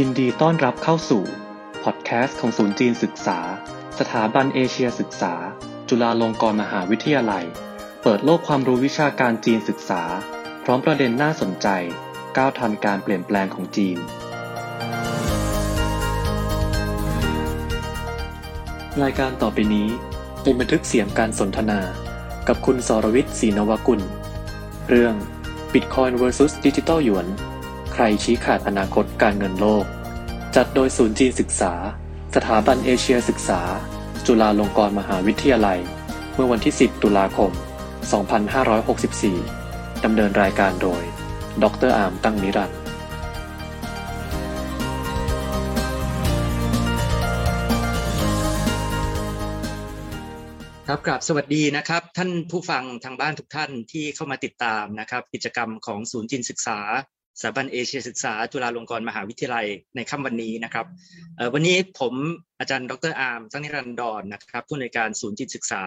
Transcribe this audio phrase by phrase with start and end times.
[0.00, 1.22] ยินดีต้อนรับเข้าสู่
[1.84, 3.38] พอดแคสต์ของศูนย์จีนศึกษา
[3.98, 5.34] สถาบันเอเชียศึกษา
[5.88, 7.44] จุฬาลงกรณ์มหาวิทยาลัย
[8.02, 10.02] เปิดโลกความรู้วิชาการจีนศึกษา
[10.64, 11.68] พร้อมประเด็นน่าสนใจ
[12.36, 13.98] ก้าวทันการเปลี่ยนแปลงของจีน
[19.02, 19.88] รายการต่อไปนี้
[20.42, 21.80] เป็นบันทึกเสียงการสนทนา
[22.48, 24.00] กับคุณสรวิทย์ศรีนวกุล
[24.88, 25.14] เรื่อง
[25.72, 27.28] Bitcoin vs Digital Yuan
[27.96, 29.84] ใครชี้ขาดอนาคตการเงินโลก
[30.56, 31.72] จัดโดยศูนย์จีนศึกษา
[32.34, 33.60] สถาบันเอเชียศึกษา
[34.26, 35.80] จุฬาลงกรณ์มหาวิทยาลัย
[36.34, 37.50] เมื่อวันที่ 10 ตุลาคม
[39.22, 41.02] 2564 ดำเนินรายการโดย
[41.62, 42.78] ดรอาร์มตั้งนิรันดร์
[50.88, 56.80] ครับกราบสวัสดีนะครับ ท่านผู้ฟังทางบ้านทุกท่านที่เข้ามาติดตามนะครับ กิจกรรมของศูนย์จินศึกษา
[57.40, 59.66] สถาบันเอเชียศึกษาจุฬาลงกรณ์มหาวิทยาลัย
[59.96, 60.86] ในค่ำวันนี้นะครับ
[61.54, 62.14] วันนี้ผม
[62.58, 65.84] อาจารย์ดรอาร์มสังนิรันดรนะครับผู้อำนวยการศูนย์จินศึกษา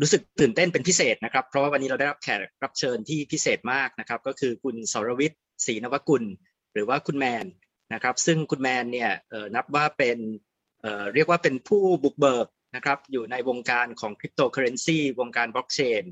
[0.00, 6.24] รู้สึกตื่นเต้นเป็นพิเศษนะครับ เพราะว่าวันนี้เราได้รับแขกรับเชิญที่พิเศษมากนะครับ ก็คือคุณสรวิทย์ศรีนวกุล
[6.72, 7.46] หรือว่าคุณแมน
[7.94, 9.10] นะครับ ซึ่งคุณแมนเนี่ย
[9.54, 16.02] นับว่าเป็นเรียกว่าเป็นผู้บุกเบิกนะครับอยู่ในวงการของคริปโตเคอเรนซีวงการบล็อกเชน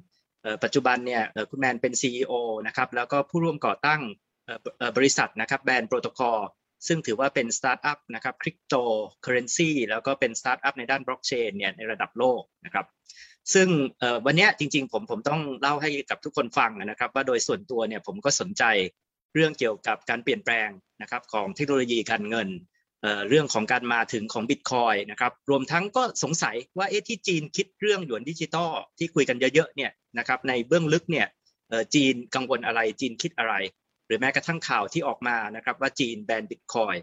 [0.62, 2.33] ปัจจุบันเนี่ยคุณแมนเป็น CEO
[2.66, 4.00] นะครับแล้วก็ผู้ร่วมก่อตั้ง
[4.96, 6.38] บริษัทนะครับ Band Protocol
[6.86, 8.74] ซึ่งถือว่าเป็นสตาร์ทอัพนะครับคริปโต
[9.22, 12.86] เคอเรนซีแล้วก็เป็นสตาร์ทอัพในด้านบล็อกเชนเนี่ยในระดับโลกนะครับ
[13.54, 13.68] ซึ่ง
[14.26, 18.64] วันนี้จริงๆผมผมต้องเล่าให้กับทุกคนฟังนะครับ ว่าโดยส่วนตัวเนี่ยผมก็สนใจ
[19.34, 20.68] เรื่องเกี่ยวกับการเปลี่ยนแปลง
[21.02, 22.48] นะครับของเทคโนโลยีการเงิน
[23.28, 31.26] เรื่องของการมาถึงของบิตคอยนะครับรวมทั้งก็สงสัยว่าเอ๊ะที่จีนคิดเรื่องหยวนดิจิตอลที่คุยกันเยอะๆเนี่ยนะครับในเบื้องลึกเนี่ย
[31.94, 33.54] จีนกังวลอะไรจีนคิดอะไร
[34.11, 36.97] รือแม้กระทั่งข่าวที่ออกมานะครับว่าจีนแบนบิตคอย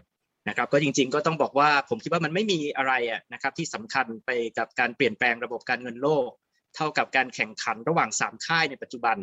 [0.48, 2.92] นะครับก็จริงๆก็ต้องบอกว่าผมคิดว่ามันไม่มีอะไร
[3.32, 6.28] นะครับที่สำคัญไปกับการเปลี่ยนแปลงระบบการเงินโลก
[6.76, 9.16] เท่ากับการแข่งขันระหว่างสามค่ายในปัจจุบัน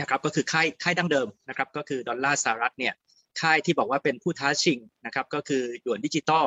[0.00, 2.94] นะครับก็คือค่ายค่ายดั้งเดิมนะครับก็คือดอลลาร์สหรัฐเนี่ย
[3.40, 6.46] ค่ายที่บอกว่าเป็นผู้ท้าชิงนะครับก็คือหยวนดิจิตอล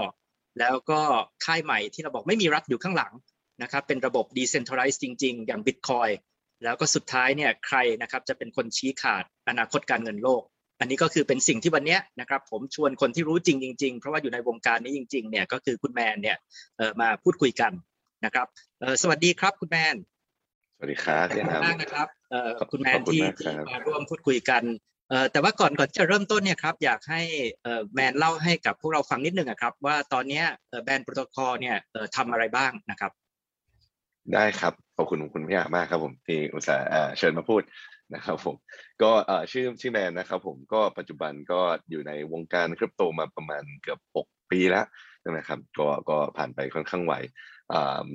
[0.60, 1.02] แล้วก็
[1.46, 3.14] ค่ายใหม่ที่เราบอกไม่มีรัฐอยู่ข้างหลัง
[3.64, 6.14] นะครับเป็นระบบ decentralized จริง ๆ อย่าง Bitcoin
[6.64, 10.44] แล้วก็สุดท้ายเนี่ยใครนะครับจะเป็นคนชี้ขาดอนาคตการเงินโลก
[10.80, 16.38] อันนี้ก็คือเป็นสิ่งที่วันนี้นะครับผมชวนคนที่รู้จริงจริงๆ เพราะว่าอยู่ในวงการนี้จริงๆเนี่ยก็คือคุณแมนเนี่ย
[16.78, 17.72] เอ่อมาพูดคุยกัน
[18.26, 18.48] นะครับ
[18.80, 19.96] เออสวัสดีครับคุณแมน
[20.78, 23.22] สวัสดีครับขอบคุณมากนะครับเอ่อคุณแมนที่
[23.70, 24.64] มาร่วมพูดคุยกัน
[25.10, 27.22] เอ่อแต่ว่าก่อนก่อนจะเริ่มต้นเนี่ยครับอยากให้
[27.64, 33.12] เอ่อแมนเล่าให้กับพวกเราฟังนิดนึงอะครับว่าตอนเนี้ยเอ่อแบรนด์โปรโตคอลเนี่ยเอ่อทำอะไรบ้างนะครับ
[34.34, 37.62] ได้ครับขอบคุณคุณพี่อามากครับผมที่อุตส่าห์เชิญมาพูด
[38.16, 38.56] นะครับผม
[39.04, 39.12] ก็
[39.52, 44.86] ชื่อชื่อแมนนะครับผมก็ปัจจุบันก็อยู่ในวงการคริปโตมาประมาณเกือบ 6 ปีแล้ว
[45.32, 47.14] นะครับก็ก็ผ่านไปค่อนข้างไว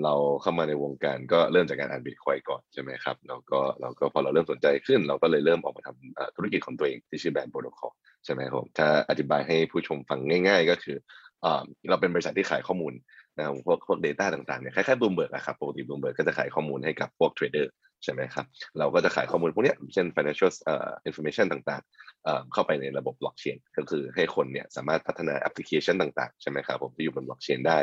[0.04, 7.92] เราเข้ามาในวงการก็เริ่มจากการอ่านบิตคอยน์ก่อนใช่ไหมครับแล้วก็เราก็พอเราเริ่มสนใจขึ้น เราก็เลยเริ่มออกมาทำธุรกิจของตัวเองที่ชื่อ Band Protocol
[8.24, 10.18] ใช่ไหมครับถ้าอธิบายให้ผู้ชมฟัง
[10.48, 10.96] ง่าย ๆ ก็คือ
[11.44, 11.46] อ
[11.88, 12.92] เราเป็นบริษัทที่ขายข้อมูล
[13.36, 17.72] นะครับพวกพวก data ต่างๆเนี่ยคล้ายๆ Bloomberg อะครับปกติ Bloomberg ก็จะขายข้อมูลให้กับพวก trader
[18.04, 18.46] ใช่ไหมครับ
[18.78, 27.78] เราก็จะขายข้อมูลพวกเนี้ยเช่น financial เอ่อ information ต่างๆเอ่อเข้าไปในระบบ blockchain ก็คือให้คนเนี่ยสามารถพัฒนาแอปพลิเคชันต่างๆ ใช่ไหมครับผมที่อยู่บน blockchain ได้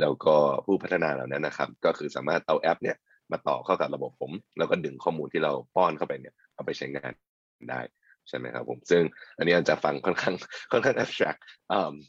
[0.00, 2.96] แล้วก็ผู้พัฒนาเหล่านั้นนะครับ ก็คือสามารถเอาแอปเนี่ย
[3.32, 7.12] มาต่อเข้ากับระบบผม แล้วก็ดึงข้อมูลที่เราป้อนเข้าไปเนี่ยเอาไปใช้งาน
[7.70, 7.80] ได้
[8.28, 9.02] ใช่ไหมครับผมซึ่ง
[9.38, 10.34] อันนี้อาจจะฟังค่อนข้าง
[10.72, 11.40] ค่อนข้าง abstract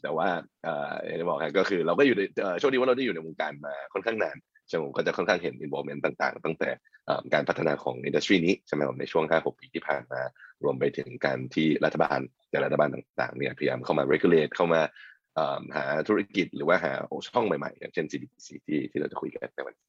[0.02, 0.28] แต่ว่า
[0.64, 2.22] เอ่ออย่างที่บอกครับก็คือเราก็อยู่ใน
[2.58, 4.36] โชคดีว่าเราได้อยู่ในวงการมาค่อนข้างนาน
[4.68, 6.70] ใช่ไหมผมก็จะค่อนข้างเห็น involvement ต่างๆ ตั้งแต่
[7.34, 10.20] การพัฒนาของ industry นี้ใช่ไหมผมในช่วง 5-6 ปีที่ผ่านมา
[10.64, 14.80] รวมไปถึงการที่รัฐบาลแต่รัฐบาลต่างๆเนี่ยพยายามเข้ามา regulate เข้ามา
[15.76, 16.92] หาธุรกิจหรือว่าหา
[17.28, 19.86] ช่องใหม่ๆ อย่างเช่น CBDC ที่ที่เราจะคุยกันในวันนี้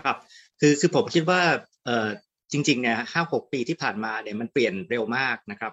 [0.00, 0.16] ครับ
[0.60, 1.40] คือคือผมคิดว่า
[1.84, 2.08] เอ่อ
[2.52, 5.72] จริงๆเนี่ยห้าหกปีที่ผ่านมาเนี่ยมันเปลี่ยนเร็วมากนะครับ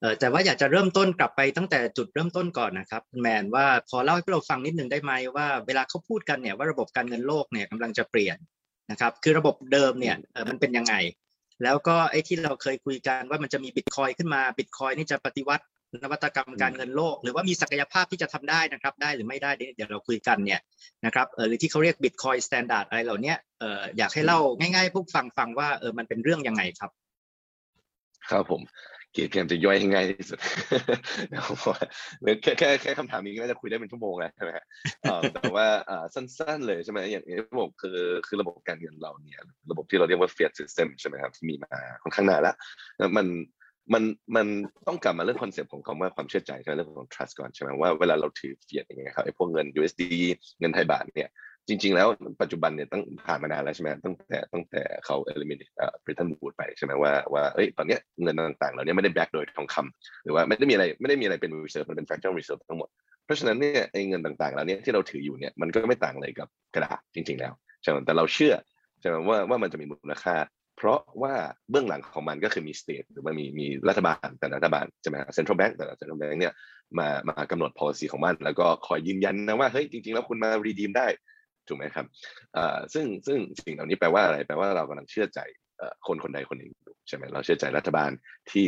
[0.00, 8.36] เอ่อแต่ว่าอยากจะเริ่มต้นกลับไปตั้งแต่จุดเริ่มต้นก่อนนะครับคุณแมนว่าพอเล่าให้พวกเราฟังนิดนึงได้ไหมว่าเวลาเขาพูดกันเนี่ยว่าระบบการเงินโลกเนี่ยกำลังจะเปลี่ยน
[8.90, 10.94] นะครับคือระบบเดิมเนี่ยเอ่อมันเป็นยังไง
[11.62, 15.64] แล้วก็ไอ้ที่เราเคยคุยกันว่ามันจะมีบิตคอยขึ้นมาบิตคอยนี่จะปฏิวัติ
[16.02, 20.60] นวัตกรรมการเงินโลก หรือว่ามีศักยภาพที่จะทำได้นะครับ ได้หรือไม่ได้เดี๋ยวเราคุยกันเนี่ย
[21.04, 26.90] นะครับเออหรือที่เขาเรียก Bitcoin Standard อะไรเหล่านี้เอออยากให้เล่าง่ายๆให้พวกฟังฟังว่าเออมันเป็นเรื่องยังไงครับ
[28.30, 28.62] ครับผม
[29.12, 30.38] เกียรติพยายามจะย่อยให้ง่ายที่สุด
[31.32, 31.78] นะครับว่า
[32.42, 34.64] แค่แค่แค่คำถามนี้ก็น่าจะคุยได้เป็นชั่วโมงแล้วใช่ไหมฮะ
[35.02, 42.54] เอ่อแต่ว่าอ่าสั้นๆเลยใช่ไหมอย่างที่ผมคือคือระบบการเงินเราเนี่ย ระบบที่เราเรียกว่า fiat system ใช่ไหมครับที่มีมาค่อนข้างนานแล้ว
[42.98, 43.26] แล้วมัน
[43.94, 44.02] มัน
[44.36, 44.46] มัน
[44.86, 50.02] ต้องกลับมาเรื่อง concept ของคำว่าความเชื่อใจใช่ไหมเรื่องของ trust ก่อนใช่ไหมว่าเวลาเราถือ fiat อย่างเงี้ยครับไอ้พวกเงิน USD
[50.60, 51.30] เงินไทยบาทเนี่ย
[51.68, 52.08] จริง ๆ แล้ว
[52.42, 62.88] ปัจจุบันเนี่ยตั้งผ่านมานานแล้วใช่ไหมตั้งแต่ตั้งแต่เขา eliminate เอ่อ Bretton Woods ไปใช่ไหมว่าว่าเอ้ยตอนเนี้ยเงินต่างๆเหล่านี้ไม่ได้ back โดยทองคำหรือว่าไม่ได้มีอะไรไม่ได้มีอะไรเป็น reserve มันเป็น fractional reserve ทั้งหมด
[63.24, 67.52] เพราะฉะนั้นเนี่ยไอ้เงินต่างๆเหล่านี้ที่เราถืออยู่เนี่ยมันก็ไม่ต่างอะไรกับกระดาษจริง ๆ แล้ว
[67.82, 68.54] ใช่ไหมแต่เราเชื่อ
[69.00, 70.34] ใช่ไหมว่าว่ามันจะมีมูลค่า
[70.76, 71.34] เพราะว่า
[71.70, 76.54] เบื้องหลังของมันก็คือมี state หรือว่ามีมีรัฐบาลแต่รัฐบาลใช่ไหม central bank แต่ละ central bank เนี่ย
[76.98, 81.06] มามากำหนด policy ของมัน แล้วก็คอยยืนยันนะว่าเฮ้ยจริง ๆ แล้วคุณมา redeem ได้
[81.68, 82.06] ถูกไหมครับ
[82.56, 85.40] อ่าซึ่งซึ่งสิ่งเหล่านี้แปลว่าอะไรแปลว่าเรากำลังเชื่อใจ
[85.78, 88.10] เอ่อคนคนใดคนหนึ่งอยู่ใช่ไหมเราเชื่อใจรัฐบาล
[88.50, 88.66] ที่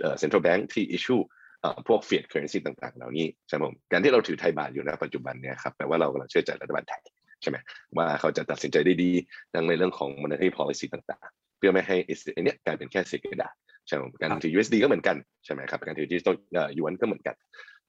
[0.00, 1.22] เอ่อ central bank ที่ issue
[1.60, 7.02] เอ่อพวก fiat currency ต่างๆ เหล่านี้ใช่ไหมการที่เราถือไทยบาทอยู่ในปัจจุบันเนี่ยครับแปลว่าเรากำลังเชื่อใจรัฐบาลไทย
[7.42, 7.56] ใช่ไหม
[7.96, 9.12] ว่าเขาจะตัดสินใจได้ดี
[9.54, 13.54] ทั้งในเรื่องของ monetary policy ต่างๆเพื่อไม่ให้ไอ้เนี้ยกลายเป็นแค่เศษกระดาษ
[13.86, 17.34] ใช่ไหมการถือ USD ก็เหมือนกันใช่ไหมครับการถือดิจิตอลเอ่อหยวนก็เหมือนกัน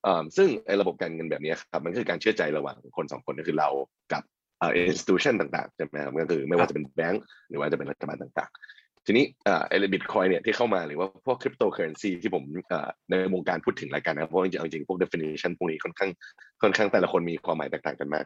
[0.05, 3.69] อ่าซึ่งไอ้ระบบการเงินแบบนี้ครับมันคือการเชื่อใจระหว่างคนสองคนก็คือเรา
[4.13, 4.23] กับ
[4.59, 16.11] เอ่อ institution ต่างๆใช่ไหมครับก็คือไม่ว่าจะเป็นแบงก์หรือว่าจะเป็นรัฐบาลต่างๆ ทีนี้อ่าไอ้บิตคอยน์เนี่ยที่เข้ามาหรือว่าพวกคริปโตเคอเรนซีที่ผมอ่าในวงการพูดถึงรายการนะเพราะจริงๆจริงๆพวก definition พวกนี้ค่อนข้าง
[16.61, 18.25] ค่อนข้างแต่ละคนมีความหมายแตกต่างกันมาก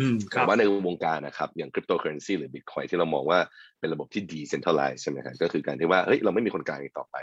[0.00, 3.38] อืมคแต่รับว่าในวงการนะครับอย่างคริปโตเคอเรนซีหรือบิตคอยที่เรามองว่า
[3.80, 7.16] เป็นระบบที่ decentralized ใช่ไหมครับก็คือการที่ว่าเฮ้ยเราไม่มีคนกลางอีกต่อไป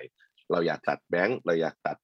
[0.52, 1.98] เราอยากตัดแบงก์เราอยากตัด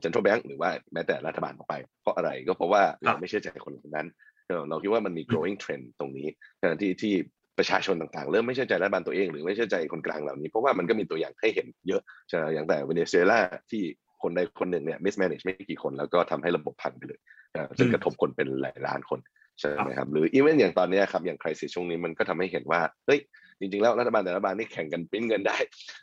[0.00, 4.08] เซ็นทรัลแบงก์หรือว่าแม้แต่รัฐบาลออกไป เพราะอะไรก็เพราะว่าเราไม่เชื่อใจคนคนนั้น
[4.48, 6.28] เออเราคิดว่ามันมี growing trend ตรงนี้
[6.60, 7.14] การที่ที่
[7.58, 13.38] ประชาชนต่างๆ เริ่มไม่เชื่อใจรัฐบาลตัวเองหรือไม่เชื่อใจคนกลางเหล่านี้เพราะว่ามันก็มีตัวอย่างให้เห็นเยอะใช่ไหมอย่างแต่เวเนซุเอลา
[13.70, 13.82] ที่
[14.22, 17.20] คนใดคนหนึ่งเนี่ย mismanage ไม่กี่คนแล้วก็ทำให้ระบบพังไปเลย
[17.52, 19.20] เออซึ่งกระทบคนเป็นหลายล้านคน
[19.60, 23.20] ใช่ไหมครับหรืออีเวนต์อย่างตอนเนี้ยครับอย่าง crisis ช่วงนี้มันก็ทำให้เห็นว่าเฮ้ย
[23.60, 25.56] จริงๆแล้วรัฐบาลแต่ละรัฐบาลนี่แข่งกันปริ้นเงินได้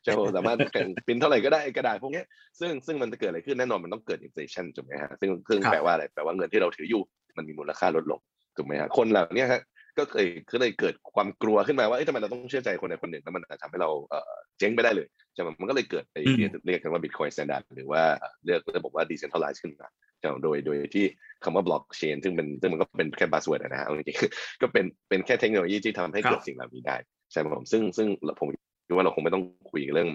[0.03, 2.25] ใช่ไหมสามารถแข่งปริ้นเท่าไหร่ก็ได้กระดาษพวกเนี้ย
[2.59, 7.01] ซึ่งซึ่งมันจะเกิดอะไรขึ้นแน่นอนมันต้องเกิด inflation ถูกไหมฮะซึ่งซึ่งครับแปลว่าอะไรแปลว่าเงินที่เราถืออยู่
[7.37, 8.19] มันมีมูลค่าลดลง
[8.57, 9.61] ถูกไหมฮะคนเหล่านี้ฮะ
[9.97, 18.01] ก็เคยก็เลยเกิดความกลัวขึ้นมาว่าเอ้ยทำไมเราต้องเชื่อใจคนใดคนหนึ่งแล้วมันอาจจะทำให้เราเอ่อเจ๊งไปได้เลยใช่ไหมมันก็เลยเกิดไอ้อืมเรียกเรียกกันว่า Bitcoin Standard หรือว่า
[18.45, 20.10] เรียกระบบว่า decentralized ขึ้นมาใช่ไหม
[20.43, 21.05] โดยโดยที่
[21.43, 26.97] คำว่า blockchain ซึ่งเป็นซึ่งมันก็เป็นแค่ buzzword อะนะฮะเอาจริงๆก็เป็นเป็นแค่เทคโนโลยีที่ทำให้ครับเกิดสิ่งเหล่านี้ได้
[27.31, 28.07] ใช่ไหมผมซึ่งซึ่ง
[28.39, 28.47] ผม
[28.85, 30.09] คิดว่าเราคงไม่ต้องคุยเรื่อง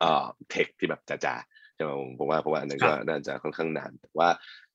[0.00, 4.28] เอ่อเทคที่แบบจ๋าๆใช่ไหมผมผมว่าเพราะว่าอันนั้นก็น่าจะค่อนข้างนานแต่ว่า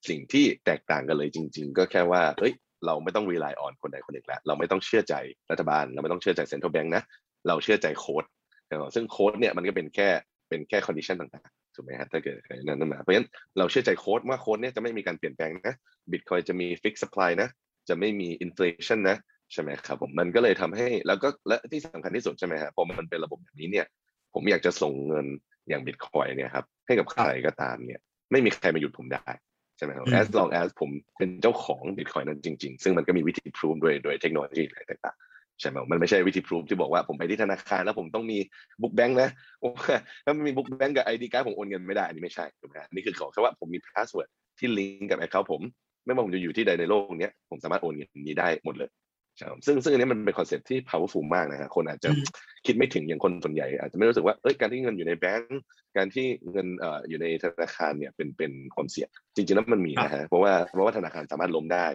[0.10, 2.54] สิ่งที่แตกต่างกันเลยจริง ๆ ก็แค่ว่าเอ้ย
[2.86, 5.16] เราไม่ต้อง rely on คนใดคนหนึ่งแล้วเราไม่ต้องเชื่อใจ
[5.52, 7.04] รัฐบาล เราไม่ต้องเชื่อใจ central bank นะ
[7.48, 8.24] เราเชื่อใจโค้ด
[8.68, 10.10] ใช่ไหมซึ่งโค้ดเนี่ยมันก็เป็นแค่
[10.50, 13.28] เป็นแค่ condition ต่างๆ ถูกไหมฮะถ้าเกิดนั้นมาเพราะฉะนั้น
[13.58, 15.76] เราเชื่อใจโค้ดว่าโค้ดเนี่ยจะไม่มีการเปลี่ยนแปลงนะ
[16.12, 17.50] บิตคอยจะมี fix supply นะ
[17.90, 19.18] จะไม่มี inflation นะ
[19.54, 23.86] ใช่ไหมครับผมมันก็เลยทำให้แล้วก็และที่สำคัญที่สุดใช่ไหมฮะพอมันเป็นระบบแบบนี้เนี่ย
[24.34, 25.26] ผมอยากจะส่งเงิน
[25.70, 28.02] อย่างบิตคอยเนี่ยครับให้กับใครก็ตามเนี่ย
[28.32, 29.30] ไม่มีใครมาหยุดผมได้
[29.78, 35.31] ใช่ไหมครับอืม as long as ผมเป็นเจ้าของบิตคอยน์นั้นจริง ๆ ซึ่งมันก็มีวิธี prove ด้วยด้วยเทคโนโลยีอะไรต่างๆ
[35.62, 38.38] ใช่ไหมมันไม่ใช่วิธี prove ที่บอกว่าผมไปที่ธนาคารแล้วผมต้องมี
[38.82, 39.30] book bank นะ
[39.64, 44.30] ว่าถ้าไม่มี book bank กับ ID card ผมโอนเงินไม่ได้อันนี้ไม่ใช่ถูกไหมฮะอันนี้คือขอแค่ว่าผมมี password
[44.60, 45.62] ที่ลิงก์กับ account ผม
[46.06, 48.90] ไม่ว่าผมจะอยู่ที่ใดในโลกเนี้ยผมสามารถโอนเงินนี้ได้หมดเลย
[49.38, 52.26] ใช่ครับซึ่งซึ่งอันนี้มันเป็น concept ที่ powerful มากนะฮะคนอาจจะอืม
[52.66, 55.62] คิดไม่ถึงอย่างคนส่วนใหญ่ อาจจะไม่รู้สึกว่าเอ้ยการที่เงินอยู่ในแบงก์
[55.98, 61.88] การที่เงินเอ่ออยู่ในธนาคารเนี่ยเป็นเป็นความเสี่ยงจริงๆแล้วมันมีนะฮะเพราะว่าเพราะว่าธนาคารสามารถล้มได้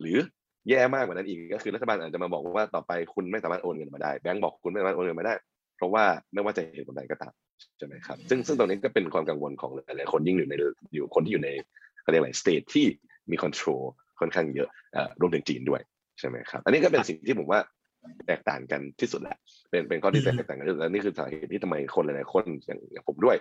[0.00, 0.16] หรือ
[0.68, 5.34] แย่มากกว่านั้นอีกก็คือรัฐบาลอาจจะมาบอกว่าต่อไปคุณไม่สามารถโอนเงินมาได้แบงก์บอกคุณไม่สามารถโอนเงินมาได้
[5.76, 7.32] เพราะว่าไม่ว่าจะเหตุผลใดก็ตาม
[7.78, 10.54] ใช่ไหมครับซึ่งซึ่งตรงนี้ก็เป็นความกังวลของหลายๆคนยิ่งอยู่ใน
[10.94, 11.50] อยู่คนที่อยู่ใน
[12.02, 12.86] เขาเรียกอะไร state ที่
[13.30, 13.82] มี control
[14.20, 14.68] ค่อนข้างเยอะ
[15.20, 15.80] รวมถึงจีนด้วย
[16.18, 17.60] ใช่ไหมครับ อันนี้ก็เป็นสิ่งที่ผมว่า
[18.26, 19.36] แตกต่างกันที่สุดแหละ
[19.70, 23.36] เป็นเป็นข้อที่แตกต่างกันที่สุดแล้วนี่คือสาเหตุที่ทำไมคนหลายๆคนอย่างผมด้วย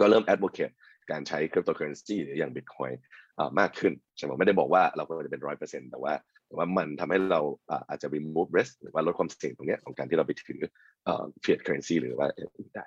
[0.00, 0.74] ก็เริ่ม advocate
[1.10, 3.21] การใช้ cryptocurrency หรืออย่าง Bitcoin เอ่อ
[3.60, 6.12] มากขึ้นใช่ไหมไม่ได้บอกว่าเราก็จะเป็นร้อยเปอร์เซ็นต์แต่ว่า
[6.46, 7.40] แต่ว่ามันทำให้เรา
[7.88, 10.60] อาจจะ remove risk หรือว่าลดความเสี่ยงตรงนี้ของการที่เราไปถือ
[11.04, 12.86] เอ่อ fiat currency หรือว่าอื่นได้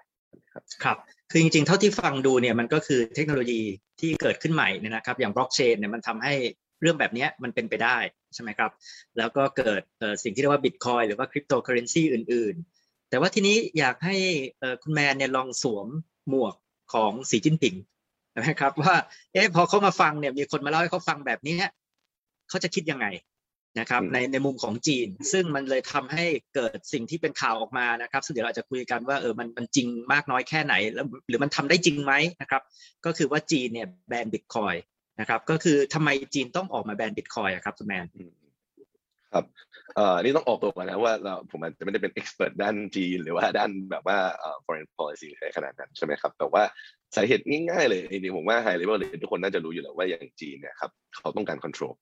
[0.53, 0.97] ครับครับ
[1.31, 3.61] คือจริงๆ เท่าที่ฟังดูเนี่ยมันก็คือเทคโนโลยี
[3.99, 6.33] ที่เกิดขึ้นใหม่เนี่ยนะครับอย่างบล็อกเชนเนี่ยมันทำให้
[6.81, 7.97] เรื่องแบบนี้มันเป็นไปได้
[8.33, 8.71] ใช่ไหมครับ
[9.17, 9.81] แล้วก็เกิด
[10.23, 14.15] สิ่งที่เรียกว่าบิตคอยหรือว่าคริปโตเคอเรนซีอื่น ๆ แต่ว่าทีนี้อยากให้
[14.83, 15.87] คุณแมนเนี่ยลองสวม
[16.29, 16.55] หมวก
[16.93, 17.75] ของสีจิ้นผิง
[18.43, 18.95] นะครับ ว่า
[19.33, 21.63] เอ๊ะพอเขามาฟังเนี่ยมีคนมาเล่าให้เขาฟังแบบเนี้ย
[22.49, 23.07] เขาจะคิดยังไง
[23.79, 26.25] นะครับอืมในในมุมของจีน ซึ่งมันเลยทำให้
[26.55, 32.61] เกิดสิ่งที่เป็นข่าวออกมานะครับ ซึ่งเดี๋ยวเราจะคุยกันว่าเออมันมันจริงมากน้อยแค่ไหนแล้วหรือมันทำได้จริงไหมนะครับ
[33.05, 34.75] ก็คือว่าจีนเนี่ยแบนบิตคอย
[35.19, 38.31] นะครับ ก็คือทำไมจีนต้องออกมาแบนบิตคอยน์ครับคุณแมนอืม
[39.33, 39.45] ครับ
[39.95, 46.63] เอ่อนี่ต้องออกตัวก่อนนะว่าเราผมอาจจะไม่ได้เป็น expert ด้านจีนหรือว่าด้านแบบว่าเอ่อ foreign policy อะไรขนาดนั้นใช่ไหมครับ แต่ว่า
[47.15, 51.93] สาเหตุง่ายๆเลยจริงๆผมว่า high level เลยทุกคนน่าจะรู้อยู่แล้วว่าอย่างจีนเนี่ยครับเขาต้องการ control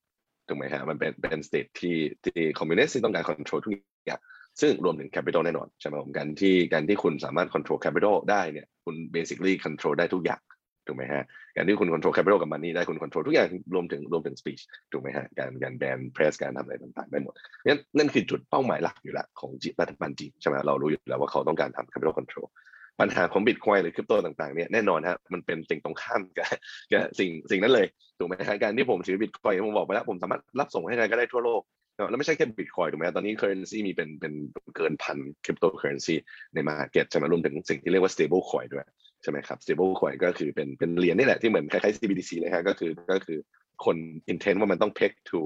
[0.48, 4.22] ถูกไหมฮะมันเป็นเป็น state ที่ที่คอมมิวนิสต์ที่ต้องการ control ทุกอย่าง
[4.62, 10.42] ซึ่งรวมถึง capital แน่นอนใช่ไหมผมการที่การที่คุณสามารถ control capital ได้เนี่ยคุณ basically control ได้ทุกอย่าง
[10.88, 11.24] ถูกไหมฮะ
[11.56, 17.34] การที่คุณ control capital กับ money ได้คุณ control ทุกอย่างรวมถึงรวมถึง speech ถูกไหมฮะการการแบน press การทำอะไรต่างๆได้หมด
[17.66, 26.48] นั่นนั่นคือจุดเป้าหมายหลักอยู่แล้วของจีรัฐบาลจีนใช่ไหมเรารู้อยู่แล้วว่าเขาต้องการทำ capital control ปั ปัญหาของ Bitcoin หรือคริปโตต่างๆเนี่ยแน่นอนฮะมันเป็นสิ่งตรงข้ามกับ
[26.92, 31.62] กับสิ่งสิ่งนั้นเลยถูกไหมฮะการที่ผมถือ Bitcoin ผมบอกไปแล้วผมสามารถรับส่งให้ใครก็ได้ทั่วโลก
[32.10, 34.34] แล้วไม่ใช่แค่ Bitcoin ถูกไหมตอนนี้ currency มีเป็นเป็น
[34.76, 36.16] เกินพัน cryptocurrency
[36.54, 38.86] ใน market ใช่ไหมรวมถึงสิ่งที่เรียกว่า stable coin ด้วย
[39.24, 43.40] ใช่ไหมครับ stable coin ก็คือเป็นเป็นเหรียญนี่แหละที่เหมือนคล้ายๆ CBDC เลยฮะก็คือก็คือ
[43.86, 43.98] คน
[44.32, 45.40] intent ว่ามันต้อง peg to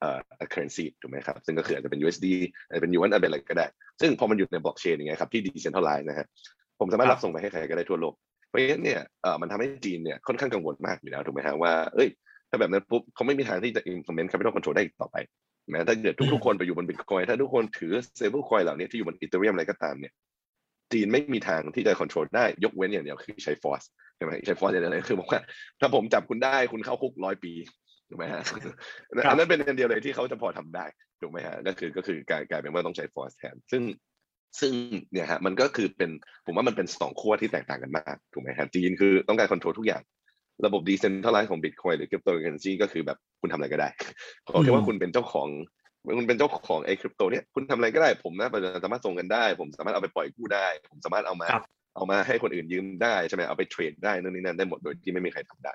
[0.00, 0.20] เอ่อ
[0.52, 2.26] currency ถูกไหมครับ ซึ่งก็คืออาจจะเป็น USD
[2.68, 3.66] อาจจะเป็นอะไรก็ได้
[4.00, 6.26] ซึ่งพอมันอยู่ใน blockchain อย่างเงี้ยครับที่ decentralized นะฮะ
[6.82, 8.14] ผมสามารถรับส่งไปให้ใครก็ได้ทั่วโลก
[8.48, 12.08] เพราะฉะนั้นเนี่ยเอ่อมันทำให้จีนเนี่ยค่อนข้างกังวลมากอยู่แล้วถูกไหมฮะว่าเอ้ย
[12.50, 15.16] ถ้าแบบนั้นปุ๊บเขาไม่มีทางที่จะ implement capital control ได้อีกต่อไป
[15.70, 20.12] แม้ถ้าเกิดทุกๆคนไปอยู่บน Bitcoin ถ้าทุกคนถือ stable coin เหล่านี้ที่อยู่บน Ethereum อะไรก็ตามเนี่ย
[20.92, 23.86] จีนไม่มีทางที่จะ control ได้ยกเว้นอย่างเดียวคือใช้ force
[24.16, 25.40] ใช่ไหมใช้ force อย่างเดียวเลยคือบอกว่า
[25.80, 27.52] ถ้าผมจับคุณได้คุณเข้าคุกร้อยปี
[28.08, 28.42] ถูกไหมฮะ
[29.30, 30.84] อันนั้นเป็นอันเดียวเลยที่เขาจะพอทำได้
[31.20, 33.82] ถูกไหมฮะก็คือก็คือกลายกลายเป็นว่าต้องใช้ force แทน ซึ่ง
[34.60, 34.72] ซึ่ง
[35.12, 36.10] เนี่ยฮะมันก็คือเป็น
[36.46, 40.02] ผมว่ามันเป็นสองขั้วที่แตกต่างกันมากถูกไหมฮะจีนคือต้องการคอนโทรลทุกอย่าง
[40.66, 43.88] ระบบดีเซนทัลไลซ์ของ Bitcoin หรือ Cryptocurrency ก็คือแบบคุณทำอะไรก็ได้
[44.46, 45.48] ขอแค่ว่าคุณเป็นเจ้าของ
[46.18, 48.48] คุณเป็นเจ้าของไอ้คริปโตเนี่ยคุณทำอะไรก็ได้ ผมนะ
[48.84, 51.48] สามารถส่งกันได้ ผมสามารถเอาไปปล่อยกู้ได้ ผมสามารถเอามา
[51.96, 55.72] เอามาให้คนอื่นยืมได้ใช่ไหมเอาไปเทรดได้นู่นนี่นั่นได้หมดโดยที่ไม่มีใครทำได้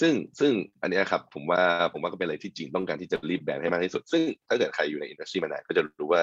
[0.00, 0.52] ซึ่งซึ่ง
[0.82, 1.60] อันนี้ครับผมว่า
[1.92, 6.22] ผมว่าก็เป็นอะไรที่จีนต้องการที่จะรีบแบนให้มากที่สุด ซึ่งถ้าเกิดใครอยู่ในอินดัสทรีมานานก็จะรู้ว่า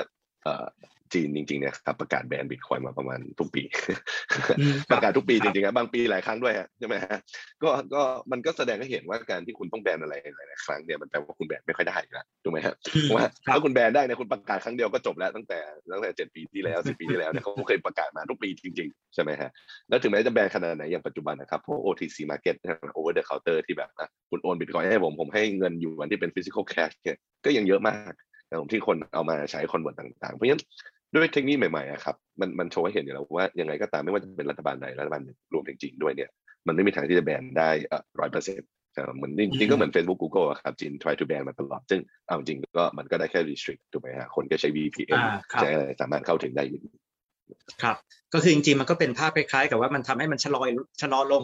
[1.14, 3.64] จีนจริงๆเนี่ยครับประกาศแบนบิตคอยมาประมาณทุกปี
[4.92, 7.18] ประกาศทุกปีจริงๆนะบางปีหลายครั้งด้วยฮะใช่ไหมฮะ
[7.64, 8.02] ก็ก็
[8.32, 12.74] มันก็แสดงให้เห็นว่าการที่คุณต้องแบนอะไรหลายๆครั้งเนี่ยมันแปลว่าคุณแบนไม่ค่อยได้แล้วถูกไหมฮะ
[13.16, 15.60] ว่าถ้าคุณแบนได้เนี่ยคุณประกาศครั้งเดียวก็จบแล้วตั้งแต่
[15.92, 19.50] ตั้งแต่เจ็ดปีที่แล้วสิบปีที่แล้วเนี่ยเขาเคยประกาศมาทุกปีจริงๆใช่ไหมฮะ
[19.90, 22.56] แล้วถึงแม้จะแบนขนาดไหนอย่างปัจจุบันนะครับพวก OTC market
[22.98, 23.90] over the counter ที่แบบ
[24.30, 28.14] คุณโอนบิตคอยน์ให้ผมผมให้เงินอยู่วันที่เป็น physical cash เนี่ยก็ยังเยอะมาก
[28.72, 30.64] ที่คนเอามาใช้ convert ต่างๆ เพราะฉะนั้น
[31.16, 36.30] ด้วยเทคนิคใหม่ๆครับมันมันโชว์ให้เห็นอยู่แล้วว่ายังไงก็ตามไม่ว่าจะเป็นรัฐบาลใดรัฐบาลหนึ่งรวมถึงจีนด้วยเนี่ย
[36.68, 37.70] มันไม่มีทางที่จะแบนได้
[38.20, 38.70] ร้อยเปอร์เซ็นต์
[39.16, 45.22] เหมือนจริงๆก็เหมือน Facebook Google ครับจีน try to ban มาตลอด ซึ่งเอาจริงก็มันก็ได้แค่ restrict ถูกไหมฮะคนก็ใช้ VPN
[45.60, 46.82] ใช้อะไรสามารถเข้าถึงได้อยู่
[47.84, 47.98] ครับ
[48.34, 50.70] ก็คือจริงๆมันก็เป็นภาพคล้ายๆ กับว่ามันทำให้มันชะลอย
[51.02, 51.44] ชะลอลง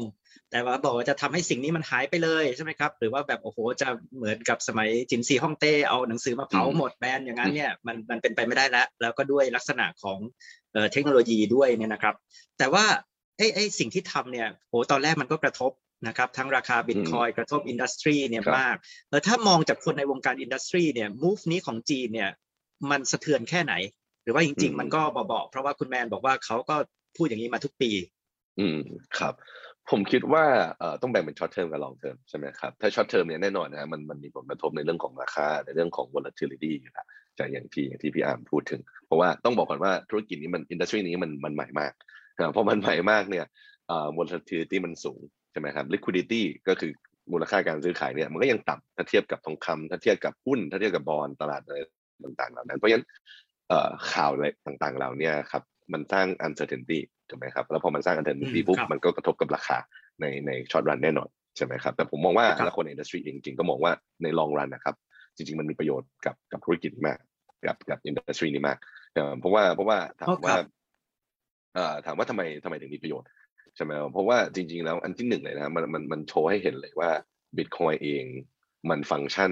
[0.52, 10.20] แต่ว่าบอกว่าจะทำให้สิ่งนี้มันหายไปเลยใช่ไหมครับ หรือว่าแบบโอ้โหจะเหมือนกับสมัยจินซีฮ่องเต้เอาหนังสือมาเผาหมดแบนอย่างนั้นเนี่ยมันมันเป็นไปไม่ได้แล้ว แล้วก็ด้วยลักษณะของ
[10.92, 12.16] เทคโนโลยีด้วยเนี่ยนะครับ
[12.58, 12.86] แต่ว่า
[13.38, 15.72] ไอ้ไอ้สิ่งที่ทำเนี่ยโอ้ตอนแรกมันก็กระทบ
[16.08, 18.76] นะครับทั้งราคาบิตคอยน์กระทบ industry เนี่ยมาก
[19.10, 22.30] เออถ้ามองจากคนในวงการ industry เนี่ย move นี้ของจีนเนี่ย
[22.92, 23.74] มันสะเทือนแค่ไหน
[24.07, 26.76] ห รือว่าจริง ๆ มันก็เบาๆเพราะว่าคุณแมนบอกว่าเขาก็
[27.18, 27.92] พูดอย่างนี้มาทุกปี
[28.60, 28.80] อืม
[29.20, 29.34] ครับ
[29.90, 30.46] ผมคิดว่า
[30.80, 37.08] เอ่อต้องแบ่งเป็น short term กับ long term ใช่ไหมครับถ้า short term เนี่ยแน่นอนนะมันมันมีผลกระทบในเรื่องของราคาในเรื่องของ volatility อยู่แล้ว
[37.40, 41.94] จากอย่างที่อย่างที่พี่อาร์มพูดถึง เพราะว่าต้องบอกก่อนว่าธุรกิจนี้มัน industry นี้มันมันใหม่มาก
[42.52, 43.46] เพราะมันใหม่มากเนี่ย
[43.88, 45.20] เอ่อ volatility มันสูง
[45.52, 46.92] ใช่ไหมครับ liquidity ก็คือ
[47.32, 51.78] มูลค่าการซื้อขายเนี่ยมันก็ยังต่ำถ้าเทียบกับทองคำถ้าเทียบกับหุ้นถ้าเทียบกับบอลตลาดอะไร
[52.24, 53.06] ต่างๆเหล่านั้นเพราะฉะนั้น
[54.12, 59.78] ข่าวอะไรต่างๆ เหล่านี้ครับมันสร้าง uncertainty ถูกไหมครับ แล้วพอมันสร้าง uncertainty ปุ๊บมันก็กระทบกับราคา
[60.22, 63.92] ในใน short run แน่นอนใช่ไหมครับแต่ผมมองว่าแล้วคนใน industry เองจริงก็มองว่า
[64.24, 64.96] ใน long run นะครับ
[65.36, 67.20] จริง ๆ มันมีประโยชน์กับกับธุรกิจมาก
[67.66, 68.78] กับกับ industry นี้มาก
[69.40, 70.56] เพราะว่าเพราะว่าถามว่า
[72.06, 73.28] ถามว่าทำไมทำไมถึงมีประโยชน์
[73.76, 77.12] ใช่ไหมเพราะว่าจริง ๆ แล้วอันที่หนึ่งเลยนะมันมันมันโชว์ให้เห็นเลยว่า
[77.58, 78.24] บิตคอยน์เอง
[78.90, 79.52] มันฟังก์ชัน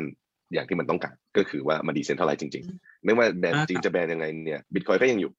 [0.53, 5.31] อย่างที่มันต้องการก็คือว่ามัน decentralized จริง ๆ ไม่ว่าแบรนด์จีนจะแบรนด์ยังไงเนี่ยบิตคอยก็ยังอยู่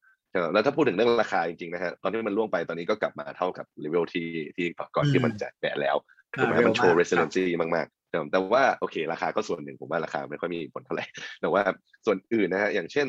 [0.53, 5.97] แล้วถ้าพูดถึงเรื่องราคาจริงๆนะฮะตอนที่มันร่วงไปตอนนี้ก็กลับมาเท่ากับเลเวลที่ที่ก่อนที่มันจะแตะแล้ว
[6.39, 11.05] ถูกไหมมันโชว์ resiliency มากๆแต่ว่าโอเค ราคาก็ส่วนหนึ่งผมว่าราคาไม่ค่อยมีผลเท่าไหร่
[11.41, 11.63] แต่ว่า
[12.07, 13.07] ส่วนอื่นนะฮะอย่างเช่น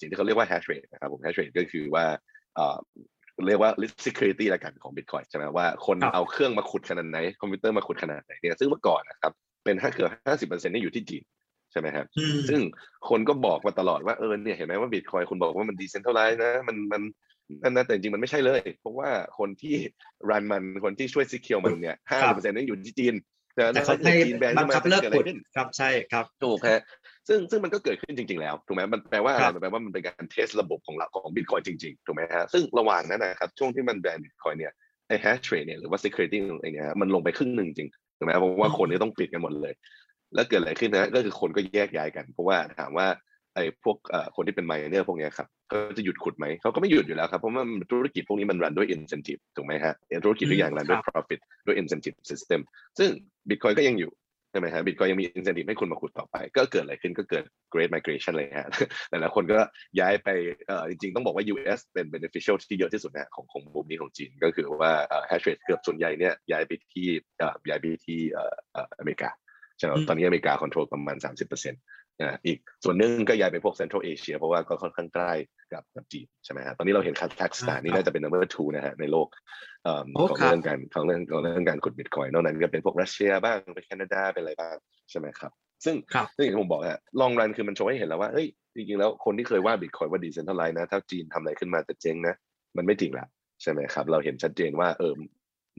[0.00, 2.04] สิ่งที่เขาเรียกว่า hash rate นะครับผม hash rate ก็คือว่า
[3.46, 3.70] เรียกว่า
[4.06, 9.32] security ละกันของ Bitcoin ใช่ไหมว่าคนเอาเครื่องมาขุดขนาดไหน คอมพิวเตอร์มาขุดขนาดไหนเนี่ยซึ่งเมื่อก่อนนะครับ
[9.64, 11.22] เป็นห้าเกือบห้าสิบเปอร์เซ็นต์นี่อยู่ที่จีน
[11.72, 12.06] ใช่ไหมครับ
[12.48, 12.60] ซึ่ง
[13.08, 17.02] คนก็บอกมาตลอดว่าเออเนี่ยเห็นไหมว่าบิตคอยน์คุณบอกว่ามัน decentralized นะมันมัน
[17.62, 19.76] นั่นนะแต่จริงมันไม่ใช่เลย เพราะว่าคนที่
[20.30, 23.14] รันมันคนที่ช่วยซิเคียวมันเนี่ยห้าสิบเปอร์เซ็นต์นั่นอยู่ที่จีน
[23.54, 24.14] แต่เขาให้
[24.58, 25.24] บังคับเลิกขุด
[25.56, 26.82] ครับใช่ครับถูกฮะ
[27.28, 34.72] ซึ่งซึ่งมันก็เกิดขึ้นจริง ๆ แล้วถูกไหมมันแปลว่าอะไรครับมันแปลว่ามันเป็นการเทสระบบของเราของบิตคอยจริงๆถูกไหมฮะซึ่งระหว่างนั้นนะครับช่วงที่มันแบนบิตคอยเนี่ย
[35.08, 39.74] ไอ้ hash rate เนี่ยหรือว่า security ไอ้เนี่ยฮะมันลงไปครึ่งหนึ่งจริงถูกไหมเพราะว่าคนเนี่ยต้องปิดกันหมดเลย
[40.34, 43.06] แล้วเกิดอะไรขึ้นนะก็คือคนก็แยกย้ายกัน เพราะว่าถามว่า
[43.54, 43.96] ไอ้พวก
[44.36, 49.94] คนที่เป็น miner พวกนี้ครับเขาจะหยุดขุดไหมเขาก็ไม่หยุดอยู่แล้วครับเพราะว่าธุรกิจพวกนี้มันรันด้วย incentive ถูกไหมฮะ
[50.24, 52.60] ธุรกิจทุกอย่างรันด้วย profit ด้วย incentive system
[52.98, 53.10] ซึ่ง
[53.48, 54.12] Bitcoin ก็ยังอยู่
[54.50, 58.68] ใช่ไหมฮะ Bitcoin ยังมี incentive ให้คุณมาขุดต่อไป ก็เกิดอะไรขึ้นก็เกิด great migration เลยฮะ
[59.10, 59.58] หลายๆคนก็
[60.00, 60.28] ย้ายไป
[60.66, 64.92] เอ่อจริงๆ ต้องบอกว่า US เป็น beneficial ที่เยอะที่สุดนะของของมุมนี้ของจีน ก็คือว่า
[65.30, 67.08] hash rate เกือบส่วนใหญ่เนี่ยย้ายไปที่
[67.68, 68.20] ย้ายไปที่
[69.00, 69.30] อเมริกา
[69.78, 75.32] ใช่ไหมอืมตอนนี้อเมริกา control ประมาณ 30%นะอีกส่วนหนึ่งก็ย้ายไปพวก Central Asia เพราะว่าก็ค่อนข้างใกล้
[75.72, 79.28] กับกับจีนใช่ไหมฮะตอนนี้เราเห็นคาซัคสถานนี่น่าจะเป็น number two นะฮะในโลก
[79.84, 84.76] เอ่อโอ้ของครับเรื่องการของเรื่องของเรื่องการขุดบิตคอยน์นอกนั้นก็เป็นพวกรัสเซียบ้างเป็นแคนาดาเป็นอะไรบ้าง
[85.10, 85.52] ใช่ไหมครับ
[85.84, 92.34] ซึ่งครับซึ่งอย่างที่ผมบอกฮะ long run คือมันโชว์ให้เห็นแล้วว่าเฮ้ยจริงๆแล้วคนที่เคยว่าบิตคอยน์ว่า decentralized นะถ้าจีนทำอะไรขึ้นมาจะเจ๊งนะ
[92.76, 93.26] มันไม่จริงละ
[93.62, 95.14] ใช่ไหมครับ เราเห็นชัดเจนว่าเออ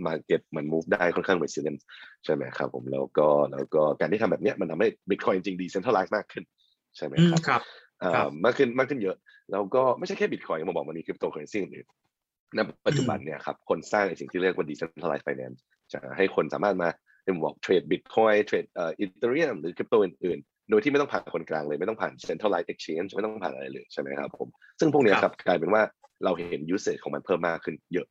[0.08, 1.80] market มัน move ได้ค่อนข้าง resilient
[2.26, 6.44] ใช่ไหมครับผมแล้วก็แล้วก็การที่ทำแบบเนี้ยมันทำให้บิตคอยน์จริง decentralized มากขึ้น
[6.98, 7.62] ใช่ไหมอืมครับครับ
[8.04, 9.18] อ่าครับมากขึ้นมากขึ้นเยอะ
[9.52, 15.58] แล้วก็ไม่ใช่แค่บิตคอยน์มาบอกมันมีคริปโตเคอเรนซีอื่นๆณปัจจุบันเนี่ยครับคนสร้างในสิ่งที่เรียกว่า decentralized finance
[15.94, 16.90] จะให้คนสามารถมา
[17.24, 24.48] ที่ผมบอกเทรดบิตคอยน์เทรดเอ่อ Ethereum หรือคริปโตอื่นๆ โดยที่ไม่ต้องผ่านคนกลางเลยไม่ต้องผ่าน centralized exchange ไม่ต้องผ่านอะไรเลยใช่ไหมครับผม
[24.80, 25.84] ซึ่งพวกเนี้ยครับครับกลายเป็นว่า
[26.24, 28.08] เราเห็น usage ของมันเพิ่มมากขึ้นเยอะ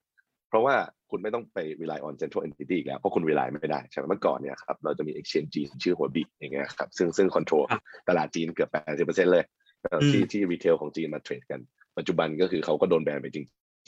[0.48, 0.76] เพราะว่า
[1.10, 9.44] คุณไม่ต้องไป rely on central entity อีกแล้วเพราะคุณ rely ไม่ได้ใช่ไหมเมื่อก่อนเนี่ยครับเราจะมี exchange จีนชื่อหัวบิอย่างเงี้ยครับซึ่งซึ่ง control ครับตลาดจีนเกือบ 80%เลย
[9.82, 11.60] เอ่ออมที่ที่ retail ของจีนมาเทรดกัน
[11.98, 13.38] ปัจจุบันก็คือเขาก็โดนแบนไปจ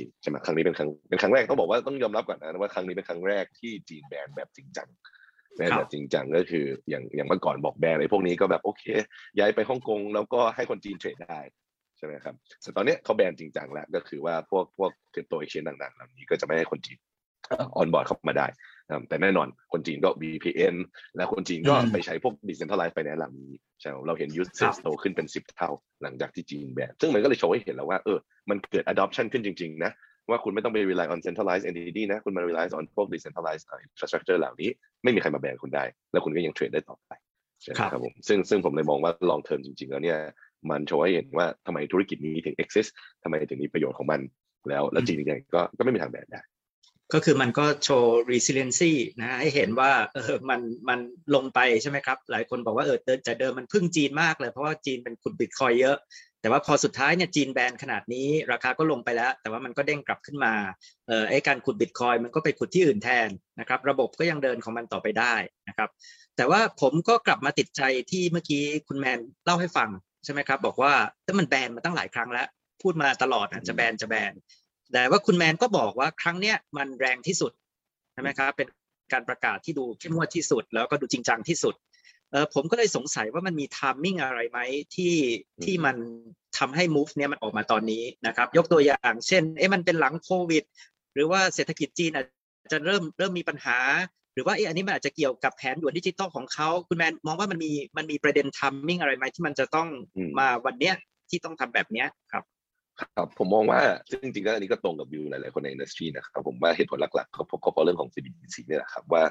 [0.00, 4.89] ริงๆใช่ไหมครั้งนี้เป็นครั้งเป็นครั้งแรกต้องบอกว่าต้องยอมรับก่อนนะว่าครั้งนี้เป็นครั้งแรกที่จีนแบนแบบจริงจัง
[5.57, 8.85] แบนครับแบบจริงจังก็คืออย่างอย่างเมื่อก่อนบอกแบนอะไรพวกนี้ก็แบบโอเค
[9.39, 11.41] ย้ายไปฮ่องกงแล้วก็ให้คนจีนเทรดได้
[11.99, 16.99] ใช่ไหมครับแต่ตอนเนี้ยเขาแบนจริงจังแล้วก็คือว่าพวกพวกคริปโตเอ็กชแนนต่างๆเหล่านี้ก็จะไม่ให้คนจีน
[17.50, 18.47] ออนบอร์ดเข้ามาได้
[18.87, 20.76] นะครับแต่แน่นอนคนจีนก็ VPN
[21.16, 25.71] และคนจีนก็อืมไปใช้พวก decentralized finance เหล่านี้ใช่ไหมเราเห็นครั usage บโตขึ้นเป็น 10 เท่า
[26.02, 28.19] หลังจากที่จีนแบนซึ่งมันก็เลยโชว์ให้เห็นแล้วว่าเออ
[28.50, 29.93] มันเกิด adoption ขึ้นจริง ๆ นะ
[30.30, 34.71] ว่าคุณไม่ต้องไป rely on centralized entity นะ คุณมา rely on พวก decentralized infrastructure เหล่านี้
[35.04, 37.10] ไม่มีใครมาแบนคุณได้ แล้วคุณก็ยังเทรดได้ต่อไป
[37.62, 40.19] ใช่ไหมครับครับผมซึ่งซึ่งผมเลยมองว่า long term จริง ๆ แล้วเนี่ย
[40.71, 42.91] มันโชว์ให้เห็นว่าทำไมธุรกิจนี้ถึง exist
[43.23, 44.21] ทำไมถึงมีประโยชน์ของมัน
[44.69, 46.43] แล้วแล้วจีนยังไงก็ก็ไม่มีทางแบนได้
[47.14, 50.99] ก็คือมันก็โชว์ resiliency นะให้เห็นว่าเออมันมัน
[51.34, 55.96] ลงไปใช่ไหมครับ หลายคนบอกว่าเออเดินแต่เดิมมันพึ่งจีนมากเลย เพราะว่าจีนเป็นขุดบิตคอยเยอะ
[56.40, 60.54] แต่ว่าพอสุดท้ายเนี่ยจีนแบนขนาดนี้ ราคาก็ลงไปแล้ว แต่ว่ามันก็เด้งกลับขึ้นมา
[61.08, 63.28] เออไอการขุดบิตคอยมันก็ไปขุดที่อื่นแทน
[63.60, 65.34] นะครับระบบก็ยังเดินของมันต่อไปได้
[65.68, 65.88] นะครับ
[66.36, 69.88] แต่ว่าผมก็กลับมาติดใจที่เมื่อกี้คุณแมนเล่าให้ฟัง
[70.25, 70.92] ใช่ไหมครับบอกว่า
[71.25, 72.49] แต่มันแบนมาตั้งหลายครั้งแล้ว
[72.82, 74.32] พูดมาตลอดอะจะแบนจะแบน
[74.93, 77.53] แต่ว่าคุณแมนก็บอกว่าครั้งเนี้ยมันแรงที่สุด
[78.13, 78.69] ใช่ไหมครับเป็น
[79.13, 81.75] การประกาศที่ดูเข้มงวดที่สุด แล้วก็ดูจริงจังที่สุด
[82.31, 84.59] เออผมก็เลยสงสัยว่ามันมีทามมิ่งอะไรไหม
[84.95, 85.15] ที่
[85.65, 85.97] ที่มัน
[86.59, 90.65] ทำให้ move เนี้ยมันออกมาตอนนี้นะครับ ยกตัวอย่างเช่นเอ๊ะมันเป็นหลังโควิด
[91.15, 92.26] หรือว่าเศรษฐกิจจีนอาจ
[92.73, 93.79] จะเริ่มเริ่มมีปัญหา
[94.35, 100.95] หรือว่าเอ๊ะอันนี้มันอาจจะเกี่ยวกับแผนหยวนดิจิตอลของเขาคุณแมนมองว่ามันมีมันมีประเด็น timing อะไรไหมที่มันจะต้องอืมมาวันเนี้ย
[101.31, 102.45] ที่ต้องทำแบบเนี้ยครับ
[103.00, 109.23] ครับผมมองว่าซึ่งจริงๆก็อันนี้ก็ตรงกับวิวหลายๆคนใน industry นะครับผมว่าเหตุผลหลักๆเขาเพราะเขาเพราะเรื่องของ CBDC เนี่ยแหละครับว่า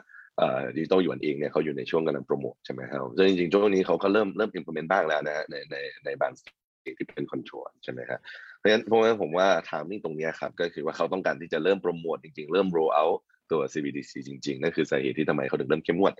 [0.76, 8.20] ดิจิตอลหยวนเองเนี่ยเขาอยู่ในช่วงกำลังโปรโมทใช่ไหมครับซึ่งจริงๆช่วงนี้เขาก็เริ่มเริ่ม implement บ้างแล้วนะฮะในในในบาง state ที่เป็น control ใช่ไหมครับ
[8.58, 13.18] เพราะฉะนั้นเพราะฉะนั้นผมว่า timing ตรงนี้ครับก็คือว่าเขาต้องการที่จะเริ่มโปรโมทจริงๆ เริ่ม roll out
[13.52, 16.14] ตัว CBDC จริงๆ นั่นคือสาเหตุที่ทำไมเขาถึงเริ่มเข้มงวด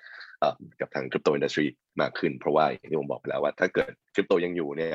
[0.80, 1.66] กับทางคริปโต industry
[2.02, 4.90] มากขึ้น เพราะว่าอย่างที่ผมบอกไปแล้วว่าถ้าเกิดคริปโตยังอยู่เนี่ย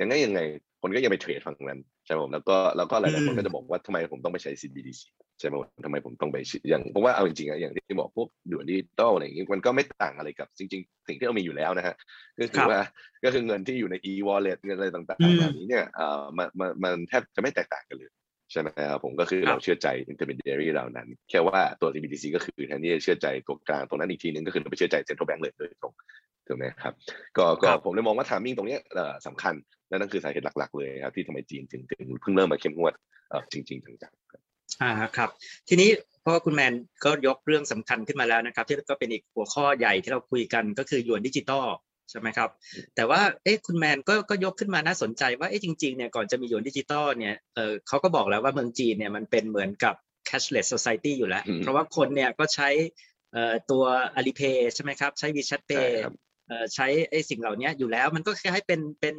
[0.00, 0.40] ยังไงยังไง
[0.82, 5.00] คนก็ยังไปเทรดฝั่งนั้น ใช่ไหมผมแล้วก็แล้วก็หลายๆคนก็จะบอกว่าทำไมผมต้องไปใช้ CBDC
[5.38, 11.94] ใช่ไหมผมทำไมผมต้องไปใช้อย่างเพราะว่าเอาจริงๆอะอย่างที่บอกพวกหยวนดิจิตอลอะไรอย่างงี้มันก็ไม่ต่างอะไรกับจริง ๆ สิ่งที่เรามีอยู่แล้วนะฮะ
[12.40, 12.80] ก็คืครัอบว่า
[13.24, 18.10] ก็คือเงินที่อยู่ใน e-wallet เงินอะไรต่างอืมๆเหล่านี้เนี่ยเอ่อมันมันมันแทบจะไม่แตกต่างกันเลย
[18.52, 25.92] ใช่ไหมครับผมก็คือครับเราเชื่อใจ intermediary เหล่านั้น แค่ว่าตัว CBDC ก็คือแทนที่จะเชื่อใจตัวกลางตรงนั้นอีกทีนึงก็คือเราไปเชื่อใจ central bank เลยโดยตรง
[26.46, 26.94] ถูกไหมครับ
[27.38, 29.54] ก็ก็ครับผมเลยมองว่า timing ตรงเนี้ยเอ่อสำคัญ
[29.88, 32.94] และนั่นคือสาเหตุหลัก ๆ เลยครับที่ทำไมจีนถึงถึงเพิ่งเริ่มมาเข้มงวด
[33.30, 34.40] เอ่อจริง ๆจังๆครับ
[34.82, 35.30] อ่าครับ
[35.68, 35.90] ทีนี้
[36.22, 36.72] เพราะว่าคุณแมน
[37.04, 41.66] ก็ยกเรื่องสำคัญขึ้นมาแล้วนะครับ ที่ก็เป็นอีกหัวข้อใหญ่ที่เราคุยกันก็คือหยวนดิจิตอล
[42.10, 42.50] ใช่ไหมครับ
[42.96, 49.94] แต่ว่าเอ๊ะคุณแมนก็ก็ยกขึ้นมาน่าสนใจว่าเอ๊ะจริงๆเนี่ยก่อนจะมีหยวนดิจิตอลเนี่ยเออเขาก็บอกแล้วว่าเมืองจีนเนี่ยมันเป็นเหมือนกับ
[50.28, 52.68] cashless society อยู่แล้วอืมเพราะว่าคนเนี่ยก็ใช้
[53.32, 53.84] เอ่อตัว
[54.18, 56.14] Alipay ใช่ไหมครับ ใช้ WeChat ใช่ Pay ครับ
[56.48, 59.14] เอ่อใช้ไอ้สิ่งเหล่านี้อยู่แล้วมันก็คล้ายๆเป็นเป็น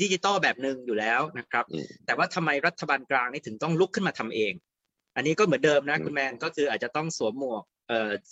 [0.00, 4.52] ดิจิตอลแบบหนึ่งอยู่แล้วนะครับอืมแต่ว่าทำไมรัฐบาลกลางนี่ถึงต้องลุกขึ้นมาทำเอง
[5.16, 7.77] อันนี้ก็เหมือนเดิมนะอืมคุณแมนก็คืออาจจะต้องสวมหมวกเอ่อ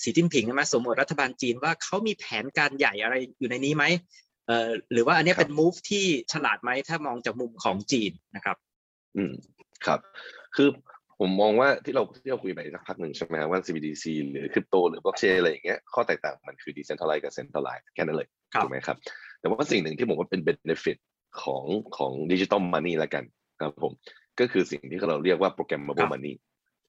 [0.03, 3.85] สีจิ้นผิงใช่ไหมสวมหมวกรัฐบาลจีนว่าเขามีแผนการใหญ่อะไรอยู่ในนี้ไหม
[4.47, 8.57] เอ่อหรือว่าอันนี้เป็น move ที่ฉลาดไหมถ้ามองจากมุมของจีนนะครับ
[9.16, 9.33] อืม
[9.87, 10.01] ครับ
[10.57, 10.69] คือ
[11.21, 18.97] ผมมองว่าที่เราที่เราคุยไปสักพักหนึ่งใช่ไหมครับว่า CBDC หรือคริปโตหรือบล็อกเชนอะไรอย่างเงี้ยข้อแตกต่างมันคือ decentralized กับ centralized แค่นั้นเลยครับถูกไหมครับ
[19.40, 20.97] แต่ว่าสิ่งหนึ่งที่ผมว่าเป็น benefit
[21.42, 21.64] ของ
[21.97, 23.25] ของดิจิตอลมันนี่ละกัน
[23.61, 23.92] ครับผม
[24.40, 26.35] ก็คือสิ่งที่เราเรียกว่า programmable money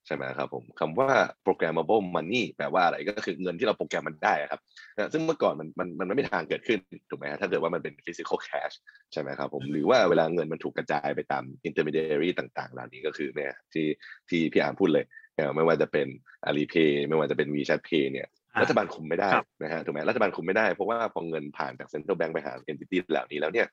[0.07, 1.11] ใช่ไหมครับผมคำว่า
[1.45, 4.59] programmable money แปลว่าอะไรก็คือเงินที่เราโปรแกรมมันได้อะครับ
[4.95, 8.75] นะซึ่งเมื่อก่อนมันมันมันไม่มีทางเกิดขึ้นถูกไหมฮะถ้าเกิดว่ามันเป็น physical cash
[9.13, 13.87] ใช่ไหมครับผมหรือว่าเวลาเงินมันถูกกระจายไปตาม intermediary ต่างๆเหล่านี้ก็คือเนี่ยที่
[14.29, 15.05] ที่พี่อาร์มพูดเลย
[15.37, 16.07] นะไม่ว่าจะเป็น
[16.49, 23.67] Alipay ไม่ว่าจะเป็น WeChat Pay เนี่ยอ่ารัฐบาลคุมไม่ได้ครับนะฮะถูกไหมรัฐบาลคุมไม่ได้เพราะว่าพอเงินผ่านจาก central bank ไปหา entity เหล่านี้แล้วเนี่ย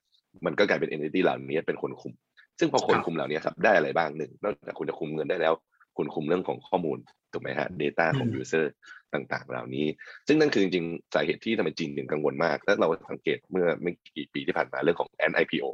[0.45, 2.13] มันก็กลายเป็น entity เหล่านี้เป็นคนคุม
[2.59, 5.53] ซึ่งพอคนครับคุมเหล่านี้ครับได้อะไรบ้างหนึ่งนอกจากคุณจะคุมเงินได้แล้ว
[5.97, 6.97] คุณคุมเรื่องของข้อมูล
[7.33, 8.65] ถูกไหมฮะ data ของอืม user
[9.13, 9.85] ต่างๆ เหล่านี้
[10.27, 15.65] ซึ่งนั่นคือจริงๆ สาเหตุที่ทำไมจีนถึงกังวลมาก และเราสังเกตเมื่อไม่กี่ปีที่ผ่านมาเรื่องของ NIPO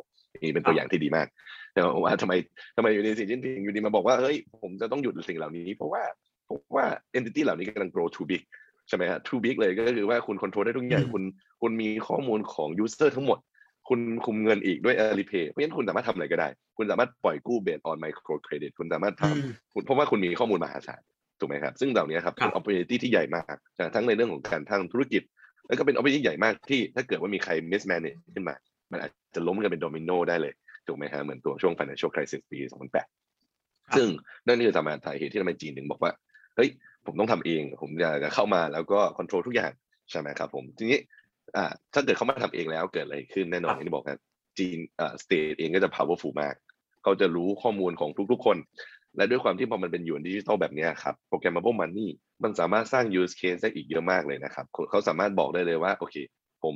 [0.44, 1.28] นี่เป็นตัวอย่างที่ดีมาก
[1.74, 2.34] แต่ว่าทำไม
[2.76, 6.04] ทำไมอยู่ในสีจิ้นผิงอยู่ดีมาบอกว่าเฮ้ยผมจะต้องหยุดสิ่งเหล่านี้ เพราะว่า
[6.46, 6.86] เพราะว่า
[7.18, 8.42] entity เหล่านี้กำลัง grow too big
[8.88, 11.24] ใช่ไหมฮะ too big เลยก็คือว่าคุณ control ได้ทุกอย่างอืมคุณ
[11.62, 13.40] คุณมีข้อมูลของ user ทั้งหมด
[13.94, 21.02] คุณคุมเงินอีกด้วย Alipay เพราะฉะนั้นคุณสามารถทำอะไรก็ได้ คุณสามารถปล่อยกู้ based on micro credit คุณสามารถทำอืมคุณเพราะว่าคุณมีข้อมูลมหาศาล
[21.40, 25.22] ถูกไหมครับ ซึ่งเหล่านี้ครับครัเป็บน opportunity ที่ใหญ่มากนะทั้งในเรื่องของการทางธุรกิจ
[25.68, 28.56] แล้วก็เป็น opportunity ใหญ่มากที่ ถ้าเกิดว่ามีใคร mismanage ขึ้นมา
[28.92, 30.54] มันอาจจะล้มกันเป็นโดมิโนได้เลย
[30.88, 32.60] ถูกไหมฮะเหมือนตัวช่วง financial crisis ปี
[33.28, 34.08] 2008 ซึ่ง
[34.46, 36.12] นั่นคือสาเหตุที่ทำไมจีนถึงบอกว่า
[36.56, 36.70] เฮ้ย
[37.06, 39.72] ผมต้องทำเอง ผมอยากจะเข้ามาแล้วก็ control ทุกอย่าง
[40.10, 41.00] ใช่ไหมครับผมทีนี้
[41.58, 44.22] อ่าถ้าเกิดเขามาทำเองแล้วเกิดอะไรขึ้นแน่นอนอย่างที่บอกครับ
[44.60, 46.56] จีนอ่า state เองก็จะ powerful มาก
[47.04, 48.58] เขาจะรู้ข้อมูลของทุกๆคน
[49.18, 52.08] และด้วยความที่พอมันเป็นหยวนดิจิทัลแบบเนี้ยครับ programmable money
[52.44, 56.16] มันสามารถสร้าง use case ได้อีกเยอะมากเลยนะครับเขาเขาสามารถบอกได้เลยว่าโอเค
[56.64, 56.76] ผม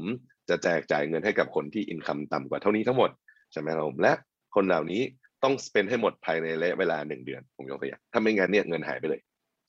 [0.50, 3.10] จะแจกจ่ายเงินให้กับคนที่ income ต่ำกว่าเท่านี้ทั้งหมด
[3.52, 4.14] ใช่ไหมครับผมและ
[4.56, 5.02] คนเหล่านี้
[5.44, 9.22] ต้อง spend ให้หมดภายในระยะเวลาหนึ่งเดือนผมยกตัวอย่างถ้าไม่งั้นเนี่ยเงินหายไปเลย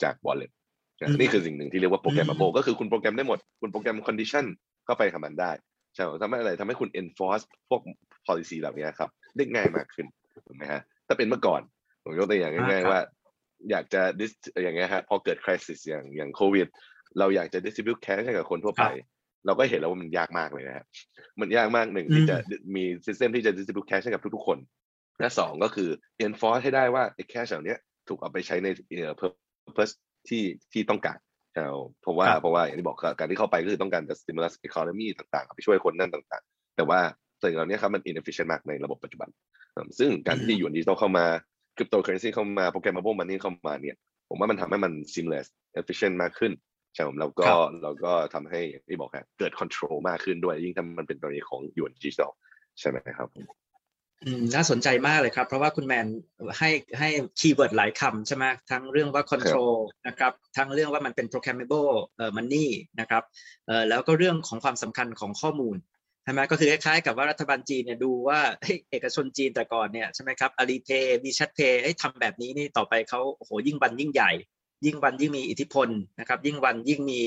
[0.02, 0.50] จาก wallet
[1.00, 5.52] นะอืมนี่คือสิ่งหนึ่งที่เรียกว่า programmable ก็คือคุณโปรแกรมได้หมด คุณโปรแกรม condition เข้าไปกับมันได้
[5.94, 7.82] ใช่ไหมทำให้อะไรทำให้คุณ enforce พวก
[8.26, 10.06] policy เหล่านี้ครับ ได้ง่ายมากขึ้น
[10.46, 11.60] ถูกไหมฮะถ้าเป็นเมื่อก่อน
[12.04, 13.02] ผมยกตัวอย่างง่ายอ่าครับๆว่า
[13.70, 16.66] อยากจะ dis อย่างเงี้ยฮะพอเกิด crisis อย่างอย่างโควิด
[17.18, 18.86] เราอยากจะ distribute cash ให้กับคนทั่วไป
[19.46, 20.86] เราก็เห็นแล้วว่ามันยากมากเลยนะครับ
[21.40, 22.36] มันยากมากหนึ่งที่จะ
[22.76, 24.58] มี system ที่จะ distribute cash ให้กับทุกๆคน
[25.20, 25.88] และสองก็คือ
[26.26, 27.76] enforce ให้ได้ว่าไอ้ cash เหล่านี้
[28.08, 29.92] ถูกเอาไปใช้ในเอ่อ purpose
[30.28, 31.25] ที่ที่ต้องการใช่ไหม
[32.02, 37.00] เพราะว่าครับเพราะว่าอย่างที่บอกการที่เข้าไปก็คือต้องการจะ stimulus economy ต่างๆเอาไปช่วยคนนั่นต่างๆ แต่ว่า
[37.42, 39.28] สิ่งเหล่านี้ครับมัน inefficient มากในระบบปัจจุบัน
[39.76, 41.26] อืมซึ่งการที่หยวนดิจิตอลเข้ามา
[41.76, 43.96] cryptocurrency เข้ามา programmable money เข้ามาเนี่ย
[44.28, 45.46] ผมว่ามันทำให้มัน seamless
[45.80, 46.52] efficient มากขึ้น
[46.94, 52.30] ใช่ไหมแล้วก็ครับแล้วก็ทำให้อย่างที่บอกครับเกิด control มากขึ้นด้วยยิ่งถ้ามันเป็นกรณีของหยวนดิจิตอล
[52.80, 53.46] ใช่ไหมครับอืม
[54.54, 56.06] น่าสนใจมากเลยครับ เพราะว่าคุณแมน
[56.58, 59.76] ให้ให้คีย์เวิร์ดหลายคำใช่ไหมทั้งเรื่องว่า control
[60.06, 61.92] นะครับทั้งเรื่องว่ามันเป็น programmable
[62.36, 62.68] money
[63.00, 63.22] นะครับ
[63.88, 65.76] แล้วก็เรื่องของความสำคัญของข้อมูล
[66.24, 68.40] ใช่ไหมก็คือคล้ายๆกับว่ารัฐบาลจีนเนี่ยดูว่า
[68.90, 74.32] เอกชนจีนแต่ก่อนเนี่ยใช่ไหมครับ Alipay WeChat Pay ให้ทำแบบนี้นี่ต่อไปเขาโอ้โหยิ่งวันยิ่งใหญ่
[74.86, 75.88] ยิ่งวันยิ่งมีอิทธิพล
[76.20, 77.20] นะครับยิ่งวันยิ่งมี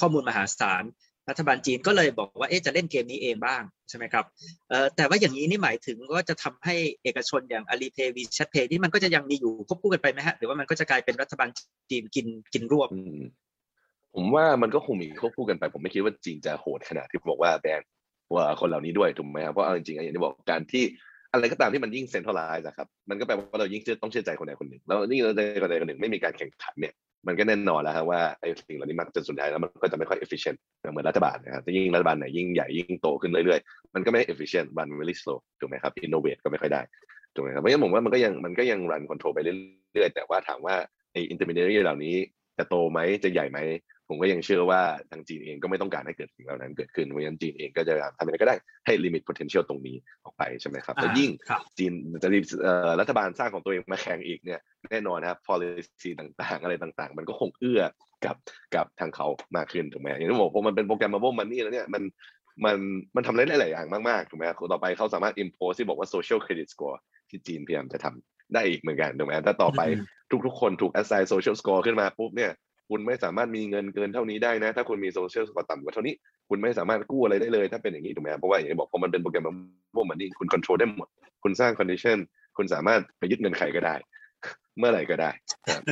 [0.00, 0.84] ข้อมูลมหาศาล
[1.30, 4.24] รัฐบาลจีนก็เลยบอกว่าเอ๊ะจะเล่นเกมนี้เองบ้างใช่ไหมครับ
[4.68, 11.48] เอ่อแต่ว่าอย่างนี้นี่หมายถึงว่าจะทำให้เอกชนอย่าง Alipay WeChat Pay นี่มันก็จะยังมีอยู่ควบคู่กันไปไหมฮะหรือว่ามันก็จะกลายเป็นรัฐบาล
[11.90, 12.88] จีนกินกินรวบ
[14.14, 17.82] ผมว่ามันก็คงมีควบคู่กันไป ผมไม่คิดว่าจีนจะโหดขนาดที่บอกว่าแบน
[18.34, 20.84] ว่าคนเหล่านี้ด้วยถูกไหมครับเพราะเอาจริงๆอย่างที่บอกการที่
[21.32, 26.94] อะไรก็ตามที่มันยิ่งเซ็นทรัลไลซ์อะครับมันก็แปลว่าเรายิ่งเชื่อต้องเชื่อใจคนใดคนหนึ่ง แล้วยิ่เราใจคนใดคนหนึ่งไม่มีการแข่งขันเนี่ย
[27.26, 30.58] มันก็แน่นอนแล้วครับว่าไอ้สิ่งเหล่านี้มักจะสุดท้ายแล้วมันก็จะไม่ค่อย efficient
[30.92, 36.82] เหมือนรัฐบาลนะครับยิ่งรัฐบาลไหนยิ่งใหญ่ยิ่งโตขึ้นเรื่อยๆ มันก็ไม่ efficient run very slow ถูกไหมครับ innovate ก็ไม่ค่อยได้
[37.34, 40.74] ถูกไหมครับเพราะฉะนั้นผมว่ามันก็ยังมันก็ยัง run control ไปเรื่อยๆ แต่ว่าถามว่า
[41.12, 42.14] ไอ้ intermediary เหล่านี้
[42.58, 43.58] จะโตไหมจะใหญ่ไหม
[44.10, 51.92] ผมก็ยังเชื่อว่าทางจีนเองก็ไม่ต้องการให้เกิดสิ่งเหล่านั้นเกิดขึ้นเพราะฉะนั้นจีนเองก็จะทำอะไรก็ได้ให้ limit potential ตรงนี้ออกไปใช่ไหมครับแล้วยิ่งครับจีน
[52.22, 57.82] จะรีบเอ่อรัฐบาลสร้างของตัวเองมาแข่งอีกเนี่ยแน่นอนนะครับ policy ต่างๆ อะไรต่างๆ มันก็คงเอื้อ
[58.24, 58.36] กับ
[58.74, 62.02] กับทางเขามากขึ้นถูกไหมอย่างที่บอกพอมันเป็นโปรแกรม mobile money แล้วเนี่ยมัน
[62.64, 62.76] มัน
[63.16, 66.98] มันทำได้หลายๆอย่างมากๆถูกไหมครับต่อไปเขาสามารถ impose ที่บอกว่า social credit score
[67.30, 70.06] ที่จีนพยายามจะทำได้อีกเหมือนกันถูกไหมถ้าต่อไปอืม
[70.46, 72.52] ทุกๆคนถูก assign social score ขึ้นมาปุ๊บเนี่ย
[72.90, 76.14] คุณไม่สามารถมีเงินเกินเท่านี้ได้นะ ถ้าคุณมีโซเชียลสกอร์ต่ำกว่าเท่านี้
[76.48, 79.44] คุณไม่สามารถกู้อะไรได้เลย ถ้าเป็นอย่างนี้ถูกไหมเพราะว่าอย่างที่บอกพอมันเป็นโปรแกรม
[79.94, 81.08] พวก money คุณควบคุมได้หมด
[81.42, 82.18] คุณสร้าง condition
[82.56, 83.94] คุณสามารถไปยึดเงินใครก็ได้
[84.78, 85.30] เมื่อไหร่ก็ได้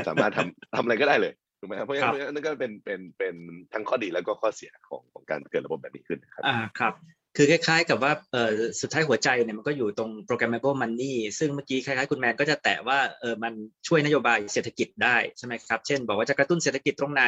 [0.08, 3.34] สามารถทำทำอะไรก็ได้เลยถูกไหมครับเพราะฉะนั้นนั่นก็เป็นเป็นเป็น
[3.72, 6.92] ทั้งข้อดีแล้วก็ข้อเสียของของการเกิดระบบแบบนี้ขึ้นครับอ่าครับ
[7.40, 13.52] คือคล้ายๆ กับว่าเออสุดท้ายหัวใจเนี่ยมันก็อยู่ตรง programmable money ซึ่งเมื่อกี้คล้ายๆ คุณแมนก็จะแตะว่าเออมัน
[13.86, 17.24] ช่วยนโยบายเศรษฐกิจได้ใช่ไหมครับ เช่น บอกว่าจะกระตุ้นเศรษฐกิจตรงไหน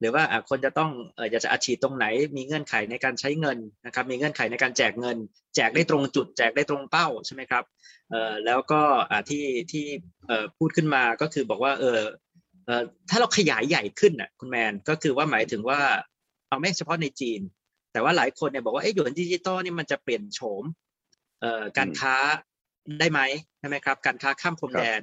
[0.00, 5.16] หรือว่าคนจะต้องเอออยากจะอัดฉีดตรงไหน มีเงื่อนไขในการใช้เงินนะครับมีเงื่อนไขในการแจกเงิน
[5.56, 7.64] แจกได้ตรงจุด แจกได้ตรงเป้าใช่ไหมครับ
[8.10, 8.82] เออแล้วก็
[9.28, 9.84] ที่ที่
[10.26, 12.00] เออพูดขึ้นมาก็คือบอกว่าเออ
[12.66, 15.80] เออถ้าเราขยายใหญ่ขึ้นอะคุณแมนก็คือว่าหมายถึงว่า
[16.48, 17.40] เอาไม่เฉพาะในจีน
[17.94, 20.64] แต่ว่าหลายคนเนี่ยบอกว่าเอ๊ะหยวนดิจิตอลนี่มันจะเปลี่ยนโฉม
[21.40, 22.14] เอ่อการค้า
[23.00, 23.20] ได้ไหม
[23.58, 25.00] ใช่ไหมครับ การค้าข้ามพรมแดน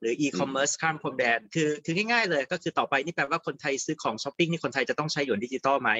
[0.00, 5.90] หรืออีคอมเมิร์ซข้ามพรมแดน คือคือง่ายๆเลย ก็คือต่อไปนี่แปลว่าคนไทยซื้อของช้อปปิ้งนี่คนไทยจะต้องใช้หยวนดิจิตอลไหม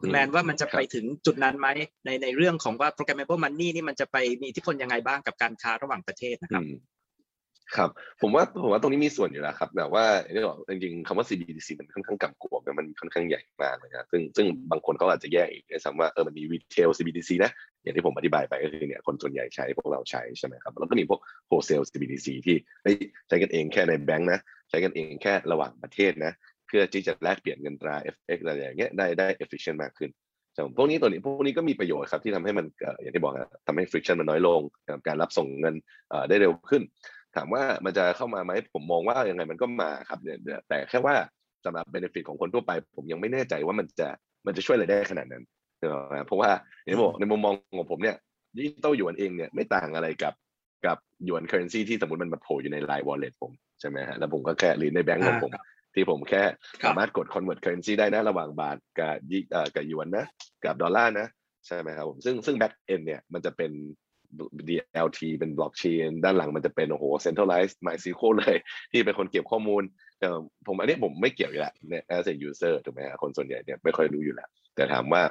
[0.00, 1.68] คุณแมนว่ามันจะไปถึงจุดนั้นไหม
[2.04, 6.76] ในในเรื่องของว่า programmable money นี่มันจะไปมีอิทธิพลยังไงบ้างกับการค้าระหว่างประเทศนะครับอืม
[7.76, 7.90] ครับ
[8.22, 17.50] ผมว่าผมว่าตรงนี้มีส่วนอยู่แล้วครับแต่ว่าอย่างที่บอกจริงๆคำว่า CBDC มันค่อนข้างกำกวมมันค่อนข้างใหญ่มากเลยนะซึ่งซึ่งบางคนเขาอาจจะแยกอีกด้วยซ้ำว่าเออมันมี retail CBDC นะ
[17.82, 22.56] อย่างที่ผมอธิบายไปก็คือเนี่ยคนส่วนใหญ่ใช้พวกเราใช้ใช่ไหมครับแล้วก็มีพวก wholesale CBDC ที่
[23.28, 26.32] ใช้กันเองแค่ในแบงค์นะใช้กันเองแค่ระหว่างประเทศนะ
[26.66, 30.10] เพื่อที่จะแลกเปลี่ยนเงินตรา FX อะไรอย่างเงี้ยได้ได้ efficient มากขึ้น
[30.54, 32.66] แต่พวกนี้ตัวนี้พวกนี้ก็มีประโยชน์ครับที่ทำให้มัน
[33.02, 33.34] อย่างที่บอก
[33.66, 34.60] ทำให้ friction มันน้อยลง
[35.06, 35.74] การรับส่งเงิน
[36.28, 36.82] ได้เร็วขึ้น
[37.36, 41.14] ถามว่ามันจะเข้ามาไหมผมมองว่ายังไงมันก็มาครับเนี่ยแต่แค่ว่า
[41.64, 44.08] สำหรับ benefit ของคนทั่วไป ผมยังไม่แน่ใจว่ามันจะ
[44.46, 45.44] มันจะช่วยอะไรได้ขนาดนั้น
[45.78, 46.50] เนอะเพราะว่า
[46.82, 48.16] อย่างที่บอกในมุมมองของผมเนี่ย
[48.56, 50.34] ดิจิตอลหยวนเองเนี่ยไม่ต่างอะไรกับ
[50.86, 55.52] กับหยวน currency ที่สมมติมันมาโผล่อยู่ใน line wallet ผมใช่ไหมฮะแล้วผมก็แค่หรือในแบงก์ของผม
[55.94, 56.42] ที่ผมแค่
[56.82, 60.26] ครับสามารถกด convert currency ได้นะระหว่างบาทกับยิเอ่อกับหยวนนะ
[60.64, 61.26] กับดอลลาร์นะ
[61.66, 63.72] ใช่ไหมครับผมซึ่งซึ่ง back end เนี่ยมันจะเป็น
[64.68, 68.56] DLT เป็น blockchain ด้านหลังมันจะเป็นโอ้โห centralized MySQL เลย
[68.92, 69.82] ที่เป็นคนเก็บข้อมูล
[70.18, 70.28] แต่
[70.66, 75.22] ผมอันนี้ผมไม่เกี่ยวอยู่แล้วเนี่ย as a user ถูกไหมฮะคนส่วนใหญ่เนี่ยไม่ค่อยรู้อยู่แล้ว แต่ถามว่า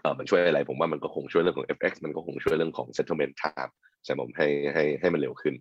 [0.00, 3.72] เออมันช่วยอะไร ผมว่ามันก็คงช่วยเรื่องของ FX มันก็คงช่วยเรื่องของ settlement time
[4.04, 5.54] ใช่ผมให้ให้ให้มันเร็วขึ้น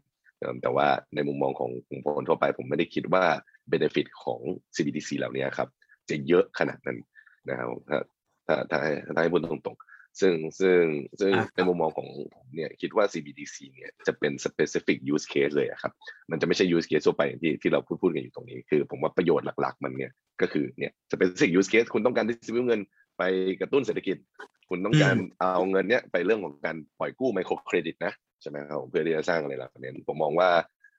[0.62, 3.26] แต่ว่าในมุมมองของของคนทั่วไป ผมไม่ได้คิดว่า
[3.72, 4.40] benefit ของ
[4.76, 5.68] CBDC เหล่านี้ครับ
[6.10, 6.98] จะเยอะขนาดนั้น
[7.50, 7.98] นะครับถ้า
[8.48, 10.82] ถ้าถ้าให้ถ้าให้พูดตรงๆ ซึ่งซึ่ง
[11.20, 15.92] ซึ่งอ่าครับในมุมมองของผมเนี่ยคิดว่า CBDC เนี่ยจะเป็น specific use case เลยอะครับ
[16.32, 22.82] มันจะไม่ใช่ use case ทั่วไปอย่างที่ที่เราพูดพูดกันอยู่ตรงนี้ คือผมว่าประโยชน์หลัก ๆ มันเนี่ยก็คือเนี่ย specific use case คุณต้องการ distribute เงิน
[23.18, 23.24] ไป
[23.62, 24.18] กระตุ้นเศรษฐกิจ
[24.70, 30.50] คุณต้องการเอาเงินเนี้ยไปเรื่องของการปล่อยกู้ microcredit นะใช่ไหมครับผมเพื่อที่จะสร้างอะไรเหล่านี้ผมมองว่า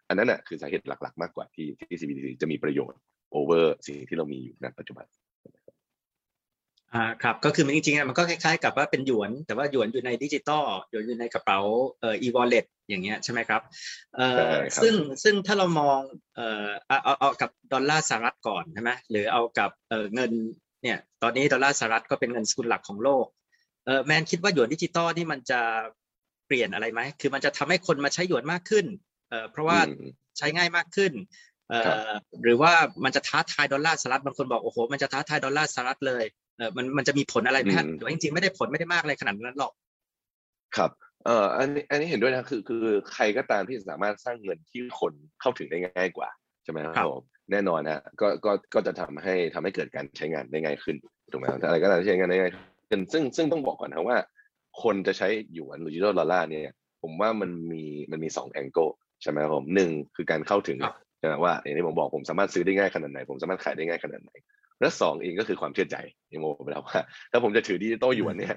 [0.08, 2.98] อันนั้นน่ะคือสาเหตุหลัก ๆ มากกว่าที่ที่ CBDC จะมีประโยชน์
[3.36, 5.06] over สิ่งที่เรามีอยู่ณปัจจุบัน
[6.94, 11.58] อ่าครับก็คือมันจริงๆอะมันก็คล้ายๆกับว่าเป็นหยวน แต่ว่าหยวนอยู่ในดิจิตอลหยวนอยู่ในกระเป๋า
[12.00, 13.62] เอ่อ e-wallet อย่างเงี้ยใช่ไหมครับ
[14.16, 16.00] เอ่อใช่ครับซึ่งซึ่งถ้าเรามอง
[16.36, 20.30] เอ่อเอาเอาเอากับดอลลาร์สหรัฐก่อนใช่ไหมหรือเอากับเอ่อเงิน
[20.82, 23.26] เนี่ยตอนนี้ดอลลาร์สหรัฐก็เป็นเงินสกุลหลักของโลก
[23.86, 25.60] เอ่อแมนคิดว่าหยวนดิจิตอลนี่มันจะ
[26.46, 28.86] เปลี่ยนอะไรไหมคือมันจะทำให้คนมาใช้หยวนมากขึ้น
[29.28, 30.04] เอ่อเพราะว่าอืม
[30.38, 31.12] ใช้ง่ายมากขึ้น
[31.68, 32.10] เอ่ครับอ
[32.42, 32.72] หรือว่า
[33.04, 36.24] มันจะท้าทายดอลลาร์สหรัฐบางคนบอกโอ้โหมันจะท้าทายดอลลาร์สหรัฐเลย
[36.58, 39.72] เออมันมันจะมีผลอะไรไหมฮะอืมหรือว่าจริงๆไม่ได้ผลไม่ได้มากอะไรขนาดนั้นหรอก
[40.76, 40.90] ครับ
[41.24, 46.28] เอ่ออันนี้อันนี้เห็นด้วยนะคือคือใครก็ตามที่สามารถสร้างเงินที่คนเข้าถึงได้ง่ายกว่า
[46.64, 50.96] ใช่ไหมครับผมแน่นอนฮะก็ก็ก็จะทำให้ทำให้เกิดการใช้งานได้ง่ายขึ้น
[51.32, 54.16] ถูกไหมครับอะไรก็ตามที่ใช้งานได้ง่ายขึ้นซึ่งซึ่งต้องบอกก่อนนะว่า
[54.82, 56.62] คนจะใช้หยวนหรือ digital dollar เนี่ย
[57.02, 58.88] ผมว่ามันมีมันมีสอง angle
[59.22, 64.30] ใช่ไหมครับผมหนึ่งคือการเข้าถึงครับใช่ไหมว่าอย่างที่ผมบอกผมสามารถซื้อได้ง่ายขนาดไหน ผมสามารถขายได้ง่ายขนาดไหน
[64.82, 65.96] และสองเองก็คือความเชื่อใจ
[66.30, 67.00] อย่างที่ผมบอกไปแล้วว่า
[67.32, 68.56] ถ้าผมจะถือดิจิตอลหยวนเนี่ย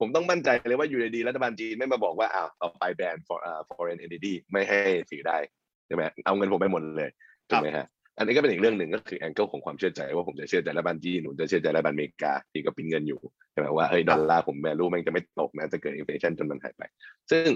[0.00, 4.78] ผมต้องมั่นใจเลยว่าอยู่ดีๆรัฐบาลจีนไม่มาบอกว่าอ้าวต่อไปแบน for uh, foreign entity ไม่ให้
[5.10, 5.38] ถือได้
[5.86, 7.10] ใช่ไหมเอาเงินผมไปหมดเลย
[7.48, 7.86] ถูกไหมฮะ
[8.18, 13.20] อันนี้ก็เป็นอีกเรื่องหนึ่งก็คือ angle ของความเชื่อใจว่าผมจะเชื่อใจรัฐบาลจีนผมจะเชื่อใจรัฐบาลอเมริกาที่ก็ปิ้นเงินอยู่
[13.52, 16.82] ใช่ไหมว่าเฮ้ยดอลลาร์ผมไม่รู้แม่งจะไม่ตกนะจะเกิด inflation จนมันหายไป
[17.30, 17.48] ซึ่ง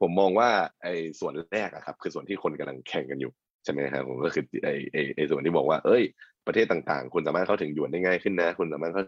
[0.00, 0.48] ผมมองว่า
[0.82, 3.32] ไอ้ส่วนแรกอะครับคือส่วนที่คนกำลังแข่งกันอยู่
[3.64, 6.02] ใช่ไหมครับผมก็คือไอ้ไอ้ไอ้ส่วนที่บอกว่า เอ้ย
[6.46, 9.04] ประเทศต่างๆ คุณสามารถเข้าถึงหยวนได้ง่ายขึ้นนะ คุณสามารถเข้า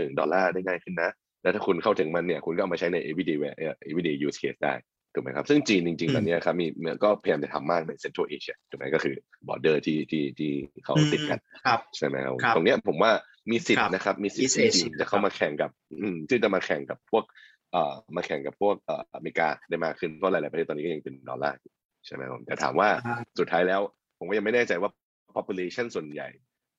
[0.00, 1.10] ถึงดอลลาร์ได้ง่ายขึ้นนะ
[1.42, 4.74] แล้วถ้าคุณเข้าถึงมันเนี่ย คุณก็เอามาใช้ใน everyday use- เอ่อ everyday use case ได้
[5.14, 6.66] ถูกไหมครับ ซึ่งจีนจริงๆตอนเนี้ยครับมี
[7.04, 9.14] ก็พยายามจะทำมากใน Central Asia ถูกไหมก็คือ
[9.48, 10.50] border ที่ที่ที่
[10.84, 13.12] เขาติดกันครับใช่ไหมครับครับตรงเนี้ยผมว่า
[13.50, 17.24] มีสิทครัธิ์บนะครับ มีสิทธิ์ East ที่ Asia จีนจะเข้ามาแข่งกับอืมที่จะมาแข่งกับพวก
[17.72, 21.72] เอ่อมาแข่งกับพวกเอ่ออเมริกาได้มากขึ้นเพราะหลายๆประเทศตอนนี้ก็ยังเป็นดอลลาร์อยู่
[22.08, 23.80] ใช่ไหมครับแต่ถามว่าอ่าสุดท้ายแล้ว
[24.18, 24.90] ผมก็ยังไม่แน่ใจว่า
[25.36, 26.28] population ส่วนใหญ่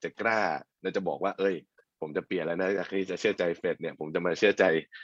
[0.04, 0.40] จะกล้า
[0.82, 1.56] เราจะบอกว่า เอ้ย
[2.02, 4.64] ผมจะเปลี่ยนแล้วนะจากที่จะเชื่อใจเฟดเนี่ย ผมจะมาเชื่อใจ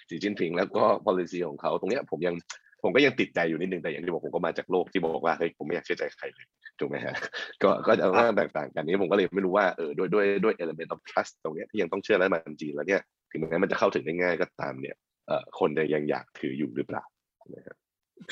[0.09, 2.35] สีจิ้นผิง แล้วก็ policy ของเขาตรงเนี้ยผมยัง
[2.83, 6.45] ผมก็ยังติดใจอยู่นิดนึงแต่อย่างที่บอกผมก็มาจากโลกที่บอกว่าเฮ้ยผมไม่อยากเชื่อใจใครเลย
[6.79, 7.15] ถูกไหมฮะ
[7.63, 14.95] ก็ก็จะว่าแตกต่างกันนี้ผมก็เลยไม่รู้ว่าเออด้วยด้วยด้วย element of trust ตรงเนี้ยที่ยังต้องเชื่อรัฐบาลจีนแล้วเนี่ยถึงแม้มันจะเข้าถึงได้ง่ายก็ตามเนี่ย
[15.27, 17.03] เอ่อคนจะยังอยากถืออยู่หรือเปล่า
[17.55, 17.77] นะครับ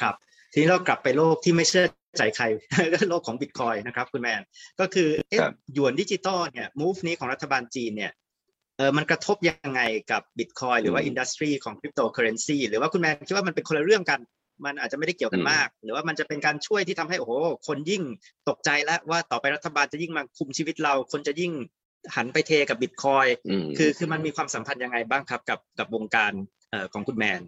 [0.01, 0.15] ครับ
[0.51, 1.85] ทีนี้เรากลับไปโลกที่ไม่เชื่อ
[2.17, 2.45] ใจใคร
[2.93, 4.41] ก็โลกของบิตคอยนะครับคุณแมน
[4.79, 8.11] ก็คือเอ๊ะครับหยวนดิจิตอลเนี่ย move นี้ของรัฐบาลจีนเนี่ย
[8.77, 14.19] เออมันกระทบยังไงกับบิตคอยหรือว่าอืม industry ของคริปโตเคอเรนซีหรือว่าคุณแมนคิดว่ามันเป็นคนละเรื่องกัน
[14.65, 17.31] มันอาจจะไม่ได้เกี่ยวกันอืมมาก หรือว่ามันจะเป็นการช่วยที่ทำให้โอ้โห
[17.67, 18.03] คนยิ่ง
[18.49, 21.51] ตกใจแล้วว่าต่อไปรัฐบาลจะยิ่งมาคุมชีวิตเรา คนจะยิ่ง
[22.15, 26.31] หันไปเทกับบิตคอยอืมคือคือมันมีความสัมพันธ์ยังไงบ้างครับกับกับวงการ
[26.69, 27.41] เอ่อของคุณแมน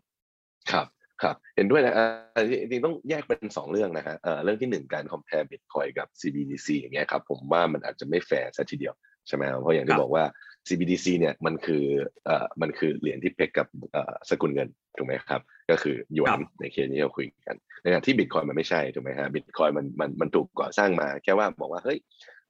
[0.71, 0.87] ครับ
[1.23, 2.03] ครับเห็นด้วยนะเอ่
[2.37, 8.93] อจริงๆต้องแยกเป็นสองเรื่องนะฮะเอ่อเรื่องที่หนึ่งการ compare Bitcoin กับ CBDC อย่างเงี้ยครับผมว่ามันอาจจะไม่แฟร์ซะทีเดียว
[9.27, 10.25] ใช่ไหมครับเพราะอย่างครัที่บบอกว่า
[10.67, 11.83] CBDC เนี่ยมันคือ
[12.25, 21.99] เอ่อมันคือเหรียญที่เพกกับเอ่อสกุลเงินถูกไหมครับ ก็คือหยวนในเคสนี้เราคุยกันในขณะที่ Bitcoin มันไม่ใช่ถูกไหมฮะ Bitcoin มันมันมันถูกก่อสร้างมา แค่ว่าบอกว่าเฮ้ย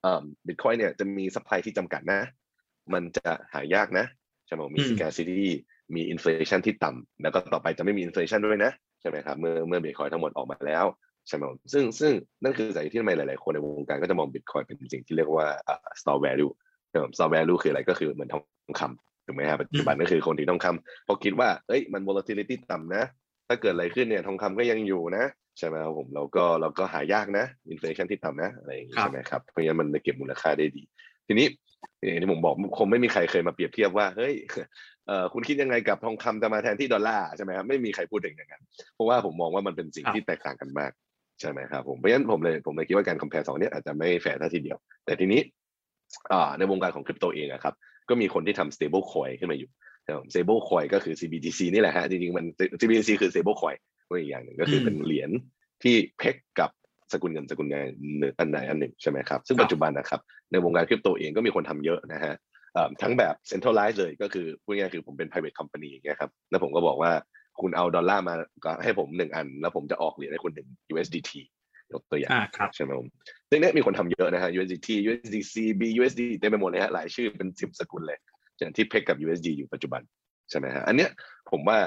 [0.02, 2.22] เอ่อ Bitcoin เนี่ยจะมี supply ที่จำกัดนะ
[2.94, 4.06] มันจะหายากนะ
[4.46, 4.82] ใช่ไหมมี
[5.92, 8.72] อืม scarcity มี inflation ที่ต่ำแล้วก็ต่อไปจะไม่มี inflation ด้วยนะ
[9.02, 10.86] ใช่ไหมครับเมื่อเมื่อบิตคอยทั้งหมดออกมาแล้ว
[11.28, 16.52] ใช่ไหมครับซึ่งซึ่งนั่นคือสาเหตุที่ทำไมหลาย ๆ คนในวงการก็จะมองบิตคอยเป็นสิ่งที่เรียกว่าอ่า store value
[16.92, 23.04] นะครับ store value คืออะไรก็คือเหมือนทองคำถูกไหมครับปัจจุบันก็คือคนที่ทองคำเพราะคิดว่าเอ้ยมัน volatility ต่ำนะ
[23.48, 25.26] ถ้าเกิดอะไรขึ้นเนี่ยทองคำก็ยังอยู่นะ
[25.58, 30.84] ใช่ไหมครับผมแล้วก็เราก็หายากนะ inflation ที่ต่ำนะอะไรอย่างนี้ครับใช่ไหมครับเพราะงั้นมันเลยเก็บมูลค่าได้ดี
[31.28, 31.48] ทีนี้
[32.02, 34.34] อย่างที่ผมบอกคงไม่มีใครเคยมาเปรียบเทียบว่าเฮ้ย
[35.08, 38.64] เอ่อคุณคิดยังไงกับทองคำจะมาแทนที่ดอลลาร์ใช่ไหมครับไม่มีใครพูดถึงอย่างนั้น
[38.96, 40.92] เพราะว่าผมมองว่ามันเป็นสิ่งครับที่แตกต่างกันมาก
[41.40, 45.42] ใช่ไหมครับผมเพราะฉะนั้นผมเลยผมเลยคิดว่าการ compare สองเนี้ยอาจจะไม่แฟร์เท่าทีเดียว แต่ทีนี้
[46.32, 47.74] อ่าในวงการของคริปโตเองอะครับ
[48.10, 49.70] ก็มีคนที่ทำ stable coin ขึ้นมาอยู่
[50.06, 52.46] นะครับ stable coin ก็คือ CBDC นี่แหละฮะจริงๆมัน
[52.80, 55.32] CBDC คือ stable coin ก็อีกอย่างหนึ่งก็คือเป็นเหรียญ
[55.84, 56.70] ที่ peg กับ
[57.14, 57.84] สกุลเงินสกุลเงิน
[58.20, 62.55] หนึ่งอันไหนอันหนึ่งใช่ไหมครับซึ่งครับปัจจุบันนะครับในวงการคริปโตเองก็มีคนทำเยอะนะฮะเอ่อ
[63.02, 67.12] ทั้งแบบ centralized เลยก็คือพูดง่ายๆคือผมเป็น private company อย่างเงี้ยครับแล้วผมก็บอกว่า
[67.62, 68.34] คุณเอาดอลลาร์มา
[68.66, 71.32] ก็ให้ผมหนึ่งอัน แล้วผมจะออกเหรียญให้คุณหนึ่ง USDT
[71.94, 73.08] ยกตัวอย่างอ่าครับใช่ไหมผม
[73.50, 78.20] ซึ่งเนี้ยมีคนทำเยอะนะฮะ USDT USDC BUSD เต็มไปหมดเลยฮะหลายชื่อเป็นสิบสกุลเลย
[78.60, 80.02] อย่างที่เพกกับ USD อยู่ปัจจุบัน
[80.50, 81.10] ใช่ไหมฮะอันเนี้ย
[81.52, 81.78] ผมว่า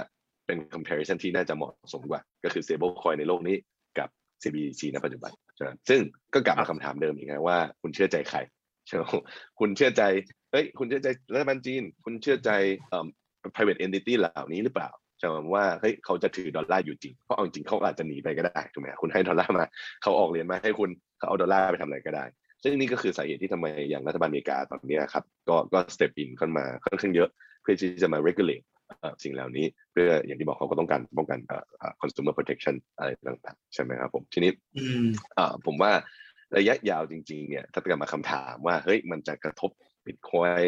[0.46, 3.56] เป็น comparison ที่น่าจะเหมาะสมกว่า ก็คือ stable coin ในโลกนี้
[3.98, 4.08] กับ
[4.42, 6.00] CBDC ณปัจจุบันใช่ไหมซึ่ง
[6.34, 8.57] ก็กลับมาคำถามเดิมอีกนะว่าคุณเชื่อใจใครใช่ไหม
[9.60, 10.02] คุณเชื่อใจ
[10.52, 12.50] เฮ้ยคุณเชื่อใจรัฐบาลจีน คุณเชื่อใจ
[12.88, 13.06] เอ่อ
[13.54, 19.64] private entity เหล่านี้หรือเปล่าใช่ไหมว่าเฮ้ยเขาจะถือดอลลาร์อยู่จริงเพราะเอาจริงเขาอาจจะหนีไปก็ได้ถูกไหมคุณให้ดอลลาร์มา
[20.02, 22.24] เขาออกเหรียญมาให้คุณเขาเอาดอลลาร์ไปทำอะไรก็ได้
[22.62, 27.28] ซึ่งนี่ก็คือสาเหตุที่ทำไมอย่างรัฐบาลอเมริกาตอนเนี้ยครับก็ก็ step in ขึ้นมาค่อนข้างเยอะ
[27.62, 28.64] เพื่อที่จะมา regulate
[29.00, 35.06] เอ่อสิ่งเหล่านี้เพื่ออย่างที่บอกเขาก็ต้องการป้องกันเอ่อเอ่อ consumer protection อะไรต่างๆ ใช่ไหมครับผมทีนี้อืม
[35.38, 35.92] อ่าผมว่า
[36.56, 39.70] ระยะยาวจริงๆเนี่ยถ้าเกิดมาคำถามว่าเฮ้ยมันจะกระทบ
[40.06, 40.60] บิตคอย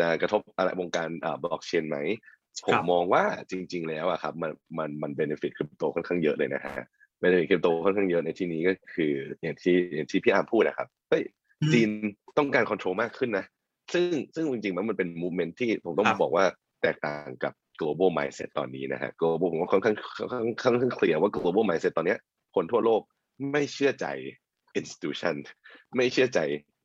[0.00, 6.84] จะกระทบอะไรวงการอ่าบล็อกเชนไหมคมรับผมมองว่าจริง ๆ แล้วอะครับมันมันมัน benefit คริปโตค่อนข้างเยอะเลยนะฮะ
[7.20, 11.22] benefit คริปโตค่อนข้างเยอะในที่นี้ก็คืออย่างที่อย่างที่พี่อาร์มพูดนะครับเฮ้ย
[11.72, 11.88] จีน
[12.38, 13.44] ต้องการ control มากขึ้นนะ
[13.94, 16.44] ซึ่งซึ่งจริงๆมันมันเป็น movement ที่ผมต้องครับบอกว่า
[16.82, 22.18] แตกต่างกับ global mindset ตอนนี้นะฮะ global ผมว่าค่อนข้างค่อนข้างค่อนข้าง clear ว่า global mindset ตอนเนี้ย
[22.54, 23.00] คนทั่วโลก
[23.52, 24.06] ไม่เชื่อใจ
[24.80, 25.36] institution
[25.96, 26.38] ไม่เชื่อใจ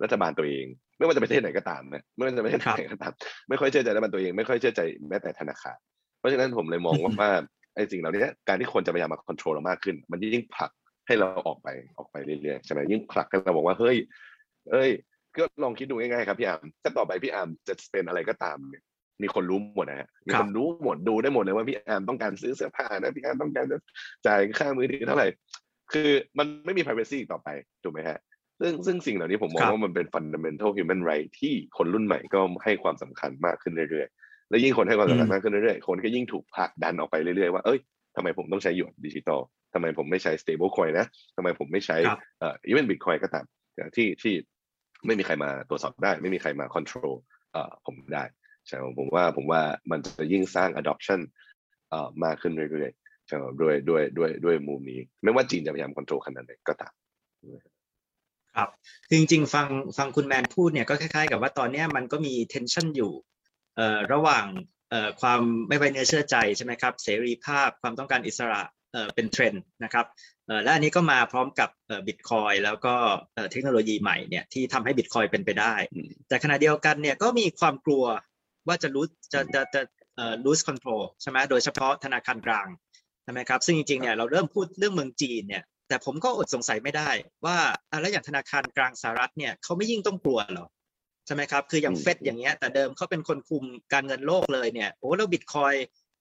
[0.04, 0.66] รัฐบาลตัวเอง
[0.98, 3.14] ไม่ว่าจะประเทศไหนก็ตามนะไม่ว่าจะประเทศไหนก็ตาม
[3.50, 5.78] ไม่ค่อยเชื่อใจรัฐบาลตัวเองไม่ค่อยเชื่อใจแม้แต่ธนาคาร
[6.20, 7.32] เพราะฉะนั้นผมเลยมองว่าว่า
[7.76, 10.72] ไอ้สิ่งเหล่านี้การที่คนจะพยายามมา control เรามากขึ้น มันยิ่งผลัก
[11.08, 13.98] ให้เราออกไปออกไปเรื่อยๆใช่ไหมยิ่งผลักให้เราบอกว่าเฮ้ย
[14.72, 14.90] เอ้ย
[15.38, 18.84] ก็ลองคิดดูง่ายๆครับพี่อาร์มถ้าต่อไปพี่อาร์มจะเป็นอะไรก็ตามเนี่ย
[19.24, 23.78] มีคนรู้หมดนะฮะมีคนรู้หมดดูได้หมดเลยว่าพี่อาร์มต้องการซื้อเสื้อผ้านะพี่อาร์มต้องการจะ
[24.28, 25.28] จ่ายค่ามือถือเท่าไหร่
[25.92, 27.50] คือมันไม่มี privacy อีกต่อไป
[27.84, 28.20] ถูกไหมฮะ
[28.62, 37.80] ซึ่งซึ่งสิ่งเหล่านี้ผมมองครับว่ามันเป็น fundamental human right ที่คนรุ่นใหม่ก็ให้ความสำคัญมากขึ้นเรื่อยๆ และยิ่งคนให้ความสำคัญมากขึ้นเรื่อยๆ คนก็ยิ่งถูกผลักดันออกไปเรื่อยๆ ว่า เอ้ย
[38.16, 39.40] ทำไมผมต้องใช้หยวนดิจิตอล
[39.74, 43.46] ทำไมผมไม่ใช้ stable coin นะทำไมผมไม่ใช้ครับเอ่อ even bitcoin ก็ตาม
[43.96, 44.34] ที่ที่
[45.06, 47.14] ไม่มีใครมาตรวจสอบได้ ไม่มีใครมา control
[47.54, 48.24] เอ่อผมได้
[48.68, 49.62] ใช่ไหมผมว่าผมว่า
[49.92, 51.20] มันจะยิ่งสร้าง adoption
[51.90, 53.09] เอ่อมากขึ้นเรื่อยๆใช่ไหม
[53.62, 56.94] ด้วยด้วยด้วยด้วยมุมนี้ ไม่ว่าจีนจะพยายาม control ขนาดไหนก็ตาม
[58.56, 58.70] ครับ
[59.08, 59.68] คือจริงๆฟัง
[59.98, 63.14] ฟังคุณแมนพูดเนี่ยก็คล้ายๆ กับว่าตอนเนี้ยมันก็มี tension อยู่
[63.76, 64.46] เอ่อระหว่าง
[64.90, 68.62] เอ่อความไม่ไว้เนื้อเชื่อใจใช่ไหมครับ เสรีภาพความต้องการอิสระ
[68.94, 70.06] เอ่อเป็นเทรนด์นะครับ
[70.48, 72.96] เอ่อและอันนี้ก็มาพร้อมกับเอ่อบิตคอยแล้วก็
[73.34, 78.06] เอ่อเทคโนโลยีใหม่เนี่ยที่ทำให้บิตคอยเป็นไปได้อืมแต่ขณะเดียวกันเนี่ยก็มีความกลัว
[78.68, 79.82] ว่าจะรู้จะจะจะ
[80.16, 82.68] เอ่อ lose control ใช่ไหมโดยเฉพาะธนาคารกลาง
[83.09, 87.10] ใช่ไหมครับซึ่งจริงๆเนี่ยเราเริ่มพูดเรื่องเมืองจีนเนี่ยแต่ผมก็อดสงสัยไม่ได้
[87.46, 87.58] ว่า
[87.92, 90.68] อะแล้วอย่างธนาคารกลางสหรัฐเนี่ยเขาไม่ยิ่งต้องกลัวเหรอ
[91.26, 93.64] ใช่ไหมครับคืออย่างอืมเฟดอย่างเงี้ยแต่เดิมเขาเป็นคนคุม
[93.94, 95.74] การเงินโลกเลยเนี่ยโอ้แล้วบิตคอย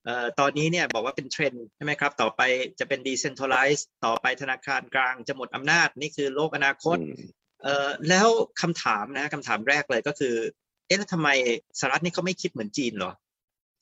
[0.04, 2.40] เอ่อตอนนี้เนี่ยบอกว่าเป็นเทรนด์ใช่ไหมครับต่อไป
[2.80, 7.14] จะเป็น decentralized ต่อไปธนาคารกลางจะหมดอำนาจนี่คือโลกอนาคตอืม
[7.62, 8.28] เอ่อแล้ว
[8.60, 10.34] คำถามนะคำถามแรกเลยก็คือ
[10.86, 11.28] เอ๊ะแล้วทำไม
[11.78, 13.12] สหรัฐนี่เขาไม่คิดเหมือนจีนเหรอ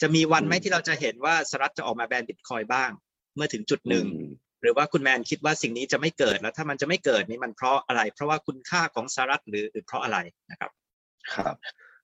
[0.03, 2.91] จะมีวันไหมอืมที่เราจะเห็นว่าสหรัฐจะออกมาแบนบิตคอยบ้าง
[3.37, 4.31] เมื่อถึงจุดหนึ่งอืม
[4.63, 10.19] หรือว่าคุณแมนคิดว่าสิ่งนี้จะไม่เกิดแล้วถ้ามันจะไม่เกิดนี่มันเพราะอะไร เพราะว่าคุณค่าของสหรัฐหรือหรือเพราะอะไร
[10.51, 10.71] นะครับ
[11.35, 11.57] ครับ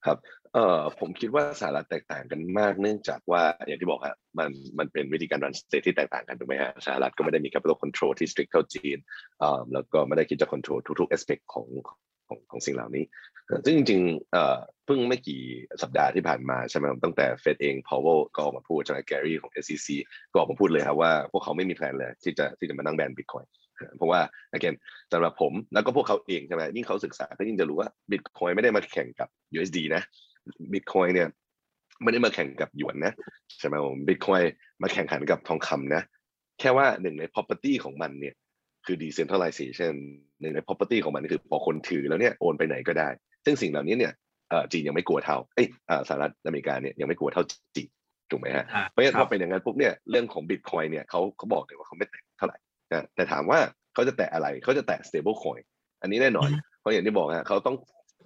[0.05, 0.19] ครับ
[0.55, 8.99] เอ่อผมคิดว่าสหรัฐแตกต่างกันมากเนื่องจากว่าอย่างที่บอกฮะมันมันเป็นวิธีการ run state ที่แตกต่างกันถูกไหมฮะสหรัฐก็ไม่ได้มี capital control ที่ strict เท่าจีน
[9.39, 11.67] เอ่อแล้วก็ไม่ได้คิดจะ control ทุกๆ aspect ของ
[12.33, 13.05] ของของสิ่งเหล่านี้
[13.65, 15.41] ซึ่งจริงๆเอ่อเพิ่งไม่กี่
[15.83, 19.89] สัปดาห์ที่ผ่านมาใช่ไหมตั้งแต่เฟดเอง Powell ก็ออกมาพูดใช่ไหมแกรี่ของ SEC
[20.33, 23.47] ก็ออกมาพูดเลยครับว่าพวกเขาไม่มีแพลนเลยที่จะที่จะมานั่งแบน Bitcoin
[23.97, 24.21] เพราะว่า
[24.57, 24.75] again
[25.13, 30.03] สำหรับผมแล้วก็พวกเขาเองใช่ไหมยิ่งเขาศึกษาก็ยิ่งจะรู้ว่า Bitcoin ไม่ได้มาแข่งกับ USD นะ
[30.73, 31.29] Bitcoin เนี่ย
[32.03, 33.13] ไม่ได้มาแข่งกับหยวนนะ
[33.59, 34.45] ใช่ไหมผม Bitcoin
[34.83, 36.03] มาแข่งขันกับทองคำนะ
[36.61, 38.35] แค่ว่าหนึ่งใน property ของมันเนี่ย
[38.87, 39.95] คือ decentralization
[40.41, 43.09] หนึ่งใน property ของมันคือพอคนถือแล้วเนี่ยโอนไปไหนก็ได้
[43.45, 44.13] ซึ่งสิ่งเหล่านี้เนี่ย
[44.51, 47.45] เอ่อจีนยังไม่กลัวเท่าเอ้ยอ่าสหรัฐอเมริกาเนี่ยยังไม่กลัวเท่า
[47.77, 47.89] จีน
[48.31, 52.57] ถูกไหมฮะอ่าเพราะฉะนั้นคพรัอบเป็นอย่างนั้นปุ๊บเนี่ยเรื่องของ Bitcoin เนี่ยเขาเขาบอกเลยว่าเขาไม่แตะเท่าไหร่
[52.91, 53.59] นะแต่ถามว่า
[53.95, 55.63] เขาจะแตะอะไรเขาจะแตะ stable coin
[56.03, 57.77] อันนี้แน่นอนอืมเพราะอย่างที่บอกฮะเขาต้อง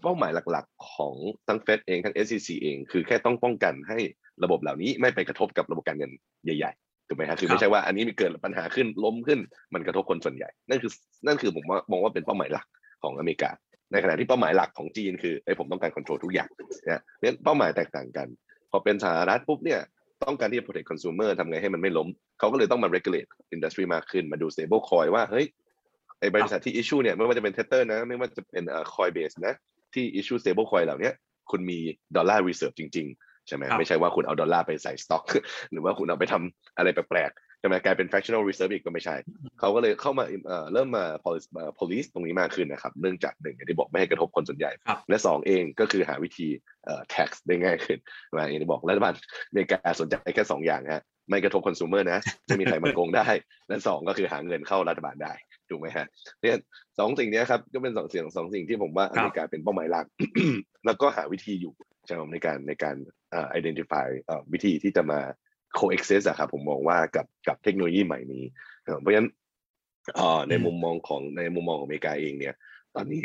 [0.02, 1.14] เป้าหมายหลักๆ ของ
[1.48, 3.98] ทั้งเฟดเองทั้ง SEC เอง คือแค่ต้องป้องกันให้
[4.44, 6.10] ระบบเหล่านี้ไม่ไปกระทบกับระบบการเงิน
[6.44, 9.40] ใหญ่ๆ ถูกไหมฮะคือครับไม่ใช่ว่าอันนี้มีเกิดปัญหาขึ้นล้มขึ้น
[9.74, 10.92] มันกระทบคนส่วนใหญ่ นั่นคือ
[11.26, 12.66] นั่นคือผมว่ามองว่าเป็นเป้าหมายหลัก
[13.02, 13.50] ของอเมริกา
[13.92, 16.50] ในขณะที่เป้าหมายหลักของจีนคือไอ้ยผมต้องการควบคุมทุกอย่าง
[16.88, 18.28] นะเนี่ยเป้าหมายแตกต่างกัน
[18.70, 19.80] พอเป็นสหรัฐปุ๊บเนี่ย
[20.24, 25.46] ต้องการที่จะ protect consumer ทำไงให้มันไม่ล้ม เขาก็เลยต้องมา regulate industry มากขึ้นมาดู stable coin ว่าเฮ้ย
[26.20, 29.54] ไอ้บริษัทที่ issue เนี่ยไม่ว่าจะเป็น tether นะ ไม่ว่าจะเป็นเอ่อ coinbase นะ
[29.94, 31.14] ที่ issue stable coin เหล่าเนี้ย
[31.50, 31.78] คุณมี
[32.16, 35.24] dollar reserve จริง ๆ ใช่ไหมครับไม่ใช่ว่าคุณเอาดอลลาร์ไปใส่ stock
[35.72, 39.16] หรือว่าคุณเอาไปทำอะไรแปลกๆใช่ไหมกลายเป็น fractional reserve อีกก็ไม่ใช่
[39.60, 46.48] เขาก็เลยเข้ามาเอ่อเริ่มมา police เอ่อ police ตรงนี้มากขึ้นนะครับ เนื่องจากหนึ่งอย่างที่บอกไม่ให้กระทบคนส่วนใหญ่ครับและสองเองก็คือหาวิธี
[46.84, 47.98] เอ่อ tax ได้ง่ายขึ้น
[48.34, 49.12] นะอย่างที่บอกรัฐบาล
[49.48, 53.26] อเมริกาสนใจแค่สองอย่างฮะไม่กระทบคอน sumer นะไม่มีใครมาโกงได้
[53.68, 55.32] และสองก็คือหาเงินเข้ารัฐบาลได้
[55.70, 56.06] ถูกไหมฮะ
[56.40, 56.56] เนี่ย
[56.98, 60.06] สองสิ่งเนี้ยครับก็เป็นสองเสียงสองสิ่งที่ผมว่าคอรับเมริกาเป็นเป้าหมายหลัก
[60.86, 61.72] แล้วก็หาวิธีอยู่
[62.06, 62.96] ใช่ไหมในการในการ
[63.30, 65.20] เอ่อ identify เอ่อวิธีที่จะมา
[65.78, 68.44] coexist อะครับผมมองว่ากับกับเทคโนโลยีใหม่นี้
[68.84, 69.28] เอ่อเพราะฉะนั้น
[70.16, 72.54] เอ่อในอืมมุมมองของในมุมมองของอเมริกาเองเนี่ย
[72.96, 73.20] ตอนนี้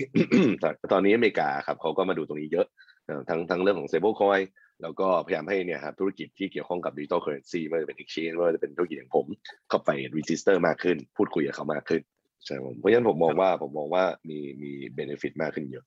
[0.91, 2.67] ตอนนี้อเมริกาครับเขาก็มาดูตรงนี้เยอะ
[3.05, 4.43] เอ่อทั้งทั้งเรื่องของ stable coin
[4.81, 9.25] แล้วก็พยายามให้เนี่ยครับธุรกิจที่เกี่ยวข้องกับ digital currency ไม่ว่าจะเป็น exchange ไม่ว่าจะเป็นธุรกิจอย่างผม
[9.69, 12.01] เข้าไป register มากขึ้น พูดคุยกับเขามากขึ้น
[12.45, 15.85] ใช่ไหมผมเพราะฉะนั้นผมมองว่าผมมองว่ามีมี benefit มากขึ้นเยอะ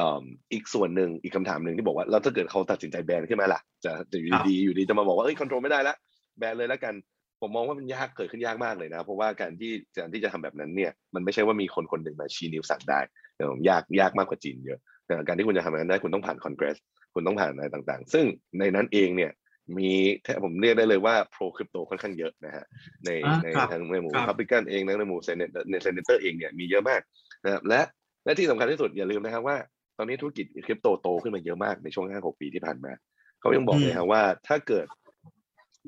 [0.00, 0.22] อืม
[0.52, 5.94] อีกส่วนหนึ่งอีกคำถามหนึ่งที่บอกว่าแล้วถ้าเกิดเขาตัดสินใจแบนขึ้นมาล่ะจะจะอยู่ครับดีๆอยู่ดีจะมาบอกว่าเอ้ย control ไม่ได้ละ
[6.38, 6.94] แบนเลยแล้วกัน
[7.40, 13.00] ผมมองว่ามันยากเกิดขึ้นยากมากเลยนะ เพราะว่าการที่การที่จะทำแบบนั้นเนี่ยมันไม่ใช่ว่ามีคนคนหนึ่งมาชี้นิ้วสั่งได้
[13.36, 16.76] เดี๋ยวผมยากยากมากกว่าจีนเยอะแต่การที่คุณจะทำแบบนั้นได้คุณต้องผ่านคอนเกรส
[17.14, 18.24] คุณต้องผ่านอะไรต่างๆ ซึ่ง
[18.58, 19.32] ในนั้นเองเนี่ย
[19.78, 19.90] มี
[20.22, 22.64] แทบผมเรียกได้เลยว่า pro crypto ค่อนข้างเยอะนะฮะ
[23.04, 27.00] ในอ่าในครับทั้งในหมู่ครับ Republican เองนะในหมู่ Senate ใน senator เองเนี่ยมีเยอะมาก
[27.44, 27.80] นะครับและ
[28.24, 29.56] และที่สำคัญที่สุดอย่าลืมนะครับว่า
[29.98, 32.92] ตอนนี้ธุรกิจคริปโตโตขึ้นมาเยอะมากในช่วง5-6ปีที่ผ่านมา
[33.40, 34.86] เขายังบอกเลยครับว่าถ้าเกิด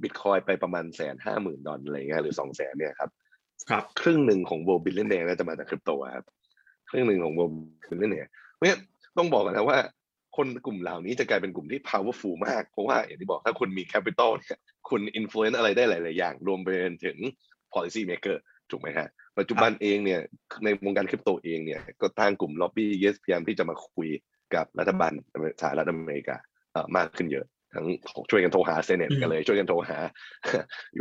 [0.03, 3.11] บิตคอยไปประมาณแสนห้าหมื่นดอลลาร์อะไรเงี้ยหรือสองแสนเนี่ยครับ
[3.71, 6.25] ครับ ครึ่งหนึ่งของ global billionaire น่าจะมาจากคริปโตอะครับ
[6.91, 7.41] ครึ่งหนึ่งของโบ
[7.91, 8.17] billionaire
[8.55, 8.81] เพราะฉะนั้น
[9.19, 9.79] ต้องบอกก่อนนะว่า
[10.37, 16.69] คนกลุ่มเหล่านี้จะกลายเป็นกลุ่มที่ powerful มาก เพราะว่าอย่างที่บอกถ้าคุณมี capital เนี่ยคุณ influence อะไรได้หลาย ๆ อย่าง รวมไป
[17.07, 17.19] ถึง
[17.73, 18.37] policy maker
[18.71, 19.09] ถูกไหมฮะ
[19.39, 20.21] ปัจจุบันเองเนี่ย
[20.65, 24.09] ในวงการคริปโตเองเนี่ยก็ตั้งกลุ่ม lobby yes พยายามที่จะมาคุย
[24.55, 25.13] กับรัฐบาล
[25.63, 26.37] สหรัฐอเมริกา
[26.73, 27.87] เอ่อมากขึ้นเยอะทั้ง
[28.31, 29.99] ช่วยกันโทรหา Senate กันเลย ช่วยกันโทรหา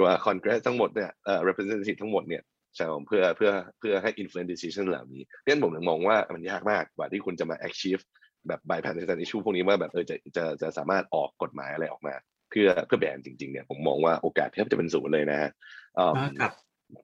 [0.05, 2.43] ว่าคอนเกรสทั้งหมดเนี่ยเอ่อ representative ทั้งหมดเนี่ย
[2.75, 8.03] ใช่ครับเพื่อเพื่อเพื่อให้ influence decision เหล่านี้เพราะฉะนั้นผมถึงมองว่ามันยากมากกว่าที่คุณจะมา achieve
[8.47, 12.13] แบบ bipartisan issue พวกนี้ว่าแบบเออจะจะจะสามารถออกกฎหมายอะไรออกมา
[12.49, 15.51] เพื่อเพื่อ ban จริงๆเนี่ยผมมองว่าโอกาสแทบจะเป็นศูนย์เลยนะฮะ
[15.95, 16.53] เอิ่มอ่าครับ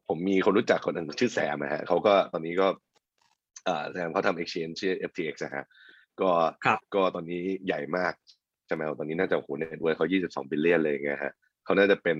[0.07, 2.67] ผมมีคนรู้จักคนหนึ่งชื่อแซมนะฮะเขาก็ตอนนี้ก็
[3.67, 5.65] อ่าแซมเขาทำ exchange ชื่อ FTX นะฮะ
[6.21, 6.29] ก็
[6.65, 8.13] ครับก็ตอนนี้ใหญ่มาก
[8.67, 11.34] ใช่ไหมตอนนี้น่าจะโอ้โห net worth เขา 22 billion เลยไงฮะ
[11.65, 12.17] เขาน่าจะเป็น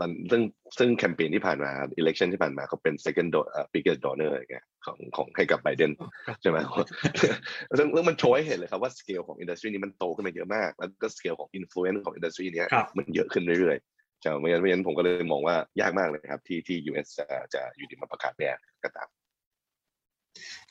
[0.00, 0.42] ตอนซึ่ง
[0.78, 5.90] ซึ่งแคมเปญที่ผ่านมา election ที่ผ่านมาเขาเป็น second do- เอ่อ biggest donor อะไรเงี้ยของของให้กับไบเดน
[6.42, 6.58] ใช่ไหม
[7.78, 13.93] ซึ่งซึ่งมันโชว์ให้เห็นเลยครับว่าสเกลของ industry นี้มันโตขึ้นมาเยอะมาก แล้วก็สเกลของอิ f ฟ u เ n c e ของอินดัสทรีนี้ยครับมันเยอะขึ้นเรื่อยๆ
[14.24, 19.08] ใช่ไหมไม่งั้นไม่งั้นผมก็เลยมองว่ายากมากเลยครับ ที่ที่ US จะจะอยู่ดีมาประกาศ ban ก็ตาม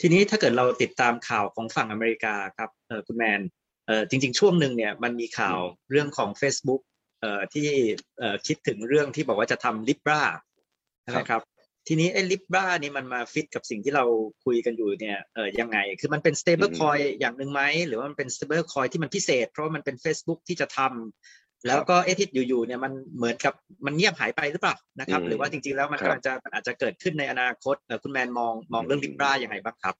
[0.02, 3.42] ทีนี้ถ้าเกิดเราติดตามข่าวของฝั่งอเมริกาครับเออคุณแมน
[3.88, 5.58] เออจริง ๆ ช่วงหนึ่งเนี่ยมันมีข่าว
[5.92, 6.82] เรื่องของ Facebook
[7.22, 7.68] เอ่อที่
[8.20, 10.22] เอ่อคิดถึงเรื่องที่บอกว่าจะทำ Libra
[11.04, 11.42] ใช่ไหมครับ
[11.88, 14.06] ทีนี้ไอ้ Libra นี่มันมาฟิตกับสิ่งที่เรา
[14.46, 23.54] คุยกันอยู่เนี่ยเออยังไง คือมันเป็น stable อืม coin อย่างหนึ่งไหมหรือว่ามันเป็น stable coin ที่มันพิเศษ เพราะว่ามันเป็น Facebook ที่จะทำ แล้วก็เอะที่อยู่ๆเนี่ยมันเหมือนกับ
[23.86, 29.96] มันเงียบหายไปหรือเปล่านะครับอืมหรือว่าจริงๆแล้วมันครับกำลังจะมันอาจจะเกิดขึ้นในอนาคตเออคุณแมนมองมองเรื่องอืม Libra ยังไงบ้างครับ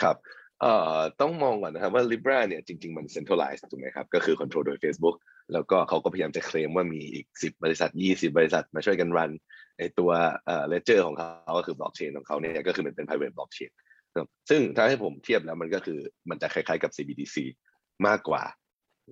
[0.00, 0.16] ครับ
[0.60, 5.16] เอ่อต้องมองก่อนนะครับว่า Libra เนี่ยจริง ๆ มัน centralized ถูกไหมครับ ก็คือ control โดย Facebook
[5.52, 9.30] แล้วก็เขาก็พยายามจะเคลมว่ามีอีก 10 บริษัท 20 บริษัทมาช่วยกันรัน
[9.78, 10.10] ไอตัว
[10.46, 13.70] เอ่อ ledger ของเขาก็คือ blockchain ของเขาเนี่ยก็คือมันเป็น private blockchain
[14.16, 15.98] ครับซึ่งถ้าให้ผมเทียบแล้วมันก็คือ
[16.30, 17.36] มันจะคล้ายๆกับ CBDC
[18.06, 18.42] มากกว่า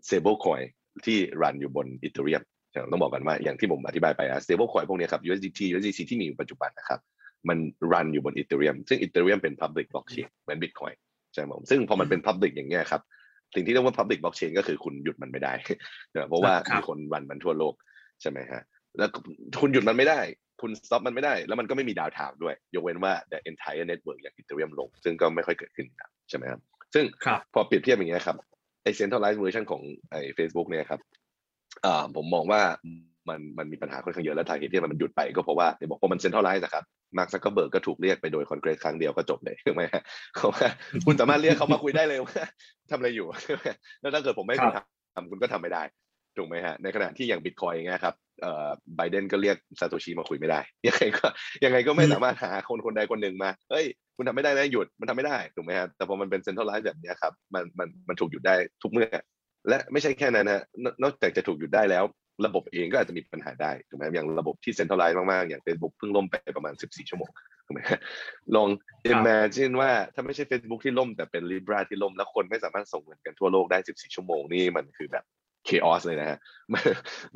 [0.07, 0.67] stablecoin
[1.07, 2.45] ที่รันอยู่บน Ethereum
[2.91, 7.01] ต้องบอกกันว่าอย่างที่ผมอธิบายไปอะ stablecoin พวกเนี้ยครับ USDT USDC ที่มีอยู่ปัจจุบันนะครับ
[7.49, 7.59] มัน
[7.93, 10.97] รันอยู่บน Ethereum ซึ่ง Ethereum เป็น public blockchain เหมือน Bitcoin
[11.33, 13.03] ใช่ไหมผมซึ่งพอมันเป็น public อย่างเงี้ยครับ
[13.55, 15.53] สิ่งที่เรียกว่า public blockchain ก็คือคุณหยุดมันไม่ได้
[16.29, 17.75] เพราะว่าครับมีคนรันมันทั่วโลก
[18.21, 18.63] ใช่ไหมฮะ
[18.99, 19.11] แล้ว
[19.61, 20.21] คุณหยุดมันไม่ได้
[20.61, 26.61] คุณ stop มันไม่ได้ แล้วมันก็ไม่มีดาวไทม์ด้วย ยกเว้นว่า the entire network อย่าง Ethereum ลง ซึ่งก็ไม่ค่อยเกิดขึ้นนะใช่ไหมครับ
[26.95, 28.37] ซึ่งครับพอเปรียบเทียบอย่างเงี้ยครับ
[28.89, 31.01] ไอ้ centralized version ของไอ้ Facebook เนี่ยครับ
[31.85, 32.61] อ่าผมมองว่า
[33.29, 36.85] มันมันมีปัญหาค่อนข้างเยอะและสาเหตุที่มันหยุดไปก็เพราะว่าเดี๋ยวบอกว่ามัน centralized นะครับ
[37.17, 40.03] มาร์คซักเกอร์เบิร์กก็ถูกเรียกไปโดยคอนเกรสครั้งเดียวก็จบเลยถูกไหมฮะ
[40.35, 40.67] เพราะว่า
[41.07, 42.43] คุณสามารถเรียกเขามาคุยได้เลยว่า
[42.91, 43.27] ทำอะไรอยู่
[44.01, 45.83] แล้วถ้าเกิดผมไม่ให้คุณทำคุณก็ทำไม่ได้
[46.39, 51.27] ถูกไหมฮะในขณะที่อย่างบิตคอยอย่างเงี้ยครับเอ่อไบเดนก็เรียกซาโตชิมาคุยไม่ได้ยังไงก็
[51.65, 53.87] ยังไงก็ไม่อืมสามารถหาคนคนใดคนหนึ่งมาเฮ้ย
[54.17, 59.09] คุณทำไม่ได้นะหยุดมันทำไม่ได้ถูกไหมฮะแต่พอมันเป็น centralized แบบเนี้ยครับมันมันมันถูกหยุดได้ทุกเมื่อ
[59.69, 62.05] และไม่ใช่แค่นั้นนะนนอกจากจะถูกหยุดได้แล้ว
[62.47, 67.31] ระบบเองก็อาจจะมีปัญหาได้ถูกไหมอย่างระบบที่เซ็นทรัลไลซ์มากๆ อย่าง Facebook เพิ่งล่มไปประมาณ 14 ชั่วโมง
[67.67, 68.01] ถูกไหมฮะ
[68.57, 68.69] ลอง
[69.13, 75.25] imagine ว่าถ้าไม่ใช่ Facebook ที่ล่มแต่เป็น Libra ที่ล่มแล้วคนไม่สามารถส่งเงินกันทั่วโลกได้ 14 ชั่วโมงนี่มันคือแบบ
[75.69, 76.39] chaos เลยนะฮะ
[76.73, 76.85] มัน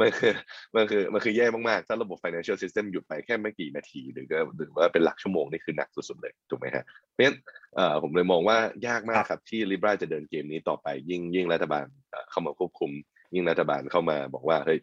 [0.00, 0.32] มันคือ
[0.76, 7.36] มันคือมันคือแย่มากๆ ถ้าระบบ financial system หยุดไปแค่ไม่กี่นาที หรือก็หรือว่าเป็นหลักชั่วโมงนี่คือหนักสุดๆเลยถูกไหมฮะเพราะฉะนั้น
[7.74, 12.90] เอ่อผมเลยมองว่ายากมากครับที่ Libra จะเดินเกมนี้ต่อไปยิ่งยิ่งรัฐบาลเอ่อเข้ามาควบคุม
[13.34, 14.78] ยิ่งรัฐบาลเข้ามาบอกว่าเฮ้ย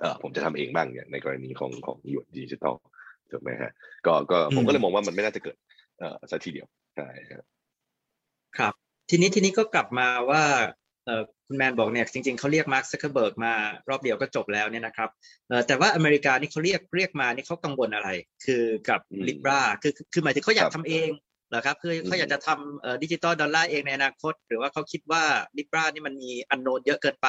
[0.00, 2.74] เออผมจะทำเองบ้างอย่างในกรณีของของหยวนดิจิทัล
[3.30, 3.70] ถูกไหมฮะ
[4.06, 5.56] ก็ก็ผมก็เลยมองว่ามันไม่น่าจะเกิด
[5.98, 7.44] เอ่อสักทีเดียวใช่ครับ
[8.58, 8.74] ครับ
[9.10, 10.68] ทีนี้ทีนี้ก็กลับมาว่าเอ่อ
[11.46, 13.52] คุณแมนบอกเนี่ยจริงๆเขาเรียกมาร์คซักเคอร์เบิร์กมา
[13.88, 15.08] รอบเดียวก็จบแล้วเนี่ยนะครับ
[15.48, 18.08] เอ่อแต่ว่าอเมริกานี่เขาเรียกเรียกมานี่เขากังวลอะไร
[18.44, 21.10] คือกับอืมลิบราคือคือคือหมายถึงเขาอยากครับทำเอง
[21.50, 25.22] เหรอครับคือเขาอยากจะทำเอ่อดิจิตอลดอลลาร์เองในอนาคต หรือว่าเขาคิดว่า
[25.58, 27.28] ลิบรานี่มันมีอันโนนเยอะเกินไป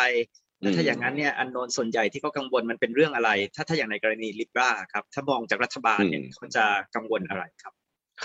[0.61, 6.63] แล้วถ้าอย่างนั้นเนี่ยอันโนนส่วนใหญ่ที่เขากังวลมันเป็นเรื่องอะไร ถ้าถ้าอย่างในกรณีลิบราครับถ้ามองจากรัฐบาลเนี่ยอืมเขาจะ
[6.95, 7.73] กังวลอะไรครับ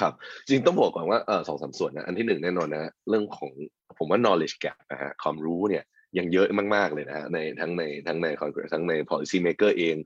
[0.00, 0.12] ครับ
[0.46, 3.50] จริงต้องบอกก่อนว่าเออสองสามส่วนนะอันที่หนึ่งแน่นอนนะเรื่องของ
[3.98, 5.84] ผมว่า knowledge gap นะฮะความรู้เนี่ย
[6.18, 9.96] ยังเยอะมากๆเลยนะฮะในทั้งในทั้งใน Congress ทั้งใน policy maker เอง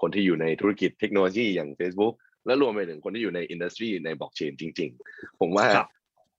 [0.00, 2.14] คนที่อยู่ในธุรกิจเทคโนโลยีอย่าง Facebook
[2.46, 5.88] และรวมไปถึงคนที่อยู่ในอินดัสทรีในบล็อกเชนจริง ๆ ผมว่าครับ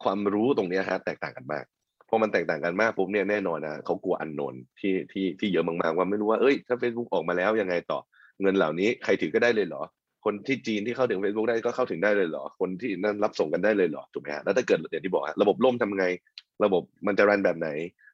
[0.03, 1.65] ความรู้ตรงเนี้ยฮะแตกต่างกันมาก
[2.09, 7.99] พอมันแตกต่างกันมากปุ๊บเนี่ยแน่นอนนะเขากลัวอันโนนที่ที่ที่เยอะมากๆว่าไม่รู้ว่าเอ้ยถ้า Facebook ออกมาแล้วยังไงต่อ
[8.41, 9.83] เงินเหล่านี้ใครถือก็ได้เลยเหรอ
[10.25, 16.05] คนที่จีนที่เข้าถึง Facebook ได้ก็เข้าถึงได้เลยเหรอ คนที่นั่นรับส่งกันได้เลยเหรอถูกไหมฮะแล้วถ้าเกิดอย่างที่บอกฮะระบบล่มทำไง
[16.63, 17.69] ระบบมันจะรันแบบไหน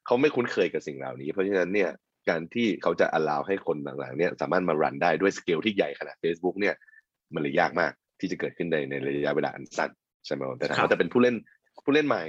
[0.06, 1.90] เขาไม่คุ้นเคยกับสิ่งเหล่านี้ เพราะฉะนั้นเนี่ย
[2.28, 6.74] การที่เขาจะ allow ให้คนต่างๆเนี่ยสามารถมารันได้ด้วยสเกลที่ใหญ่ขนาด Facebook เนี่ย
[7.34, 9.90] มันเลยยากมากที่จะเกิดขึ้นในในระยะเวลาอันสั้น
[10.26, 11.36] ใช่ไหมแต่ถ้าเขาจะเป็นผู้เล่น
[11.84, 12.24] ผู้เล่นใหม่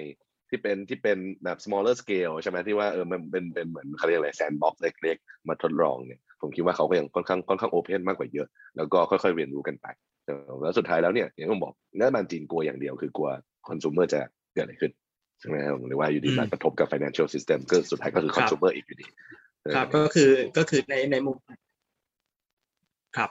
[0.50, 9.86] ที่เป็นที่เป็นแบบ smaller scale ใช่ไหมที่ว่าเออมันเป็นเป็นเหมือนเขาเรียกอะไร sandbox เล็กๆ มาทดลองเนี่ย ผมคิดว่าเขาก็ยังค่อนข้างค่อนข้างโอเพนมากกว่าเยอะ แล้วก็ค่อยๆเรียนรู้กันไป
[10.26, 13.30] เออแล้วสุดท้ายแล้วเนี่ยอย่างที่ผมบอกรัฐบาลจีนกลัวอย่างเดียวคือกลัว
[13.68, 14.22] คอน sumer จะ
[14.54, 14.92] เกิดอะไรขึ้น
[15.40, 19.06] ใช่ไหมครับหรือว่าอยู่ดีอืมมากระทบกับ financial system ก็สุดท้ายก็คือครับ consumer อีกอยู่ดี
[19.64, 21.38] เออครับก็คือก็คือในในมุม
[23.18, 23.30] ครับ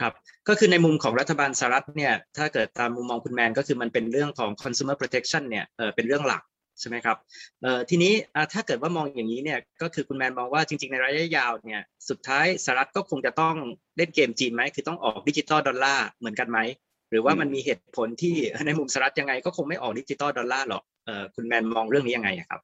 [0.00, 0.12] ครับ
[0.48, 6.42] ก็คือในมุมของรัฐบาลสหรัฐเนี่ย ถ้าเกิดตามมุมมองคุณแมนก็คือมันเป็นเรื่องของ consumer protection เนี่ยเออเป็นเรื่องหลัก
[6.80, 7.16] ใช่ไหมครับ
[7.62, 13.54] เอ่อทีนี้อ่าถ้าเกิดว่ามองอย่างนี้เนี่ยก็คือคุณแมนมองว่าจริง ๆในระยะยาวเนี่ยสุดท้ายสหรัฐก็คงจะต้อง
[13.96, 16.58] เล่นเกมจีนไหมคือต้องออกดิจิตอลดอลลาร์เหมือนกันไหม
[17.10, 18.34] หรือว่ามันมีเหตุผลที่
[18.66, 22.60] ในมุมสหรัฐยังไงก็คงไม่ออก digital dollar หรอกเออคุณแมนมองเรื่องนี้ยังไงอะครับ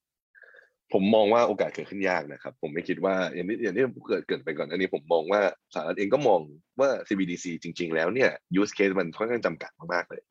[0.93, 5.41] ผมมองว่าโอกาสเกิดขึ้นยากนะครับ ผมไม่คิดว่าอย่างที่อย่างที่เกิดเกิดไปก่อนอันนี้ผมมองว่า
[5.75, 6.41] สหรัฐเองก็มอง
[6.81, 10.23] ว่า CBDC จริง ๆ แล้วเนี่ย use case มันค่อนข้างจำกัดมากๆเลย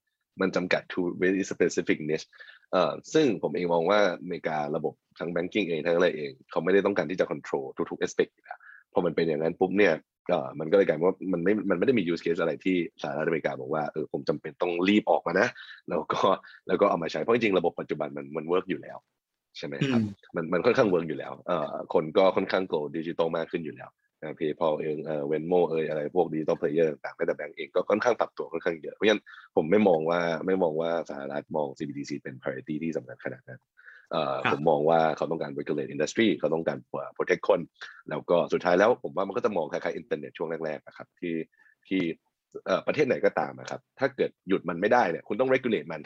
[0.42, 2.28] มันจำกัด to very specific niche
[2.74, 8.60] เอ่อซึ่งผมเองมองว่าอเมริการะบบทั้ง banking เองทั้งอะไรเอง เขาไม่ได้ต้องการที่จะ control ทุกๆ aspect อยู่แล้ว
[8.94, 9.94] พอมันเป็นอย่างนั้นปุ๊บเนี่ย
[10.30, 15.48] ก็มันก็เลยกลายเป็นว่ามันไม่มันไม่ได้มี use case อะไรที่สหรัฐอเมริกาบอกว่าเออผมจำเป็นต้องรีบออกมานะ
[15.90, 16.20] แล้วก็
[16.68, 18.98] แล้วก็เอามาใช้เพราะจริงๆระบบปัจจุบันมันมัน work อยู่แล้ว
[19.58, 20.02] ใช่ไหมครับ
[20.36, 23.90] มันมันค่อนข้าง work อยู่แล้วเอ่อคนก็ค่อนข้าง go digital มากขึ้นอยู่แล้ว
[24.36, 29.24] PayPal เองเอ่อ Venmo เอยอะไรพวก digital player ต่างๆแม้แต่แบงก์เองก็ค่อนข้างปรับตัวค่อนข้างเยอะ เพราะฉะนั้น
[29.56, 33.62] ผมไม่มองว่าไม่มองว่าสหรัฐมอง CBDC เป็น priority ที่สำคัญขนาดนั้น
[34.12, 36.78] เอ่อครับผมมองว่าเขาต้องการ regulate industry เขาต้องการ
[37.18, 37.60] protect คน
[38.10, 41.36] แล้วก็สุดท้ายแล้วผมว่ามันก็จะมองคล้ายๆอินเทอร์เน็ตช่วงแรกๆนะครับที่
[41.90, 42.02] ที่
[42.66, 46.02] เอ่อประเทศไหนก็ตามนะครับ ถ้าเกิดหยุดมันไม่ได้เนี่ยคุณต้อง regulate มัน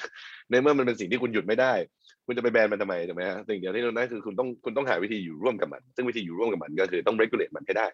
[0.49, 1.73] ในเมื่อมันเป็นสิ่งที่คุณหยุดไม่ได้
[2.25, 7.87] คุณจะไปแบนมันทำไมถูกไหมฮะสิ่งเดียวที่เราได้คือคุณต้องคุณต้องหาวิธีอยู่ร่วมกับมัน ซึ่งวิธีอยู่ร่วมกับมันก็คือต้อง regulate มันให้ได้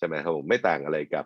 [0.00, 1.24] ใช่ไหมครับผมไม่ต่างอะไรกับ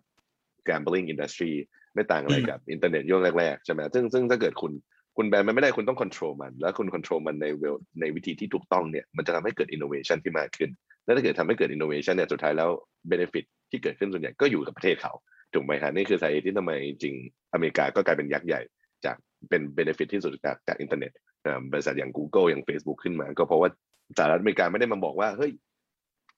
[0.68, 1.52] gambling industry
[1.94, 4.72] ไม่ต่างอะไรกับอินเทอร์เน็ตช่วงแรกๆใช่ไหมซึ่งซึ่งถ้าเกิดคุณ
[5.16, 10.70] คุณแบนมันไม่ได้คุณต้อง control มัน แล้วคุณ control มันในเวลในวิธีที่ถูกต้องเนี่ยมันจะทำให้เกิด innovation ที่มากขึ้น
[11.04, 12.70] แล้วถ้าเกิดทำให้เกิด innovation เนี่ยสุดท้ายแล้ว
[13.10, 15.12] benefit ที่เกิดขึ้นส่วนใหญ่ก็อยู่กับประเทศเขา
[15.54, 18.60] ถูกไหมครับนี่คือสาเหตุที่ทำไมจริงๆอเมริกาก็กลายเป็นยักษ์ใหญ่
[19.04, 19.16] จาก
[19.48, 21.12] เป็น benefit ที่สุดจากจากอินเทอร์เน็ต
[21.46, 23.70] อ่าบริษัทอย่าง Google อย่าง Facebook ขึ้นมา ก็เพราะว่า
[24.18, 25.52] สหรัฐอเมริกาไม่ได้มาบอกว่าเฮ้ย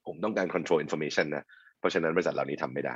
[0.07, 1.45] ผมต้องการ control information นะ
[1.79, 2.95] เพราะฉะนั้นบริษัทเหล่านี้ทำไม่ได้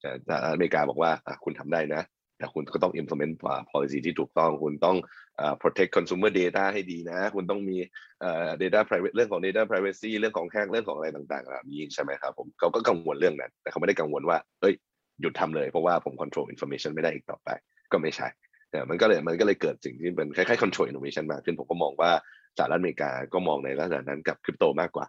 [0.00, 2.02] แต่สหรัฐอเมริกาบอกว่าอะคุณทำได้นะ
[2.38, 4.96] แต่คุณก็ต้อง implement อ่า policy ที่ถูกต้อง คุณต้อง
[5.40, 7.76] อ่า protect consumer data ให้ดีนะ คุณต้องมี
[8.22, 14.74] อ่า data private เรื่องของ data privacy เรื่องของแฮกเรื่องของอะไรต่างๆแบบนี้ใช่ไหมครับผมเขาก็กังวลเรื่องนั้น แต่เขาไม่ได้กังวลว่าเอ้ย
[15.20, 17.48] หยุดทำเลยเพราะว่าผม control information ไม่ได้อีกต่อไป
[17.92, 18.28] ก็ไม่ใช่
[18.70, 22.10] เนี่ยมันก็เลยมันก็เลยเกิดสิ่งที่เป็นคล้ายๆ control innovation มากขึ้นผมก็มองว่า
[22.58, 25.06] สหรัฐอเมริกาก็มองในลักษณะนั้นกับคริปโตมากกว่า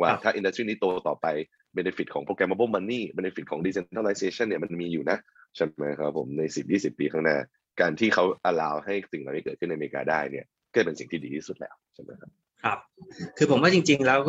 [0.00, 1.26] ว่าครับถ้าอินดัสทรีนี้โตต่อไป
[1.76, 5.18] benefit ของ programmable money benefit ของ decentralization เนี่ยมันมีอยู่นะ
[5.56, 7.36] ใช่ไหมครับผมใน 10 20 ปีข้างหน้า
[7.80, 12.30] การที่เขา allow ให้สิ่งเหล่านี้เกิดขึ้นในอเมริกาได้เนี่ยก็เป็นสิ่งที่ดีที่สุดแล้วใช่ไหมครับ
[12.64, 12.78] ครับ
[13.38, 14.20] คือผมว่าจริง ๆ แล้ว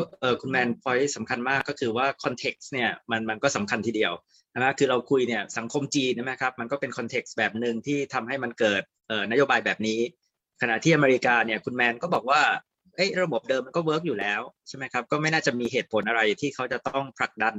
[0.41, 4.13] คุณแมน point สำคัญมากก็คือว่า context เนี่ยมันมันก็สำคัญทีเดียว
[4.55, 8.81] นะคือเราคุยเนี่ยสังคมจีนนะครับมันก็เป็น context แบบหนึ่งที่ทำให้มันเกิด
[9.31, 9.99] นโยบายแบบนี้
[10.61, 12.41] ขณะที่อเมริกาเนี่ยคุณแมนก็บอกว่า
[12.95, 17.55] เอ้ยระบบเดิมมันก็ work อยู่แล้วใช่ไหมครับก็ไม่น่าจะมีเหตุผลอะไรที่เขาจะต้องผลักดัน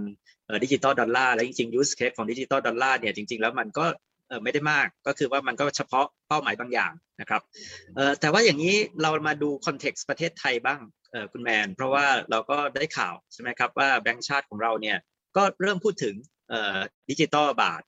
[0.65, 3.85] digital dollar และจริงๆ use case ของ digital dollar เนี่ยจริงๆแล้วมันก็
[4.43, 7.43] ไม่ได้มากก็คือว่ามันก็เฉพาะเป้าหมายบางอย่างนะครับ
[8.21, 10.81] แต่ว่าอย่างนี้เรามาดู context ประเทศไทยบ้าง
[11.33, 14.99] คุณแมน เพราะว่าเราก็ได้ข่าวใช่ไหมครับว่าแบงก์ชาติของเราเนี่ย
[15.37, 16.15] ก็เริ่มพูดถึง
[17.11, 17.83] ดิจิตอลบาท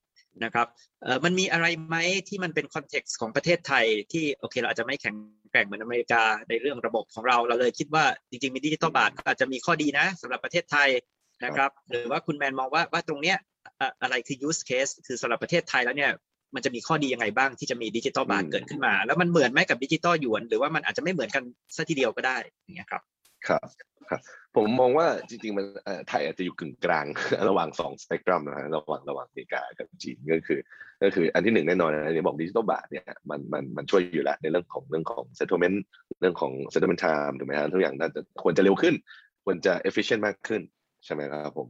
[0.45, 0.67] นะครับ
[1.03, 1.97] เอ่อมันมีอะไรไหม
[2.29, 5.15] ที่มันเป็น context ของประเทศไทยที่โอเคเราอาจจะไม่แข็ง
[5.51, 10.89] แกร่งเหมือนอเมริกาในเรื่องระบบของเราเราเลยคิดว่าจริงๆมีดิจิตอลบาทก็อาจจะมีข้อดีนะสำหรับประเทศไทย
[11.45, 13.37] นะครับ หรือว่าคุณแมนมองว่าว่าตรงเนี้ย
[13.81, 16.13] อะอะไรคือ use case คือสำหรับประเทศไทยแล้วเนี่ย
[16.55, 21.45] มันจะมีข้อดียังไงบ้างที่จะมีดิจิตอลบาทอืมเกิดขึ้นมา แล้วมันเหมือนไหมกับดิจิตอลหยวน หรือว่ามันอาจจะไม่เหมือนกัน
[21.77, 23.03] ซะทีเดียวก็ได้อย่างเงี้ยครับ
[23.49, 23.69] ครับ
[24.11, 24.21] ครับ
[24.57, 25.65] ผมมองว่าจริงๆมัน
[26.09, 27.07] ไทยอาจจะอยู่กึ่งกลาง
[27.49, 30.61] ระหว่างสองสเปกตรัมนะฮะระหว่างระหว่างอเมริกากับจีนก็คือ
[31.03, 35.79] ก็คืออันที่หนึ่งแน่นอนนะอันนี้บอกดิจิตอลบาทเนี่ยมันมันมันช่วยอยู่แล้วในเรื่องของเรื่องของ settlement
[36.21, 38.95] เรื่องของ settlement time ถูกไหมฮะทุกอย่างน่าจะควรจะเร็วขึ้น
[39.45, 40.63] ควรจะ efficient มากขึ้น
[41.05, 41.69] ใช่ไหมครับผม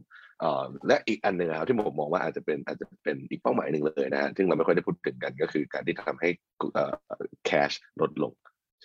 [0.87, 6.29] และอีกอันหนึ่งครับที่ผมมองว่าอาจจะเป็นอาจจะเป็นอีกเป้าหมายหนึ่งเลยนะฮะซึ่งเราไม่ค่อยได้พูดถึงกันก็คือการที่ทำให้
[6.73, 6.93] เอ่อ
[7.49, 8.33] cash ลดลง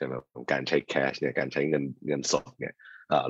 [0.00, 2.74] ช่ไหมครับการใช้ cash เนี่ยการใช้เงินเงินสดเนี่ย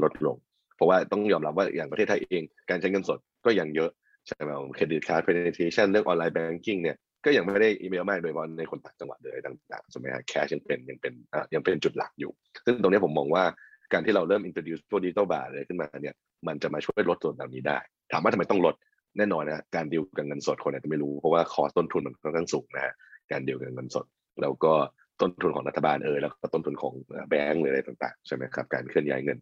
[0.03, 0.37] ลดลง
[0.77, 3.91] เพราะว่าต้องยอมรับว่าอย่างประเทศไทยเอง การใช้เงินสดก็ยังเยอะ
[4.27, 11.13] ใช่ไหมเครดิตการ์ด penetration เรื่องออนไลน์แบงกิ้งเนี่ยก็ยังไม่ได้อีเมลมากโดยเฉพาะในคนต่างจังหวัดเลยต่างๆใช่ไหมฮะแคชยังเป็นยังเป็น
[11.55, 12.31] ยังเป็นจุดหลักอยู่
[12.67, 13.45] ซึ่งตรงนี้ผมมองว่า
[13.93, 16.15] การที่เราเริ่ม introduce พวกดิจิตอลบาทเลยขึ้นมาเนี่ย
[16.47, 17.79] มันจะมาช่วยลดส่วนเหล่านี้ได้
[18.13, 18.75] ถามว่าทำไมต้องลด
[19.19, 22.95] แน่นอนนะการดิวกับเงินสดคนอาจจะไม่รู้เพราะว่า cost ต้นทุนมันค่อนข้างสูงนะฮะ
[23.31, 24.07] การดิวกับเงินสด
[24.43, 24.75] แล้วก็
[25.21, 26.95] ต้นทุนของรัฐบาลเอยแล้วก็ต้นทุนของ
[27.29, 29.39] แบงก์หรืออะไรต่างๆใช่ไหมครับการเคลื่อนย้ายเงิน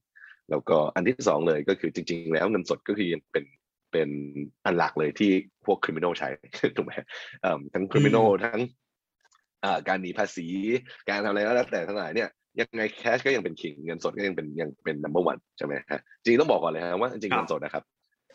[0.50, 3.44] แล้วก็อันที่สองเลยก็คือจริง ๆ แล้วเงินสดก็คือยังเป็น
[3.92, 4.08] เป็น
[4.64, 5.30] อันหลักเลยที่
[5.66, 6.28] พวก criminal ใช้
[6.76, 6.92] ถูกไหม
[7.42, 8.60] เอิ่มทั้ง criminal ทั้ง
[9.64, 10.46] อ่าการหนีภาษี
[11.08, 12.28] การทำอะไรก็แล้วแต่ทั้งหลายเนี่ย
[12.60, 17.84] ยังไง cash ก็ยังเป็น king เงินสดก็ยังเป็นยังเป็น number one ใช่ไหมฮะจริงๆต้องบอกก่อนเลยฮะว่าจริงๆครับเงินสดนะครับ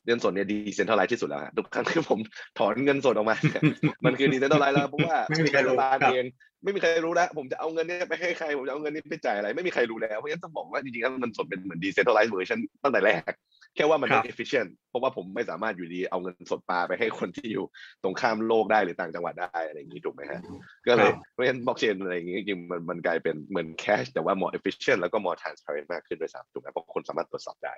[0.05, 2.19] เงินสดเนี่ย decentralize ที่สุดแล้วฮะทุกครั้งที่ผม
[2.59, 3.61] ถอนเงินสดออกมาเนี่ย
[4.05, 6.25] มันคือ decentralize แล้วเพราะว่าไม่มีใครรู้ครับรัฐบาลเอง
[6.63, 13.31] ไม่มีใครรู้แล้วผมจะเอาเงินเนี้ไปให้ใครผมจะเอาเงินนี้ไปจ่ายอะไร ไม่มีใครรู้แล้ว เพราะฉะนั้นต้องบอกว่าจริงๆแล้วเงินสดเป็นเหมือน decentralized version ตั้งแต่แรก
[13.75, 17.65] แค่ว่ามันครัไม่บ efficient เพราะว่าผมไม่สามารถอยู่ดีเอาเงินสดปาไปให้คนที่อยู่
[18.03, 20.41] ตรงข้ามโลกได้หรือต่างจังหวัดได้อะไรอย่างนี้ถูกไหมฮะ
[20.87, 27.73] ก็เลยเพราะฉะนั้นบล็อกเชนอะไรอย่างนี้จริงๆมันมันกลายเป็นเหมือน cash แต่ว่า more efficient แล้วก็ more transparent มากขึ้นด้วยซ้ำถูกไหมเพราะคนสามารถตรวจสอบได้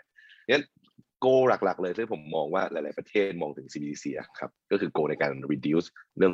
[0.49, 0.65] งั้น
[1.21, 6.33] โกหลักๆเลยที่ผมมองว่าหลาย ๆประเทศมองถึง CBDC อะครับก็คือโกในการ reduce เรื่อง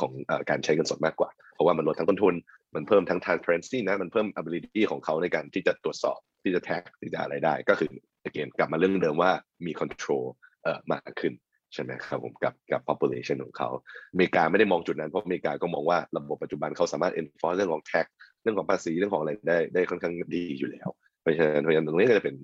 [0.00, 2.34] ของอการใช้เงินสดมากกว่า เพราะว่ามันลดทั้งต้นทุน
[2.74, 7.90] มันเพิ่มทั้ง transparency นะ มันเพิ่ม ability ของเขาในการที่จะตรวจสอบ ที่จะ tag ที่จะอะไรได้ ก็คือ
[8.28, 9.32] again กลับมาเรื่องเดิมว่า
[9.66, 10.24] มี control
[10.62, 11.32] เอ่อมากขึ้น
[11.74, 13.68] ใช่ไหมครับผมกับกับ population ของเขา
[14.12, 18.06] อเมริกาไม่ได้มองจุดนั้น เพราะอเมริกาก็มองว่าระบบปัจจุบันเขาสามารถ enforce เรื่องของ tax
[18.42, 20.88] เรื่องของภาษีเรื่องของอะไรได้ได้ค่อนข้างดีอยู่แล้ว
[21.20, 22.34] เพราะฉะนั้นเพราะฉะนั้นตรงนี้ก็จะเป็น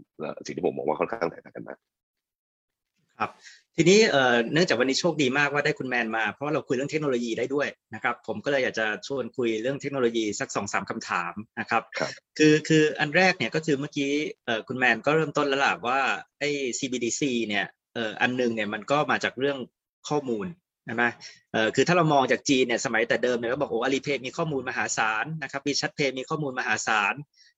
[0.46, 1.78] สิ่งที่ผมมองว่าค่อนข้างแตกต่างกันมาก
[3.18, 3.30] ครับ
[3.76, 14.10] ทีนี้เอ่อเนื่องจากวันนี้โชคดีมากว่าได้คุณแมนมา เพราะว่าเราคุยเรื่องเทคโนโลยีได้ด้วยนะครับผมก็เลยอยากจะชวนคุยเรื่องเทคโนโลยีสักสองสามคำถามนะครับครับคือคืออันแรกเนี่ยก็คือเมื่อกี้
[14.44, 16.00] เอ่อคุณแมนก็เริ่มต้นแล้วล่ะว่า
[16.38, 16.48] ไอ้
[16.78, 19.58] CBDC เนี่ยเอ่ออันหนึงเนี่ยมันก็มาจากเรื่อง
[20.08, 20.46] ข้อมูล
[20.84, 21.04] ใช่ไหม
[21.52, 27.14] เอ่อคือถ้าเรามองจากจีนเนี่ยสมัยแต่เดิมเนี่ยก็บอกโอ้อาลีเพย์มีข้อมูลมหาศาลนะครับมีชัดเพย์มีข้อมูลมหาศาล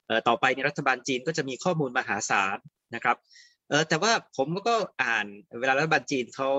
[0.07, 2.57] เอ่อต่อไปในยรัฐบาลจีนก็จะมีข้อมูลมหาศาล
[2.95, 3.17] นะครับ
[3.71, 5.27] เออแต่ว่าผมก็อ่าน
[5.61, 6.51] เวลารัฐบาลจีนเขา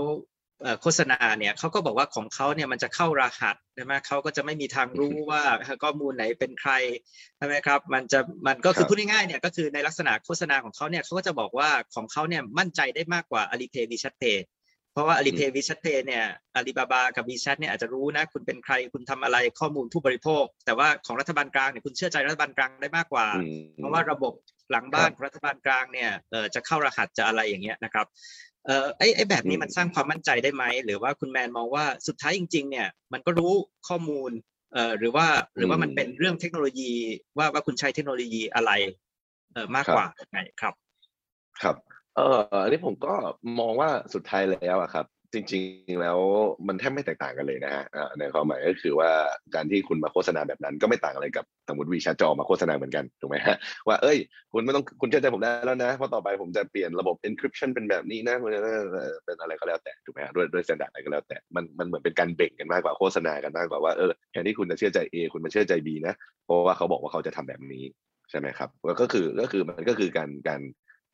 [0.62, 5.42] เอ่อโฆษณาเนี่ยเขาก็บอกว่าของเขาเนี่ยมันจะเข้ารหัสใช่ไหมเขาก็จะไม่มีทางรู้ว่า
[5.84, 6.72] ข้อมูลไหนเป็นใคร
[7.38, 14.40] ใช่ไหมครับ มันจะมันก็คือครับพูดง่ายๆเนี่ยก็คือในลักษณะโฆษณาของเขาเนี่ยเขาก็จะบอกว่าของเขาเนี่ยมั่นใจได้มากกว่า Alipay WeChat Pay
[14.94, 24.34] เพราะว่า Alipay WeChat Pay เนี่ยอาลีบาบากับ WeChat เนี่ยอาจจะรู้นะ คุณเป็นใครคุณทำอะไรข้อมูลผู้บริโภค แต่ว่าของรัฐบาลกลางเนี่ยคุณเชื่อใจรัฐบาลกลางได้มากกว่าอืมเพราะว่าระบบ
[24.72, 28.06] หลังบ้านครับของรัฐบาลกลางเนี่ยเอ่อจะเข้ารหัสจะอะไรอย่างเงี้ยนะครับ
[28.66, 33.54] เอ่อไอ้ไอ้แบบนี้อืมมันสร้างความมั่นใจได้ไหมหรือว่าคุณแมนมองว่าสุดท้ายจริง ๆ เนี่ยมันก็รู้
[33.88, 34.32] ข้อมูล
[34.74, 36.92] เอ่อหรือว่าหรือว่ามันเป็นเรื่องเทคโนโลยี
[37.38, 38.72] ว่าว่าคุณใช้เทคโนโลยีอะไร
[39.54, 40.74] เอ่อมากกว่าไงครับ
[41.62, 41.76] ครับ
[42.16, 43.14] เอออันนี้ผมก็
[43.60, 45.60] มองว่าสุดท้ายแล้วอะครับ จริ
[45.94, 46.20] งๆแล้ว
[46.68, 47.86] มันแทบไม่แตกต่างกันเลยนะฮะ
[48.20, 49.12] ในความหมายก็คือว่า
[49.56, 53.58] การที่คุณมาโฆษณาแบบนั้น ก็ไม่ต่างอะไรกับสมมติวีชาจะออกมาโฆษณาเหมือนกันถูกไหมฮะ
[53.88, 54.18] ว่าเอ้ย
[54.54, 66.14] คุณไม่ต้องคุณเชื่อใจผมได้แล้วนะเพราะต่อไปผมจะเปลี่ยนระบบ encryption เป็นแบบนี้นะเป็นอะไรก็แล้วแต่ถูกไหมฮะด้วยด้วย standard อะไรก็แล้วแต่มันมันเหมือนเป็นการเบ่งกันมากกว่าโฆษณากันมากกว่าว่าเออแทนที่คุณจะเชื่อใจ A คุณมาเชื่อใจ B นะ
[66.46, 67.84] เพราะว่าเขาบอกว่าเขาจะทำแบบนี้
[68.30, 68.70] ใช่ไหมครับ
[69.02, 70.62] ก็คือก็คือมันก็คือการการ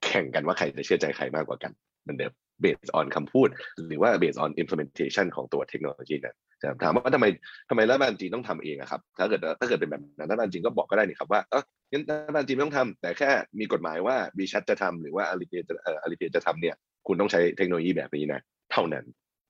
[0.06, 1.72] แข่งกันว่าใครจะเชื่อใจใครมากกว่ากัน
[2.08, 2.34] เหมือนเดิม
[2.64, 3.50] based on คำพูด
[3.88, 6.36] หรือว่า based on implementation ของตัวเทคโนโลยีนั้น
[6.84, 7.26] ถามว่าทำไม
[7.70, 13.30] ทำไมรัฐบาลจีนต้องทำเองอะครับ ถ้าเกิดถ้าเกิดเป็นแบบนั้นรัฐบาลจีนก็บอกก็ได้นี่ครับว่าเอองั้นรัฐบาลจีนไม่ต้องทำแต่แค่
[13.60, 16.76] มีกฎหมายว่าบีชัดจะทำหรือว่าอาลีเพย์จะอาลีเพย์จะทำเนี่ย
[17.08, 18.42] คุณต้องใช้เทคโนโลยีแบบนี้นะ
[18.72, 19.06] เท่านั้น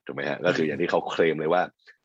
[0.06, 1.62] ถูกไหมฮะก็คืออย่างที่เขาเคลมเลยว่า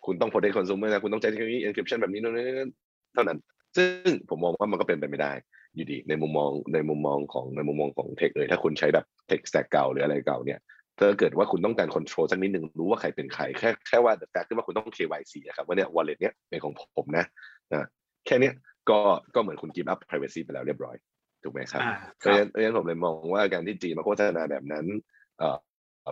[0.07, 2.71] คุณต้อง protect consumer นะคุณต้องใช้เทคโนโลยี encryption แบบนี้นู่นนี่นั่น
[3.15, 3.39] เท่านั้น
[3.77, 5.33] ซึ่งผมมองว่ามันก็เป็นไปไม่ได้
[5.75, 10.61] อยู่ดีในมุมมองในมุมมองของในมุมมองของ tech เลยถ้าคุณใช้แบบ tech stack เก่าหรืออะไรเก่าเนี่ย
[10.99, 17.25] ถ้าเกิดว่าคุณต้องการ control สักนิดหนึ่งรู้ว่าใครเป็นใครแค่แค่ว่า the fact ที่ว่าคุณต้อง KYC อะครับว่าเนี่ย wallet เนี้ยเป็นของผมนะ
[17.73, 17.87] นะ
[18.27, 18.55] แค่เนี้ย
[18.91, 18.99] ก็
[19.35, 20.97] ก็เหมือนคุณ give up privacy ไปแล้วเรียบร้อย
[21.43, 24.87] ถูกไหมครับอ่าครับเพราะฉะนั้นเพราะฉะนั้นผมเลยมองว่าการที่จีนมาโฆษณาแบบนั้น
[25.39, 25.57] เอ่อ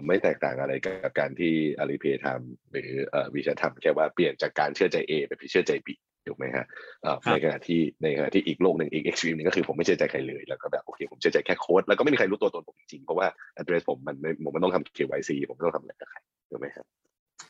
[0.07, 5.89] ไม่แตกต่างอะไรกับการที่ Alipay ทำหรือเอ่อวิชาทำแค่ว่าเปลี่ยนจากการเชื่อใจ A ไปเป็นเชื่อใจ B
[6.27, 6.65] ถูกไหมฮะ
[7.03, 13.27] เอ่อครับในขณะที่ในขณะที่อีกโลกหนึ่งอีก extreme หนึงก็คือผมไม่เชื่อใจใครเลยแล้วก็แบบโอเคผมเชื่อใจแค่โค้ดแล้วก็ไม่มีใครรู้ตัวตนผมจริงๆเพราะว่า
[13.61, 16.19] address ผมมันไม่ผมมันต้องทำ KYC ผมไม่ต้องทำอะไรกับใคร
[16.51, 16.87] ถูกไหมครับ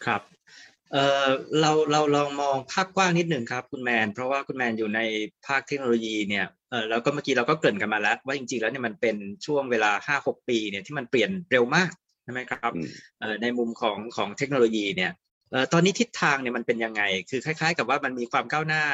[0.07, 0.23] ครับ
[0.93, 1.29] เอ่อ
[1.61, 5.01] เราเราลองมองภาพกว้างนิดหนึ่งครับคุณแมน เพราะว่าคุณแมนอยู่ใน
[5.47, 9.17] ภาคเทคโนโลยีเนี่ยเออแล้วก็เมื่อกี้เราก็เกริ่นกันมาแล้ว ว่าจริงๆแล้วเนี่ยมันเป็น
[9.47, 11.91] ช่วงเวลาห้าหกปีเนี่ยที่มันเปลี่ยนเร็วมาก
[12.25, 12.89] ใช่ไหมครับอืม
[13.21, 15.30] เอ่อในมุมของของเทคโนโลยีเนี่ยเอ่อ
[15.73, 18.85] ตอนนี้ทิศทางเนี่ยมันเป็นยังไง คือคล้ายๆ กับว่ามันมีความก้าวหน้า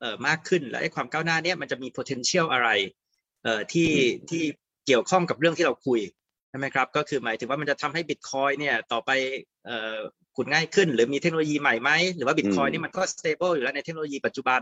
[0.00, 2.68] เอ่อมากขึ้น และไอ้ความก้าวหน้าเนี่ยมันจะมี potential อะไร
[3.44, 3.90] เอ่อที่
[4.30, 4.42] ที่
[4.86, 6.00] เกี่ยวข้องกับเรื่องที่เราคุย
[6.50, 9.10] ใช่ไหมครับ ก็คือหมายถึงว่ามันจะทำให้ Bitcoin เนี่ยต่อไป
[9.66, 9.96] เอ่อ
[10.36, 14.60] ขุดง่ายขึ้น หรือมีเทคโนโลยีใหม่ไหมหรือว่า Bitcoin อืมนี่มันก็ stable อยู่แล้วในเทคโนโลยีปัจจุบัน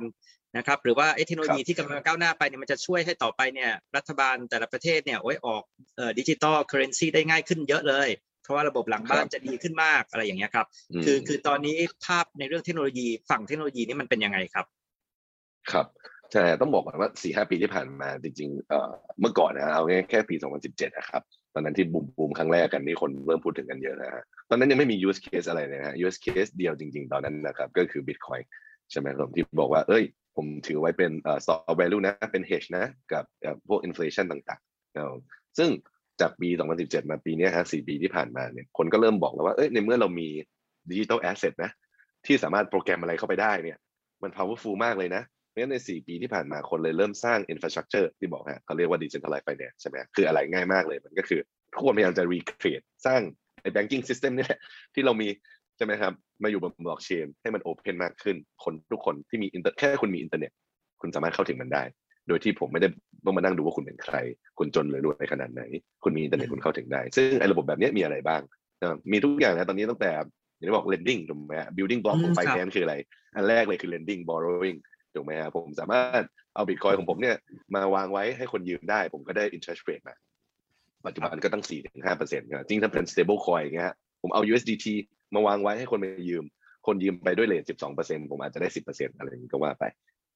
[0.56, 5.62] นะครับ หรือว่าไอ้เทคโนโลยีครับที่กำลังก้าวหน้าไปเนี่ยมันจะช่วยให้ต่อไปเนี่ยรัฐบาลแต่ละประเทศเนี่ยโอ้ยออก
[5.96, 8.08] เอ่อ digital currency ได้ง่ายขึ้นเยอะเลย
[8.42, 10.66] เพราะว่าระบบหลังบ้านจะดีขึ้นมากอะไรอย่างเงี้ยครับ
[11.00, 11.76] มคือคือตอนนี้
[12.06, 14.66] ภาพในเรื่องเทคโนโลยีฝั่งเทคโนโลยีนี่มันเป็นยังไงครับ
[15.72, 15.86] ครับ
[16.32, 18.90] ใช่ต้องบอกก่อนว่าสี่ห้าปีที่ผ่านมาจริงๆเอ่อ
[19.20, 20.34] เมื่อก่อนนะเอาแค่แค่ปี
[20.64, 21.22] 2017นะครับ
[21.54, 28.44] ตอนนั้นที่บูมบูมครั้งแรกกันนี่คนเริ่มพูดถึงกันเยอะนะฮะตอนนั้นยังไม่มี use case อะไรเลยนะฮะ use case เดียวจริง ๆ ตอนนั้นนะครับ ก็คือ Bitcoin
[28.90, 30.04] ใช่ไหมครับที่บอกว่าเอ้ย
[30.36, 35.22] ผมถือไว้เป็นเอ่อ store value นะเป็น hedge นะ กับเอ่อพวก inflation ต่างๆนะครับ
[35.58, 35.70] ซึ่ง
[36.22, 36.48] จากปี
[36.80, 40.28] 2017 มาปีนี้ฮะสี่ปีที่ผ่านมาเนี่ยคนก็เริ่มบอกแล้วว่าเอ้ยในเมื่อเรามี
[40.90, 41.70] digital asset นะ
[42.26, 43.78] ที่สามารถโปรแกรมอะไรเข้าไปได้เนี่ย
[44.22, 51.40] มัน powerful มากเลยนะเพราะฉะนั้นใน 4 ปีที่ผ่านมาคนเลยเริ่มสร้าง infrastructure ที่บอกฮะเขาเรียกว่า decentralized finance ใช่ไหมคืออะไรง่ายมากเลย มันก็คือ
[51.72, 53.20] ทุกคนพยายามจะ recreate สร้าง
[53.62, 54.60] ไอ้ banking system นี่แหละ
[54.94, 55.28] ที่เรามี
[55.76, 56.12] ใช่ไหมครับ
[56.42, 60.52] มาอยู่บนบล็อกเชนให้มัน open มากขึ้น คนทุกคนที่มีอินเตอร์แค่คุณมีอินเทอร์เน็ต
[61.00, 61.82] คุณสามารถเข้าถึงมันได้
[62.28, 62.88] โดยที่ผมไม่ได้
[63.24, 64.16] ต้องมานั่งดูว่าคุณเป็นใคร
[64.58, 65.62] คุณจนหรือรวยขนาดไหน
[66.04, 68.42] คุณมีอินเทอร์เน็ตคุณเข้าถึงได้ ซึ่งไอ้ระบบแบบนี้มีอะไรบ้าง
[68.80, 70.10] นะมีทุกอย่างนะตอนนี้ตั้งแต่
[70.58, 72.94] อย่างที่บอก lending ถูกไหมฮะ building block ของอืมครับ finance คืออะไร
[73.36, 74.78] อันแรกเลยคือ lending borrowing
[75.14, 76.22] ถูกไหมฮะผมสามารถ
[76.54, 77.36] เอาบิตคอยของผมเนี่ย
[77.74, 80.14] มาวางไว้ให้คนยืมได้ ผมก็ได้ interest rate มา
[81.06, 84.86] ปัจจุบันก็ตั้ง4-5%ถึง5%เปอร์เซ็นต์จริงถ้าเป็น stable coin อย่างเงี้ยฮะผมเอา USDT
[85.34, 86.44] มาวางไว้ให้คนมายืม
[86.86, 87.62] คนยืมไปด้วย rate
[87.96, 89.84] 12%ผมอาจจะได้ 10%อะไรอย่างนี้ก็ว่าไป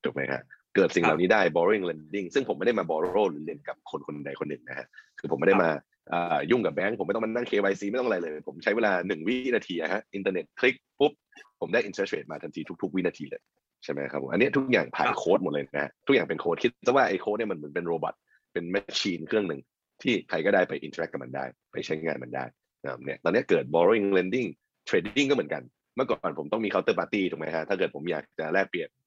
[0.03, 0.41] ถูกไหมฮะ
[0.77, 4.87] เกิดสิ่งเหล่านี้ได้ borrowing lending ซึ่งผมไม่ได้มา borrow หรือ lend กับคนคนใดคนหนึ่งนะฮะ
[5.19, 5.69] คือผมไม่ได้มา
[6.13, 11.11] อ่ายุ่งกับแบงก์ผมไม่ต้องมานั่ง KYC ไม่ต้องอะไรเลย ผมใช้เวลาหนึ่งวินาทีอะฮะอินเทอร์เน็ตคลิกปุ๊บ
[11.59, 13.41] ผมได้ interest rate มาทันทีทุก ๆ วินาทีเลย
[13.83, 18.13] ใช่ไหมครับผมอันนี้ทุกอย่างผ่านครับโค้ดหมดเลยนะฮะทุกอย่างเป็นโค้ดคิดซะว่าไอ้โค้ดเนี่ยมันเหมือนเป็น robot
[18.53, 19.61] เป็น machine เครื่องหนึ่ง
[20.01, 22.45] ที่ใครก็ได้ไป interact กับมันได้ ไปใช้งานมันได้
[22.83, 24.49] นะครับเนี่ยตอนนี้เกิด borrowing lending
[24.89, 25.63] trading ก็เหมือนกัน
[25.95, 29.06] เมื่อก่อนผมต้องมี counter party ถูกไหมฮะถ้าเกิดผมอยากจะแลกเปลี่ยนอ่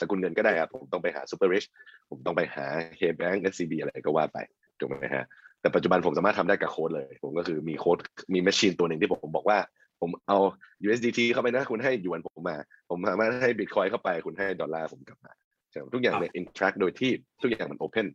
[0.00, 1.66] สกุลเงินก็ได้ครับผมต้องไปหา super rich
[2.10, 2.64] ผมต้องไปหา
[3.00, 4.38] K Bank SCB อะไรก็ว่าไป
[4.78, 5.24] ถูกไหมฮะ
[5.60, 7.98] แต่ปัจจุบันผมสามารถทำได้กับโค้ดเลย ผมก็คือมีโค้ด
[8.34, 9.58] มี machine ตัวหนึ่งที่ผมบอกว่า
[10.00, 10.38] ผมเอา
[10.86, 12.56] USDT เข้าไปนะคุณให้หยวนผมมา
[12.90, 15.32] ผมสามารถให้ Bitcoin เข้าไปคุณให้ดอลลาร์ผมกลับมา
[15.70, 17.10] ใช่ไหมทุกอย่างเนี่ย interact โดยที่
[17.42, 18.06] ทุกอย่างมัน open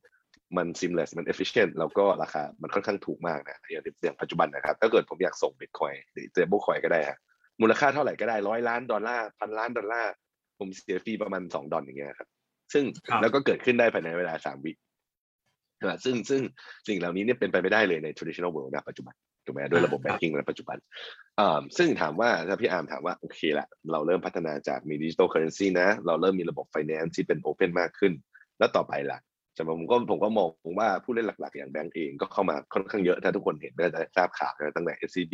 [0.57, 7.17] มัน seamless มัน efficient แล้วก็ราคา มันค่อนข้างถูกมากนะอย่างอย่างปัจจุบันนะครับ ถ้าเกิดผมอยากส่ง Bitcoin หรือ stablecoin ก็ได้ฮะ
[7.61, 10.13] มูลค่าเท่าไหร่ก็ได้ร้อยล้านดอลลาร์พันล้านดอลลาร์
[10.63, 12.29] ผมเสียฟรีประมาณสองดอลอย่างเงี้ยครับ
[12.73, 14.71] ซึ่งครับแล้วก็เกิดขึ้นได้ภายในเวลาสามวิ
[15.81, 16.41] นะซึ่งซึ่ง
[16.87, 20.77] สิ่งเหล่านี้เนี่ยเป็นไปไม่ได้เลยใน traditional world นะปัจจุบันถูกไหมด้วยระบบครับ banking ในปัจจุบัน
[21.39, 28.13] อ่าซึ่งถามว่าถ้าพี่อาร์มถามว่าโอเคละเราเริ่มพัฒนาจากมี digital currency นะ เราเริ่มมีระบบ finance ที่เป็น open มากขึ้น
[28.59, 29.19] แล้วต่อไปล่ะ
[29.55, 35.33] ใช่ไหมผมก็ผมก็มองว่าผู้เล่นหลักๆ อย่างแบงก์เองก็เข้ามาค่อนข้างเยอะ ถ้าทุกคนเห็นก็จะทราบข่าวนะตั้งแต่ SCB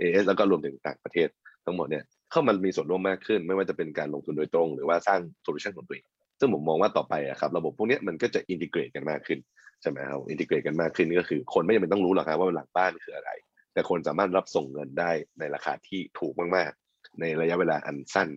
[0.00, 1.28] AS แล้วก็รวมถึงต่างประเทศ
[1.64, 2.04] ทั้งหมดเนี่ย
[2.36, 6.06] เข้ามามีส่วนร่วมมากขึ้น ไม่ว่าจะเป็นการลงทุนโดยตรง หรือว่าสร้าง solution ของตัวเอง
[6.40, 9.38] ซึ่งผมมองว่าต่อไปอะครับระบบพวกนี้มันก็จะ integrate กันมากขึ้น
[9.82, 13.30] ใช่ไหมครับ integrate กันมากขึ้นก็คือ คนไม่จำเป็นต้องรู้หรอกครับว่าหลังบ้านคืออะไร
[13.72, 18.28] แต่คนสามารถรับส่งเงินได้ในราคาที่ถูกมากๆ ในระยะเวลาอันสั้น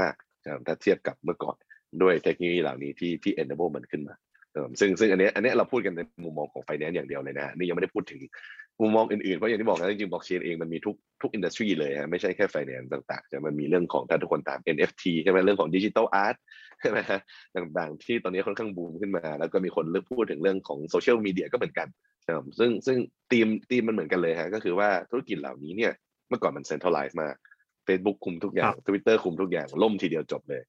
[0.00, 1.56] มากๆถ้าเทียบกับเมื่อก่อน
[2.02, 4.14] ด้วยเทคโนโลยีเหล่านี้ที่ที่ enable มันขึ้นมา
[4.80, 8.20] ซึ่งซึ่งอันนี้อันนี้เราพูดกันในมุมมองของ finance อย่างเดียวเลยนะนี่ยังไม่ได้พูดถึง
[8.80, 16.36] มุมมองอื่นๆ เพราะอย่างที่บอกนะจริงๆ blockchain เองมันมีทุกทุกอินดัสทรีเลยฮะไม่ใช่แค่ finance ต่างๆแต่มันมีเรื่องของถ้าทุกคนตาม NFT ใช่ไหมเรื่องของ digital art
[16.80, 17.20] ใช่ไหมฮะ
[17.56, 21.88] ต่างๆ ที่ตอนนี้ค่อนข้างบูมขึ้นมา แล้วก็มีคนเลือกพูดถึงเรื่องของโซเชียลมีเดียก็เหมือนกัน
[22.26, 22.98] นะครับซึ่งซึ่ง
[23.30, 25.92] ธีมธีมมันเหมือนกันเลยฮะก็คือว่าธุรกิจเหล่านี้เนี่ย
[26.28, 27.34] เมื่อก่อนมัน centralize มาก
[27.86, 30.62] Facebook คุมทุกอย่าง Twitter คุมทุกอย่างล่มทีเดียวจบเลย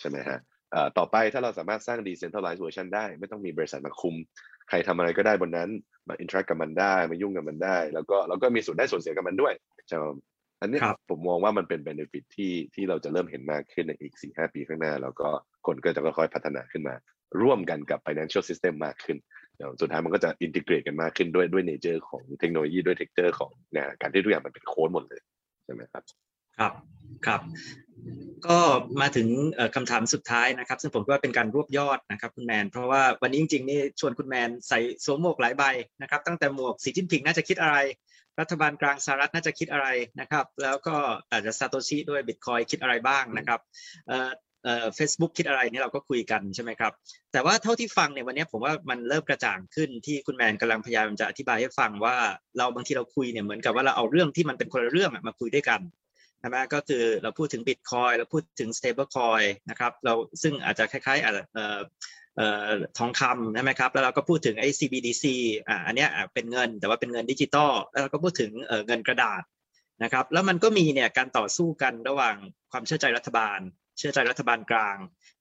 [0.00, 0.57] ใช่ไหมฮะเอ่อ
[0.98, 4.14] ต่อไปถ้าเราสามารถสร้าง decentralized version ได้ ไม่ต้องมีบริษัทมาคุม
[4.68, 5.70] ใครทำอะไรก็ได้บนนั้น
[6.08, 9.54] มา interact กับมันได้ มายุ่งกับมันได้ แล้วก็แล้วก็มีส่วนได้ส่วนเสียกับมันด้วย
[9.88, 10.04] ใช่ไหม
[10.60, 15.28] อันเนี้ยครับผมมองว่ามันเป็น benefit ที่ที่เราจะเริ่มเห็นมากขึ้นในอีก 4-5 ปีข้างหน้า แล้วก็
[15.66, 16.94] คนก็จะค่อยๆพัฒนาขึ้นมา
[17.42, 19.18] ร่วมกันกับ financial system มากขึ้น
[19.56, 25.20] เดี๋ยวสุดท้ายมันก็จะ integrate กันมากขึ้นด้วยด้วย nature ของเทคโนโลยีด้วย texture ของเนี่ยการที่ทุกอย่างมันเป็นโค้ดหมดเลย
[25.64, 26.02] ใช่ไหมครับ
[26.58, 26.72] ครับ
[27.26, 27.40] ครับ
[28.46, 28.58] ก็
[29.00, 35.64] มาถึงเอ่อคำถามสุดท้ายนะครับ ซึ่งผมว่าเป็นการรวบยอดนะครับคุณแมน เพราะว่าวันนี้จริงๆนี่ชวนคุณแมนใส่สวมหมวกหลายใบ
[36.02, 37.76] นะครับ ตั้งแต่หมวกสีจิ้นผิงน่าจะคิดอะไร
[38.40, 39.88] รัฐบาลกลางสหรัฐน่าจะคิดอะไร
[40.20, 40.96] นะครับ แล้วก็
[41.30, 43.60] อาจจะซาโตชิด้วยบิตคอยคิดอะไรบ้างนะครับ
[44.08, 44.30] เออ
[44.64, 46.92] เอ่อเฟซบุ๊กคิดอะไรนี่เราก็คุยกันใช่ไหมครับ
[47.32, 52.16] แต่ว่าเท่าที่ฟังเนี่ยวันนี้ผมว่ามันเริ่มกระจ่างขึ้นที่คุณแมนกำลังพยายามจะอธิบายให้ฟังว่า
[52.58, 55.80] เราบางทีเราคุยเนี่ยเหมือนกับว่าเราเอาเรื่องที่มันเป็นคนละเรื่องมาคุยด้วยกัน
[56.40, 61.80] ใช่ไหมก็คือเราพูดถึง Bitcoin เราพูดถึง Stablecoin นะครับเราซึ่งอาจจะคล้ายๆเอ่อ
[62.36, 65.24] เอ่อทองคำใช่ไหมครับแล้วเราก็พูดถึงไอ้ CBDC
[65.68, 69.42] อ่าอันเนี้ยเป็นเงินแต่ว่าเป็นเงินดิจิตอลแล้วเราก็พูดถึงเอ่อเงินกระดาษ
[70.02, 72.36] นะครับแล้วมันก็มีเนี่ยการต่อสู้กันระหว่าง
[72.72, 73.58] ความเชื่อใจรัฐบาล
[73.98, 74.96] เชื่อใจรัฐบาลกลาง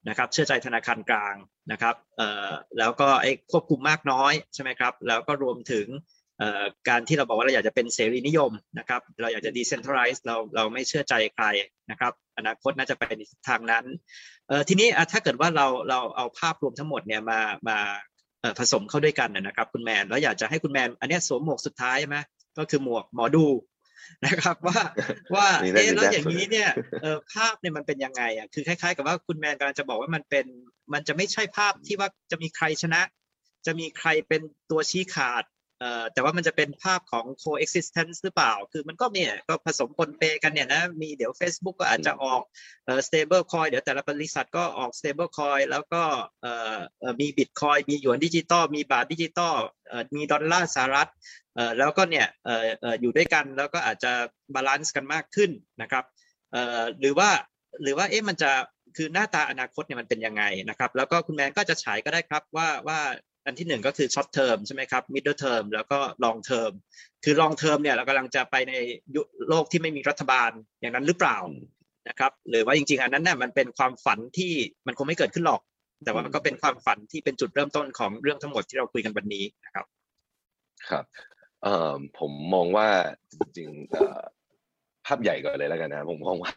[0.07, 1.35] นะครับเชื่อใจธนาคารกลาง
[1.71, 5.87] นะครับเอ่อแล้วก็ไอ้ควบคุมมากน้อยใช่ไหมครับแล้วก็รวมถึง
[6.89, 11.45] การที่เราบอกว่าเราอยากจะเป็นเสรีนิยมนะครับ เราอยากจะ decentralize เราเราไม่เชื่อใจใคร
[11.91, 13.85] นะครับ อนาคตน่าจะไปในทิศทางนั้น
[14.47, 17.77] เอ่อทีนี้อะถ้าเกิดว่าเราเราเอาภาพรวมทั้งหมดเนี่ยมามา
[18.41, 22.17] เอ่อผสมเข้าด้วยกันนะนะครับคุณแมนแล้วอยากจะให้คุณแมน อันเนี้ยสวมหมวกสุดท้ายใช่ไหม
[22.57, 23.45] ก็คือหมวกหมอดู
[24.25, 24.79] นะครับว่า
[25.35, 26.69] ว่านี่น่าเอ๊ะจะแล้วยากอย่างสุดนี้เนี่ย
[27.01, 30.45] เอ่อภาพเนี่ยมันเป็นยังไงอะคือคล้าย ๆ กับว่าคุณแมนกำลังจะบอกว่ามันเป็น
[30.93, 33.01] มันจะไม่ใช่ภาพที่ว่าจะมีใครชนะ
[33.65, 35.56] จะมีใครเป็นตัวชี้ขาดเอ่อ
[36.13, 42.41] แต่ว่ามันจะเป็นภาพของ coexistence หรือเปล่า คือมันก็เนี่ยก็ผสมปนเปกันเนี่ยนะมีเดี๋ยว Facebook ก็อาจจะออก
[42.85, 46.03] เอ่อ stable coin เดี๋ยวแต่ละบริษัทก็ออก stable coin แล้วก็
[46.41, 49.55] เอ่อเอ่อมี bitcoin มีหยวนดิจิตอลมีบาทดิจิตอล
[49.87, 51.09] เอ่อมีดอลลาร์สหรัฐ
[51.55, 54.11] เอ่อแล้วก็เนี่ยเอ่อเอ่ออยู่ด้วยกันแล้วก็อาจจะ
[54.55, 55.51] balance กันมากขึ้น
[55.81, 56.03] นะครับ
[56.51, 57.29] เอ่อหรือว่า
[57.81, 58.51] หรือว่าเอ๊ะมันจะ
[58.97, 62.99] คือหน้าตาอนาคตเนี่ยมันเป็นยังไงนะครับ แล้วก็คุณแมนก็จะฉายก็ได้ครับว่าว่า
[63.47, 66.71] อันที่หนึ่งก็คือ short term ใช่ไหมครับ middle term แล้วก็ long term
[67.23, 68.73] คือ long term เนี่ยเรากำลังจะไปใน
[69.15, 70.49] ยุคโลกที่ไม่มีรัฐบาล
[70.81, 71.37] อย่างนั้นหรือเปล่า
[72.09, 74.53] นะครับหรือว่าจริงๆอันนั้นน่ะมันเป็นความฝันที่
[74.87, 75.61] มันคงไม่เกิดขึ้นหรอก
[76.03, 79.85] แต่ว่าก็เป็นความฝันที่เป็นจุดเริ่มต้นของเรื่องทั้งหมดที่เราคุยกันวันนี้นะครับ
[80.89, 81.05] ครับ
[81.63, 82.89] เอ่อผมมองว่า
[83.31, 84.21] จริงๆเอ่อ
[85.07, 86.53] ภาพใหญ่ก่อนเลยแล้วกันนะผมมองว่า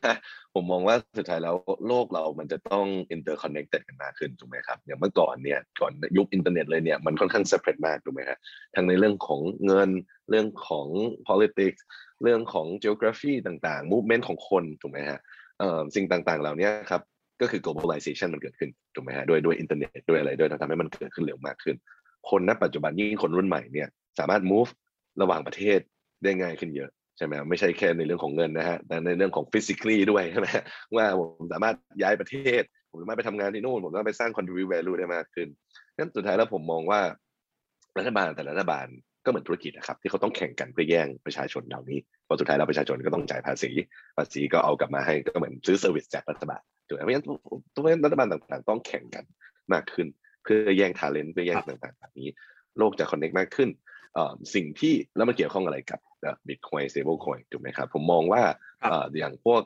[0.55, 1.55] ผมมองว่าสุดท้ายแล้ว
[1.89, 8.39] โลกเรามันจะต้อง interconnected กันมากขึ้นถูกไหมครับอย่างเมื่อก่อนเนี่ยก่อนยุคอินเทอร์เน็ตเลยเนี่ยมันค่อนข้าง separate มากถูกไหมครับ
[8.75, 9.91] ทั้งในเรื่องของเงิน
[10.31, 10.87] เรื่องของ
[11.29, 11.81] politics
[12.23, 15.19] เรื่องของ geography ต่างๆ movement ของคนถูกไหมฮะ
[15.95, 17.03] สิ่งต่างๆเหล่านี้ครับ
[17.41, 21.77] ก็คือ globalization มันเกิดขึ้นถูกไหมฮะด้วยด้วยอินเทอร์เน็ตด้วยอะไรด้วยทำให้มันเกิดขึ้นเร็วมากขึ้น
[22.31, 23.89] คนณปัจจุบันยิ่งคนรุ่นใหม่เนี่ย
[24.19, 24.71] สามารถ move
[25.23, 25.81] ระหว่างประเทศ
[26.23, 26.91] ได้ง่ายขึ้นเยอะ
[27.21, 30.49] ใช่ไหมไม่ใช่แค่ในเรื่องของเงินนะฮะแต่ในเรื่องของ physically ด้วยใช่ไหม
[30.97, 35.49] ว่าผมสามารถย้ายประเทศ ผมสามารถไปทำงานที่นู่นผมสามารถไปสร้าง contribute value ได้มากขึ้น
[35.97, 37.01] งั้นสุดท้ายแล้วผมมองว่า
[37.99, 38.87] รัฐบาลแต่ละรัฐบาล
[39.25, 43.71] ก็เหมือนธุรกิจนะครับ ที่เขาต้องแข่งกันเพื่อแย่งประชาชนเหล่านี้เพราะสุดท้ายแล้วประชาชนก็ต้องจ่ายภาษี
[44.17, 47.27] ภาษีก็เอากลับมาให้ก็เหมือนซื้อ service จากรัฐบาลถูกไหมเพราะฉะนั้น
[47.75, 49.25] ตัวรัฐบาลต่างๆ ต้องแข่งกัน
[49.73, 50.07] มากขึ้น
[50.45, 52.29] เพื่อแย่ง talent เพื่อแย่งต่างๆแบบนี้
[52.79, 53.69] โลกจะ connect มากขึ้น
[54.55, 56.01] สิ่งที่แล้วมันเกี่ยวข้องอะไรกับ
[56.49, 58.43] bitcoin stable coin ถูกไหมครับ ผมมองว่า
[59.19, 59.63] อย่างพวก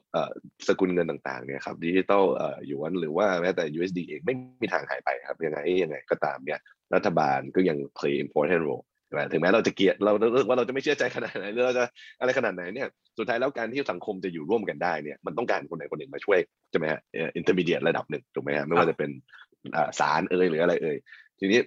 [0.68, 2.24] สกุลเงินต่างๆเนี่ยครับดิจิตอล
[2.66, 6.60] หยวนหรือว่าแม้แต่ USD เองไม่มีทางหายไปครับยังไงยังไงก็ตามเนี่ย
[6.94, 8.84] รัฐบาลก็ยัง play important role
[9.32, 11.84] ถึงแม้เราจะเกลียดหรือว่าเราจะไม่เชื่อใจขนาดไหนหรือเราจะ
[12.20, 12.88] อะไรขนาดไหนเนี่ย
[13.18, 16.38] สุดท้ายแล้วการที่สังคมจะอยู่ร่วมกันได้เนี่ยมันต้องการคนใดคนหนึ่งมาช่วย
[16.70, 17.00] ใช่ไหมฮะ
[17.36, 19.10] intermediary ระดับหนึ่งถูกไหมฮะไม่ว่าจะเป็น
[20.00, 20.96] ศาลเอ่ยหรืออะไรเอ่ย
[21.38, 21.60] ทีนี้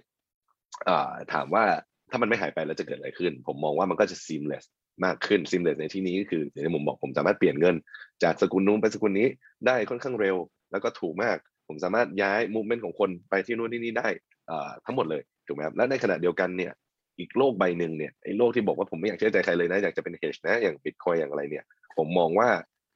[1.34, 1.64] ถามว่า
[2.12, 4.66] ถ้ามันไม่หายไปแล้วจะเกิดอะไรขึ้น ผมมองว่ามันก็จะ seamless
[5.06, 7.76] มากขึ้น seamless ในที่นี้ก็คืออย่างที่ผมบอกผมสามารถเปลี่ยนเงิน
[8.24, 9.28] จากสกุลนู้นไปสกุลนี้
[9.68, 10.36] ได้ค่อนข้างเร็ว
[10.72, 11.38] แล้วก็ถูกมาก
[11.68, 14.08] ผมสามารถย้าย movement ของคนไปที่นู่นที่นี่ได้
[14.86, 16.72] ทั้งหมดเลยถูกไหมครับและในขณะเดียวกันเนี่ย
[17.20, 21.66] อีกโลกใบหนึ่งเนี่ยไอ้โลกที่บอกว่าผมไม่อยากเชื่อใจใครเลยนะอยากจะเป็น hedge นะอย่าง bitcoin อย่างอะไรเนี่ย
[21.98, 22.50] ผมมองว่า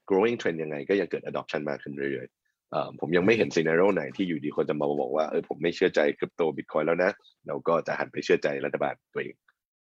[0.09, 7.11] growing trend ยังไงก็ยังเกิด adoption มากขึ้นเรื่อยๆผมยังไม่เห็น scenario ไหนที่อยู่ดีคนจะมาบอกว่าเออผมไม่เชื่อใจคริปโตบิตคอยแล้วนะ
[7.47, 9.35] เราก็จะหันไปเชื่อใจรัฐบาลตัวเอง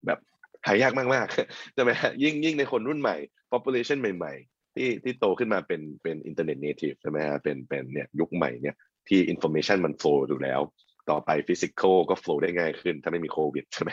[0.05, 0.19] แบบ
[0.67, 3.15] หายากมากๆใช่ไหมฮะยิ่งยิ่งในคนรุ่นใหม่
[3.51, 8.75] population ใหม่ ๆ ที่ที่โตขึ้นมาเป็นเป็น internet native ใช่ไหมฮะเป็นเป็นเนี่ยยุคใหม่เนี่ย
[9.07, 10.61] ที่ information มัน flow อยู่แล้ว
[11.09, 13.89] ต่อไป physical ก็ flow ได้ง่ายขึ้น ถ้าไม่มีโควิดใช่ไหม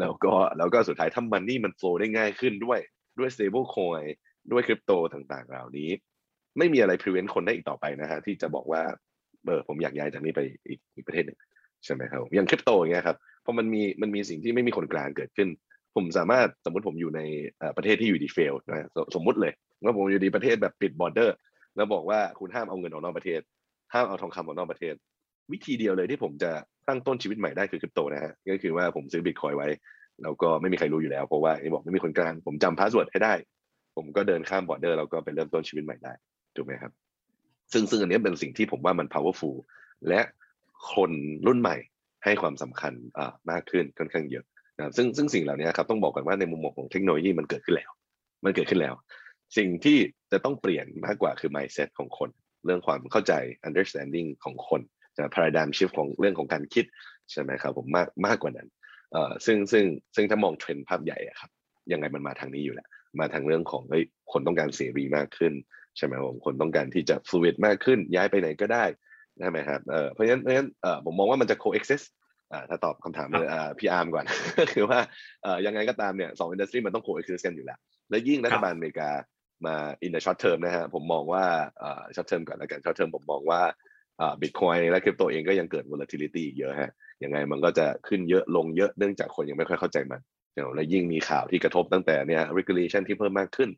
[0.00, 2.80] แล้วก็แล้วก็สุดท้ายถ้ามันนี่มัน flow ได้ง่ายขึ้นด้วย
[3.18, 4.06] ด้วย stable coin
[4.52, 5.90] ด้วยคริปโตต่างๆ เหล่านี้
[6.58, 8.82] ไม่มีอะไร prevent คนได้อีกต่อไปนะฮะที่จะบอกว่า
[9.46, 11.38] เออผมอยากย้ายจากนี้ไปอีกอีกประเทศหนึ่ง
[11.84, 15.48] ใช่ไหมครับอย่างคริปโตอย่างเงี้ยครับเพราะมันมีมันมีสิ่งที่ไม่มีคนกลางเกิดขึ้น
[15.98, 17.20] ผมสามารถสมมติผมอยู่ใน
[17.76, 19.52] ประเทศที่อยู่ดี fail นะสมมติเลย
[19.84, 21.36] ว่าผมอยู่ดีประเทศแบบปิด border
[21.76, 23.40] แล้วบอกว่าคุณห้ามเอาเงินออกนอกประเทศ
[23.94, 24.94] ห้ามเอาทองคำออกนอกประเทศ
[25.52, 26.50] วิธีเดียวเลยที่ผมจะ
[26.88, 29.68] ตั้งต้นชีวิตใหม่ได้คือคริปโตนะฮะก็คือว่าผมซื้อบิตคอยไว้
[30.22, 33.34] แล้วก็ไม่มีใครรู้อยู่แล้วเพราะว่าไอ้บอกไม่มีคนกลางผมจำ password ให้ได้
[33.96, 36.12] ผมก็เดินข้าม border แล้วก็ไปเริ่มต้นชีวิตใหม่ได้
[36.56, 36.92] ถูกไหมครับ
[37.72, 39.56] ซึ่งซึ่งอันนี้เป็นสิ่งที่ผมว่ามัน powerful
[40.08, 40.20] และ
[40.94, 41.10] คน
[41.46, 41.76] รุ่นใหม่
[42.24, 42.92] ให้ความสำคัญ
[43.50, 44.44] มากขึ้นค่อนข้างเยอะ
[44.78, 47.90] นะซึ่งซึ่งสิ่งเหล่านี้ครับต้องบอกกันว่าในมุมมองของเทคโนโลยีมันเกิดขึ้นแล้ว
[48.44, 48.94] มันเกิดขึ้นแล้ว
[49.56, 49.98] สิ่งที่
[50.32, 52.30] จะต้องเปลี่ยนมากกว่าคือ mindset ของคน
[52.64, 53.32] เรื่องความเข้าใจ
[53.68, 54.80] understanding ของคน
[55.16, 56.84] จะ paradigm shift ของเรื่องของการคิด
[57.30, 58.68] ใช่ไหมครับผมมากมากกว่านั้น
[59.12, 61.50] เอ่อซึ่งซึ่งซึ่งถ้ามองเทรนด์ภาพใหญ่อะครับ
[61.92, 62.88] ยังไงมันมาทางนี้อยู่แล้ว
[63.20, 65.52] มาทางเรื่องของเฮ้ยคนต้องการเสรีมากขึ้น
[65.96, 68.84] ใช่ไหมผมคนต้องการที่จะ fluid มากขึ้นย้ายไปไหนก็ได้
[69.38, 72.06] ใช่ไหมครับเออเพราะฉะนั้นเพราะฉะนั้นเออผมมองว่ามันจะ coexist
[72.70, 74.24] ถ้าตอบคำถามเลยอ่าพี่อาร์มก่อน
[74.58, 75.00] ก็คือว่า
[75.42, 77.78] เอ่อยังไงก็ตามเนี่ยสองอินดัสทรีมันต้อง coexist กันอยู่แล้ว
[78.10, 79.10] และยิ่งรัฐบาลอเมริกา
[79.66, 81.44] มา in the short term นะฮะผมมองว่า
[81.78, 83.60] เอ่อ short term ก่อนแล้วกัน short term ผมมองว่า
[84.20, 86.90] อ่า bitcoin และคริปโตเองก็ยังเกิด volatility เยอะฮะ
[87.24, 90.20] ยังไงมันก็จะขึ้นเยอะลงเยอะเนื่องจากคนยังไม่ค่อยเข้าใจมัน
[90.74, 93.70] และยิ่งมีข่าวที่กระทบตั้งแต่เนี่ย regulation ที่เพิ่มมากขึ้น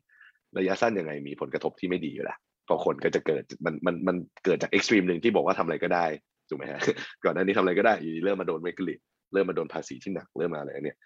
[0.57, 4.15] ระยะสั้นยังไงมีผลกระทบที่ไม่ดีอยู่แล้วเพราะคนก็จะเกิดมันมันมัน
[4.45, 6.05] เกิดจาก extreme หนึ่งที่บอกว่าทำอะไรก็ได้
[6.51, 6.79] ถูกไหมฮะ
[7.23, 10.97] ก่อนหน้านี้ทำอะไรก็ได้อยู่ดีเริ่มมาโดน regulate เริ่มมาโดนภาษีที่หนักเริ่มมาอะไรเนี่ย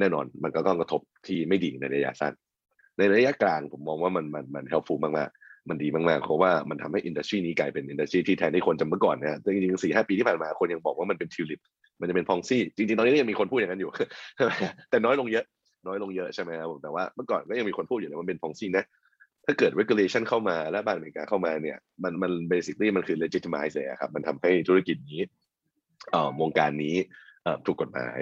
[0.00, 2.32] แน่นอนมันก็ต้องกระทบที่ไม่ดีในระยะสั้น
[2.98, 11.60] ในระยะกลางผมมองว่ามันมันมัน helpful มากๆมันดีมากๆเพราะว่ามันทำให้อินดัสทรีนี้กลายเป็นอินดัสทรีที่แทนที่คนจะเมื่อก่อนนะจริงๆสี่ห้าปีที่ผ่านมาคนยังบอกว่ามันเป็นทิวลิป
[12.00, 13.90] มันจะเป็นพองซี่จริงๆตอนนี้ยังมีคนพูดอย่างนั้นอยู่
[14.90, 15.44] แต่น้อยลงเยอะ
[15.86, 18.84] น้อยลงเยอะใช่ไหมครับแต่ว่าเมื่อก่อนก็ยังมีคนพูดอยู่เลยมันเป็นพองซี่นะ
[19.44, 25.22] ถ้าเกิด regulation เข้ามาและบานอเมริกาเข้ามาเนี่ยมันมัน basically มันคือ legitimize เลยครับ มันทำให้ธุรกิจนี้
[26.10, 26.96] เอ่อวงการนี้
[27.42, 28.20] เอ่อถูกกฎหมาย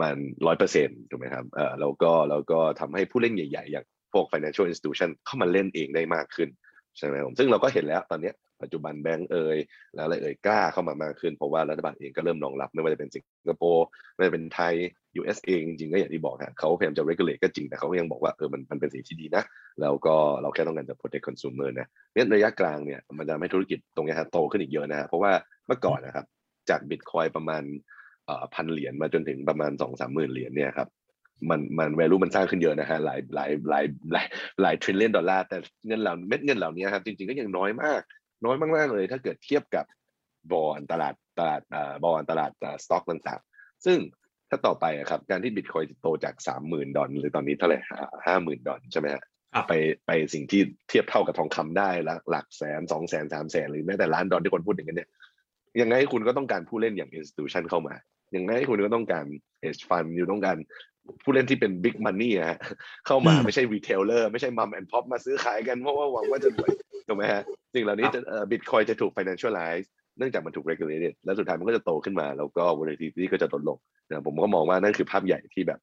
[0.00, 0.16] มัน
[0.46, 6.48] ร้อยเปอร์เซ็นต์ถูกไหมครับเอ่อแล้วก็แล้วก็ทำให้ผู้เล่นใหญ่ ๆ อย่างพวก financial institution เข้ามาเล่นเองได้มากขึ้น
[6.96, 9.58] ใช่ไหมผมซึ่งเราก็เห็นแล้วตอนเนี้ย ปัจจุบันแบงก์เอ่ย
[9.94, 14.74] แล้วอะไรเอ่ยกล้าเข้ามามากขึ้นเพราะว่ารัฐบาลเองก็เริ่มรองรับไม่ว่าจะเป็นสิงคโปร์ไม่ว่าจะเป็นไทย
[15.20, 19.44] US เองจริงๆก็อย่างที่บอกฮะเขาพยายามจะ regulate ก็จริงแต่เขาก็ยังบอกว่าเออมันมันเป็นสิ่งที่ดีนะ
[19.80, 25.32] แล้วก็เราแค่ต้องการจะ protect consumer นะเนี่ยระยะกลางเนี่ยมันจะทำให้ธุรกิจตรงนี้ฮะโตขึ้นอีกเยอะนะฮะเพราะว่า
[25.66, 26.26] เมื่อก่อนนะครับ
[26.70, 27.62] จากบิตคอยประมาณ
[28.26, 30.88] เอ่อพันเหรียญมาจนถึงประมาณสองสามหมื่นเหรียญเนี่ยครับ
[31.50, 34.26] มันมัน value มันสร้างขึ้นเยอะนะฮะหลายหลายหลายหลาย
[34.62, 35.56] หลาย trillion ดอลลาร์แต่
[35.86, 38.00] เงินเหล่าเม็ดเงินเหล่านี้ครับจริงๆก็ยังน้อยมาก
[38.44, 39.84] น้อยมากๆเลย ถ้าเกิดเทียบกับ
[40.52, 42.52] บอลตลาดตลาดอ่าบอลตลาด
[42.84, 43.98] สต็อกต่างๆ ซึ่ง
[44.50, 47.78] ถ้าต่อไปอะครับการที่บิตคอยโตจากสามหมื่นดอลหรือตอนนี้เท่าไหร่
[48.26, 49.22] ห้าหมื่นดอลใช่ไหมฮะ
[49.54, 49.72] ครับไป
[50.06, 55.10] ไปสิ่งที่เทียบเท่ากับทองคำได้ละหลักแสนสองแสนสามแสนหรือแม้แต่ล้านดอลที่คนพูดอย่างนั้นเนี่ย
[55.80, 57.94] ยังไงคุณก็ต้องการผู้เล่นอย่าง institution เข้ามา
[58.36, 59.26] ยังไงคุณก็ต้องการ
[59.62, 60.56] hedge fund อยู่ต้องการ
[61.22, 62.58] ผู้เล่นที่เป็น big money อะฮะ
[63.06, 66.70] เข้ามาอืมไม่ใช่ retailer ไม่ใช่ mom and pop มาซื้อขายกันเพราะว่าหวังว่าจะรวย
[67.08, 67.42] ถูกไหมฮะ
[67.74, 69.86] สิ่งเหล่านี้จะเอ่อ bitcoin จะถูก financialize
[70.18, 73.78] เนื่องจากมันถูก regulated แล้วสุดท้ายมันก็จะโตขึ้นมา แล้วก็ volatility ก็จะลดลง
[74.08, 75.80] นะผมก็มองว่านั่นคือภาพใหญ่ที่แบบ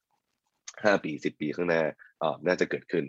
[0.84, 1.82] ห้าปีสิบปีข้างหน้า
[2.20, 3.04] เอ่อน่าจะเกิดขึ้น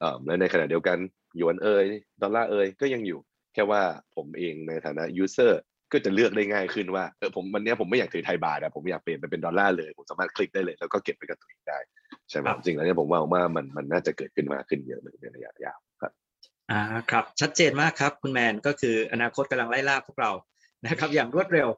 [0.00, 0.98] เอ่อและในขณะเดียวกัน
[1.36, 1.84] หยวนเอย
[2.22, 3.20] ดอลลาร์เอยก็ยังอยู่
[3.54, 3.82] แค่ว่า
[4.16, 5.52] ผมเองในฐานะ user
[5.92, 11.78] ก็จะเลือกได้ง่ายขึ้นว่าเออผมวันเนี้ยผมไม่อยากถือไทยบาทอะผมอยากเปลี่ยนไปเป็นดอลลาร์เลย ผมสามารถคลิกได้เลย แล้วก็เก็บไปกับตัวเองได้
[12.30, 16.12] ใช่ไหมครับจริงแล้วเนี่ยผมว่าว่ามันมันน่าจะเกิดขึ้นมากขึ้นเยอะเลยในระยะยาวครับ
[16.70, 16.80] อ่า
[17.10, 20.32] ครับชัดเจนมากครับคุณแมนก็คืออนาคตกำลังไล่ล่าพวกเรา
[20.86, 21.68] นะครับอย่างรวดเร็ว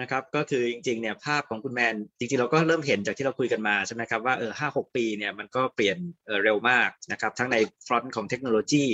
[0.00, 5.96] นะครับก็คือจริงๆเนี่ยภาพของคุณแมนจริงๆเราก็เริ่มเห็นจากที่เราคุยกันมาใช่ไหมครับว่าเออห้าหกปีเนี่ยมันก็เปลี่ยน
[6.26, 7.56] เอ่อเร็วมากนะครับทั้งใน
[7.86, 8.84] front ของเทคโนโลยี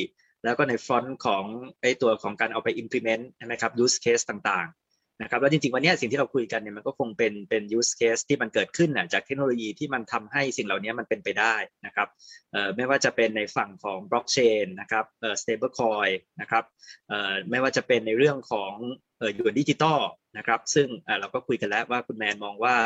[0.44, 1.44] แล้วก็ใน front ของ
[1.80, 11.54] ไอ้ตัวของการเอาไป implement ใช่ไหมครับ use case ต่างๆนะครับแล้วจริงๆวันนี้สิ่งที่เราคุยกันเนี่ยมันก็คงเป็นเป็น use case ที่มันเกิดขึ้นน่ะจากเทคโนโลยีที่มันทำให้สิ่งเหล่านี้มันเป็นไปได้
[11.86, 12.08] นะครับ
[12.52, 16.64] เอ่อไม่ว่าจะเป็นในฝั่งของบล็อกเชนนะครับเอ่อ stable coin นะครับ
[17.08, 18.72] เอ่อไม่ว่าจะเป็นในเรื่องของ
[19.18, 20.00] เอ่อหยวนดิจิตอล
[20.36, 22.76] นะครับซึ่งเออเราก็คุยกันแล้วว่าคุณแมนมองว่า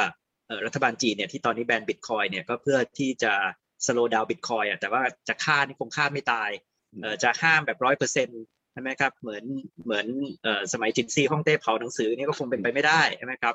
[0.46, 3.32] เอ่อรัฐบาลจีนเนี่ยที่ตอนนี้แบนบิตคอยเนี่ยก็เพื่อที่จะ
[3.86, 6.50] slow down bitcoin อะแต่ว่าจะฆ่านี่คงฆ่าไม่ตาย
[7.22, 9.44] จะห้ามแบบร้อยเปอร์เซ็นต์ใช่ไหมครับเหมือน
[9.84, 10.06] เหมือน
[10.72, 13.54] สมัยจิ๋นซีฮ่องเต้เผาหนังสือนี่ก็คงเป็นไปไม่ได้ใช่ไหมครับ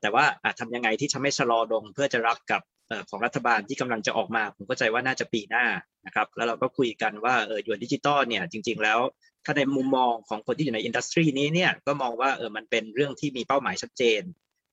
[0.00, 0.24] แต่ว่า
[0.58, 2.62] ทำยังไงที่ทำให้ชะลอลงเพื่อจะรับกับ
[3.10, 5.66] ของรัฐบาลที่กำลังจะออกมา ผมเข้าใจว่าน่าจะปีหน้า
[6.06, 8.98] นะครับแล้วเราก็คุยกันว่าเออหยวนดิจิตอลเนี่ยจริง ๆ แล้ว
[9.44, 14.22] ถ้าในมุมมองของคนที่อยู่ใน industry นี้เนี่ยก็มองว่าเออมันเป็นเรื่องที่มีเป้าหมายชัดเจน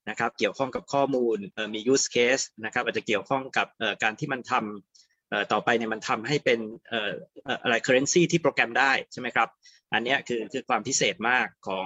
[0.09, 1.37] นะครับเกี่ยวข้องกับข้อมูล
[1.73, 3.67] มี use case นะครับอาจจะเกี่ยวข้องกับ
[4.03, 5.14] การที่มันทำเอ่อ
[5.53, 6.59] ต่อไปเนี่ยมันทำให้เป็น
[6.89, 7.11] เอ่อ
[7.45, 9.49] เอ่ออะไร currency ที่โปรแกรมได้ใช่ไหมครับ
[9.93, 11.85] อันนี้คือคือความพิเศษมากของ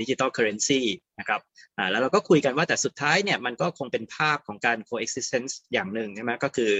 [0.00, 0.80] ดิจิตอลเคอร์เรนซี
[1.18, 1.40] นะครับ
[1.78, 6.72] อ่าแล้วเราก็คุยกันว่าแต่สุดท้ายเนี่ยมันก็คงเป็นภาพของการ coexistence อย่างหนึ่งใช่ไหมก็คือ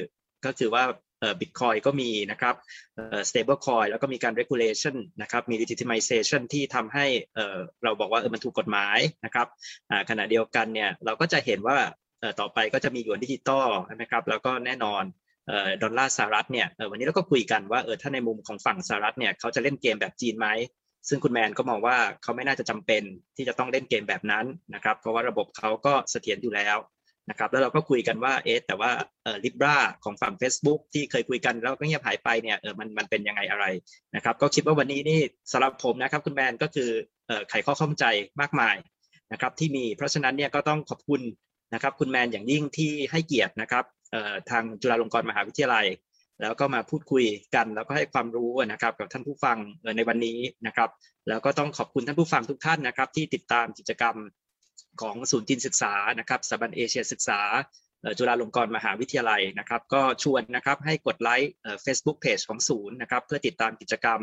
[0.46, 0.84] ก็คือว่า
[1.20, 7.06] เอ่อ Bitcoin ก็มีนะครับสเอ่อ stable coin แล้วก็มีการ regulation นะครับ มี legitimization ที่ทำให้
[7.84, 9.46] เราบอกว่ามันถูกกฎหมายนะครับ
[10.10, 11.76] ขณะเดียวกันเนี่ยเราก็จะเห็นว่า
[12.40, 15.04] ต่อไปก็จะมีหยวนดิจิตอลใช่ไหมครับ แล้วก็แน่นอน
[15.82, 20.48] ดอลลาร์สหรัฐเนี่ยวันนี้เราก็คุยกันว่าเออถ้าในมุมของฝั่งสหรัฐเนี่ยเขาจะเล่นเกมแบบจีนไหม
[21.08, 23.02] ซึ่งคุณแมนก็มองว่าเขาไม่น่าจะจำเป็น
[23.36, 24.44] ที่จะต้องเล่นเกมแบบนั้น
[24.74, 26.76] นะครับเพราะว่าระบบเขาก็เสถียรอยู่แล้ว
[27.30, 28.90] นะครับแล้วเราก็คุยกันว่าเอ๊ะแต่ว่า
[29.22, 33.64] เออลิบราของฝั่ง Facebook ที่เคยคุยกันแล้วก็เงียบหายไปเนี่ยเออมันมันเป็นยังไงอะไร
[34.14, 35.20] นะครับก็คิดว่าวันนี้นี่
[35.52, 36.90] สำหรับผมนะครับคุณแมนก็คือ
[37.26, 38.04] เออไขข้อข้องใจ
[38.40, 38.76] มากมาย
[39.32, 41.22] นะครับที่มีเพราะฉะนั้นเนี่ยก็ต้องขอบคุณ
[41.74, 43.84] นะครับคุณแมนอย่างยิ่งที่ให้เกียรตินะครับ
[44.50, 45.86] ทางจุฬาลงกรณ์มหาวิทยาลัย
[46.42, 49.56] แล้วก็มาพูดคุยกัน แล้วก็ให้ความรู้นะครับกับท่านผู้ฟัง
[49.96, 50.90] ในวันนี้นะครับ
[51.28, 54.16] แล้วก็ต้องขอบคุณท่านผู้ฟังทุกท่านนะครับ ที่ติดตามกิจกรรม
[55.02, 57.40] ของศูนย์จีนศึกษานะครับสถาบันเอเชียศึกษา
[58.18, 61.52] จุฬาลงกรณ์มหาวิทยาลัยนะครับ ก็ชวนนะครับให้กดไลค์
[61.82, 64.20] เฟซบุ๊กเพจของศูนย์นะครับ เพื่อติดตามกิจกรรม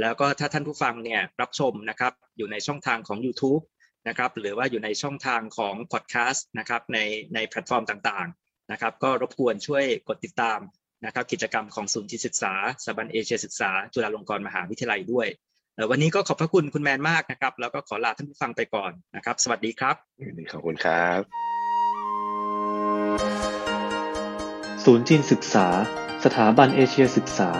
[0.00, 3.62] แล้วก็ถ้าท่านผู้ฟังเนี่ยรับชมนะครับ อยู่ในช่องทางของ YouTube
[4.08, 6.98] นะครับ หรือว่าอยู่ในช่องทางของพอดแคสต์นะครับใน
[7.34, 8.28] ในแพลตฟอร์มต่าง
[8.72, 10.58] นะครับ ก็รบกวนช่วยกดติดตาม
[11.06, 12.52] นะครับ กิจกรรมของศูนย์จีนศึกษา
[12.84, 15.26] สถาบันเอเชียศึกษา จุฬาลงกรณ์มหาวิทยาลัยด้วย
[15.74, 19.96] เอ่อวันนี้ก็ขอบพระคุณคุณแมนมากนะครับ แล้วก็ขอลาท่านผู้ฟังไปก่อนนะครับ สวัสดีครับ
[20.52, 21.20] ขอบคุณครับ
[24.84, 25.66] ศูนย์จีนศึกษา
[26.24, 27.50] สถาบันเอเชียศึกษา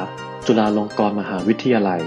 [0.46, 2.02] จุฬาลงกรณ์มหาวิทยาลัย